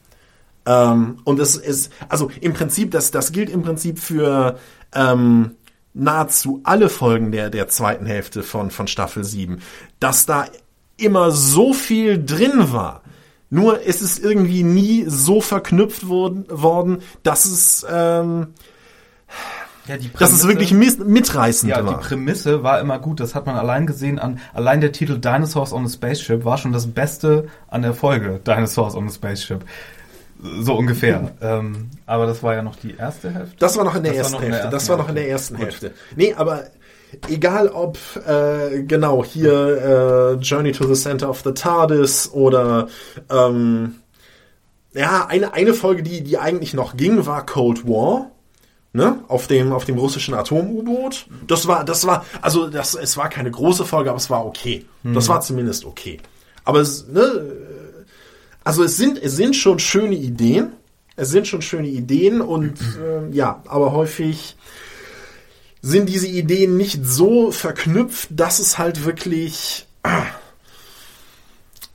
[0.67, 4.59] Ähm, und es ist, also im Prinzip, das, das gilt im Prinzip für
[4.95, 5.57] ähm,
[5.93, 9.61] nahezu alle Folgen der, der zweiten Hälfte von, von Staffel 7,
[10.01, 10.47] dass da
[10.97, 13.03] immer so viel drin war.
[13.51, 18.49] Nur es ist irgendwie nie so verknüpft worden, worden dass es ähm,
[19.87, 22.01] Ja, die dass es wirklich mis- mitreißend Ja, die war.
[22.01, 23.21] Prämisse war immer gut.
[23.21, 26.73] Das hat man allein gesehen an, allein der Titel Dinosaurs on a Spaceship war schon
[26.73, 29.65] das Beste an der Folge Dinosaurs on a Spaceship.
[30.61, 31.33] So ungefähr.
[31.43, 33.57] ähm, aber das war ja noch die erste Hälfte.
[33.59, 34.71] Das war noch in der Das ersten noch in der Hälfte.
[34.71, 35.33] Das ersten war noch in der Hälfte.
[35.35, 35.65] ersten Gut.
[35.67, 35.93] Hälfte.
[36.17, 36.65] Nee, aber
[37.29, 42.89] egal ob äh, genau hier äh, Journey to the Center of the TARDIS oder
[43.31, 43.97] ähm,
[44.93, 48.31] ja, eine, eine Folge, die, die eigentlich noch ging, war Cold War.
[48.97, 49.19] Ne?
[49.27, 51.27] Auf dem, auf dem russischen Atom-U-Boot.
[51.49, 54.87] Das war, das war, also das, es war keine große Folge, aber es war okay.
[55.03, 56.21] Das war zumindest okay.
[56.65, 57.43] Aber es, ne,
[58.63, 60.73] also es sind, es sind schon schöne Ideen.
[61.17, 64.57] Es sind schon schöne Ideen und ähm, ja, aber häufig
[65.83, 70.25] sind diese Ideen nicht so verknüpft, dass es halt wirklich ah,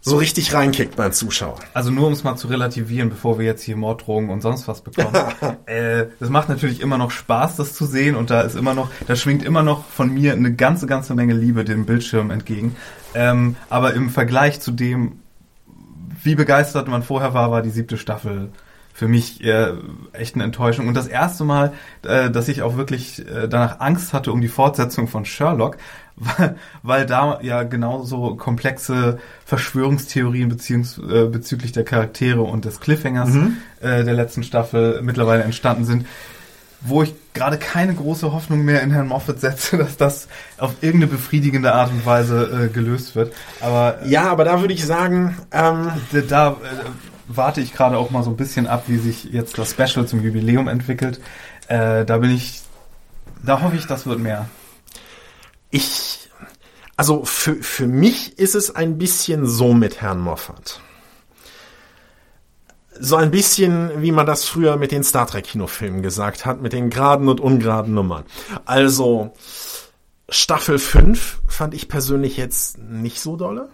[0.02, 1.60] so richtig reinkickt beim Zuschauer.
[1.74, 4.82] Also nur um es mal zu relativieren, bevor wir jetzt hier Morddrohungen und sonst was
[4.82, 5.14] bekommen.
[5.66, 8.90] äh, es macht natürlich immer noch Spaß, das zu sehen und da ist immer noch,
[9.08, 12.76] da schwingt immer noch von mir eine ganze, ganze Menge Liebe dem Bildschirm entgegen.
[13.14, 15.20] Ähm, aber im Vergleich zu dem,
[16.24, 18.50] wie begeistert man vorher war, war die siebte Staffel
[19.00, 19.72] für mich äh,
[20.12, 20.90] echt eine Enttäuschung.
[20.90, 21.72] Und das erste Mal,
[22.04, 25.78] äh, dass ich auch wirklich äh, danach Angst hatte um die Fortsetzung von Sherlock,
[26.20, 33.30] weil, weil da ja genauso komplexe Verschwörungstheorien beziehungs, äh, bezüglich der Charaktere und des Cliffhangers
[33.82, 36.06] äh, der letzten Staffel mittlerweile entstanden sind,
[36.82, 40.28] wo ich gerade keine große Hoffnung mehr in Herrn Moffat setze, dass das
[40.58, 43.34] auf irgendeine befriedigende Art und Weise äh, gelöst wird.
[43.62, 46.56] Aber Ja, aber da würde ich sagen, ähm, da, da äh,
[47.28, 50.24] warte ich gerade auch mal so ein bisschen ab, wie sich jetzt das Special zum
[50.24, 51.20] Jubiläum entwickelt.
[51.68, 52.62] Äh, da bin ich,
[53.44, 54.48] da hoffe ich, das wird mehr.
[55.72, 56.30] Ich,
[56.96, 60.82] also für, für mich ist es ein bisschen so mit Herrn Moffat.
[63.00, 66.74] So ein bisschen, wie man das früher mit den Star Trek Kinofilmen gesagt hat, mit
[66.74, 68.26] den geraden und ungeraden Nummern.
[68.66, 69.34] Also,
[70.28, 73.70] Staffel 5 fand ich persönlich jetzt nicht so dolle.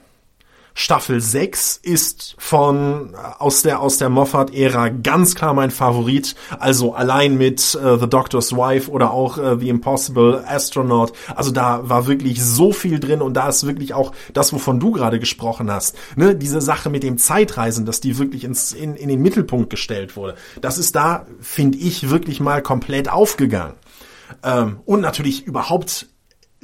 [0.77, 6.35] Staffel 6 ist von aus der aus der Moffat-Ära ganz klar mein Favorit.
[6.59, 11.13] Also allein mit äh, The Doctor's Wife oder auch äh, The Impossible Astronaut.
[11.33, 14.91] Also da war wirklich so viel drin und da ist wirklich auch das, wovon du
[14.91, 15.95] gerade gesprochen hast.
[16.17, 16.35] Ne?
[16.35, 20.35] Diese Sache mit dem Zeitreisen, dass die wirklich ins, in, in den Mittelpunkt gestellt wurde.
[20.59, 23.75] Das ist da, finde ich, wirklich mal komplett aufgegangen.
[24.43, 26.07] Ähm, und natürlich überhaupt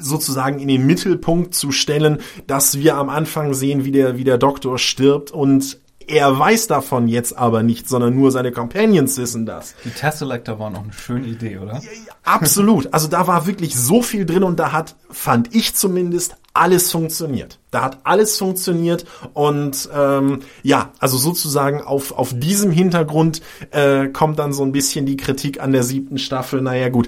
[0.02, 4.38] sozusagen in den Mittelpunkt zu stellen, dass wir am Anfang sehen, wie der, wie der
[4.38, 9.76] Doktor stirbt und er weiß davon jetzt aber nicht, sondern nur seine Companions wissen das.
[9.86, 11.82] Die Tesselector waren auch eine schöne Idee, oder?
[12.24, 12.94] Absolut.
[12.94, 17.60] Also da war wirklich so viel drin und da hat, fand ich zumindest, alles funktioniert.
[17.72, 23.42] Da hat alles funktioniert und ähm, ja, also sozusagen auf, auf diesem Hintergrund
[23.72, 26.62] äh, kommt dann so ein bisschen die Kritik an der siebten Staffel.
[26.62, 27.08] Naja gut,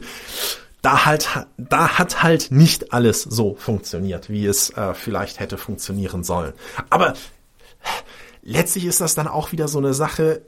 [0.83, 6.23] da halt, da hat halt nicht alles so funktioniert, wie es äh, vielleicht hätte funktionieren
[6.23, 6.53] sollen.
[6.89, 7.13] Aber
[8.43, 10.41] letztlich ist das dann auch wieder so eine Sache.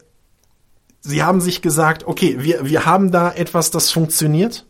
[0.99, 4.65] Sie haben sich gesagt, okay, wir, wir haben da etwas, das funktioniert,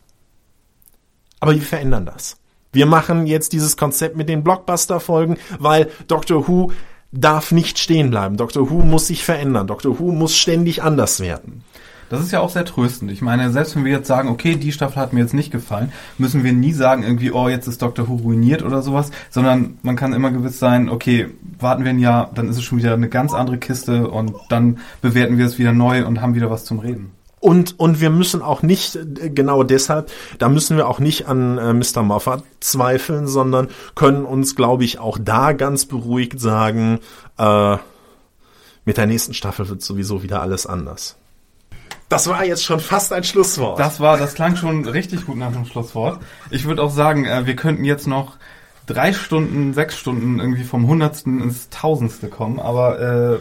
[1.40, 2.38] aber wir verändern das.
[2.72, 6.74] Wir machen jetzt dieses Konzept mit den Blockbuster-Folgen, weil Doctor Who
[7.12, 8.38] darf nicht stehen bleiben.
[8.38, 9.66] Doctor Who muss sich verändern.
[9.66, 11.64] Doctor Who muss ständig anders werden.
[12.10, 13.12] Das ist ja auch sehr tröstend.
[13.12, 15.92] Ich meine, selbst wenn wir jetzt sagen, okay, die Staffel hat mir jetzt nicht gefallen,
[16.18, 19.96] müssen wir nie sagen, irgendwie, oh, jetzt ist Doctor Who ruiniert oder sowas, sondern man
[19.96, 21.30] kann immer gewiss sein, okay,
[21.60, 24.80] warten wir ein Jahr, dann ist es schon wieder eine ganz andere Kiste und dann
[25.02, 27.12] bewerten wir es wieder neu und haben wieder was zum Reden.
[27.40, 28.98] Und, und wir müssen auch nicht,
[29.36, 30.10] genau deshalb,
[30.40, 32.02] da müssen wir auch nicht an äh, Mr.
[32.02, 37.00] Moffat zweifeln, sondern können uns, glaube ich, auch da ganz beruhigt sagen,
[37.38, 37.78] äh,
[38.84, 41.18] mit der nächsten Staffel wird sowieso wieder alles anders.
[42.10, 43.80] Das war jetzt schon fast ein Schlusswort.
[43.80, 46.22] Das war, das klang schon richtig gut nach dem Schlusswort.
[46.52, 48.38] Ich würde auch sagen, äh, wir könnten jetzt noch
[48.86, 53.40] drei Stunden, sechs Stunden irgendwie vom Hundertsten ins Tausendste kommen, aber äh,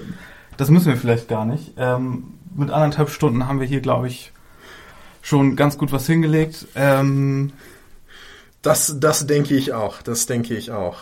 [0.56, 1.74] das müssen wir vielleicht gar nicht.
[1.76, 4.32] Ähm, mit anderthalb Stunden haben wir hier, glaube ich,
[5.20, 6.66] schon ganz gut was hingelegt.
[6.74, 7.52] Ähm,
[8.62, 10.00] Das, das denke ich auch.
[10.00, 10.96] Das denke ich auch.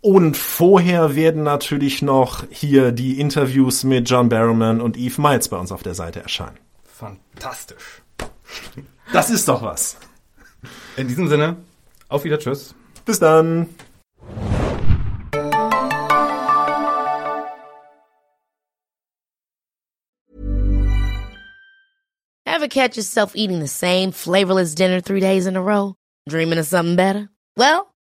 [0.00, 5.56] Und vorher werden natürlich noch hier die Interviews mit John Barrowman und Eve Miles bei
[5.56, 6.58] uns auf der Seite erscheinen.
[6.84, 8.02] Fantastisch.
[9.12, 9.96] Das ist doch was.
[10.96, 11.56] In diesem Sinne,
[12.08, 12.74] auf wieder, tschüss.
[13.04, 13.68] Bis dann.
[22.46, 25.94] Ever catch yourself eating the same flavorless dinner three days in a row?
[26.28, 27.28] Dreaming of something better?
[27.56, 27.86] Well,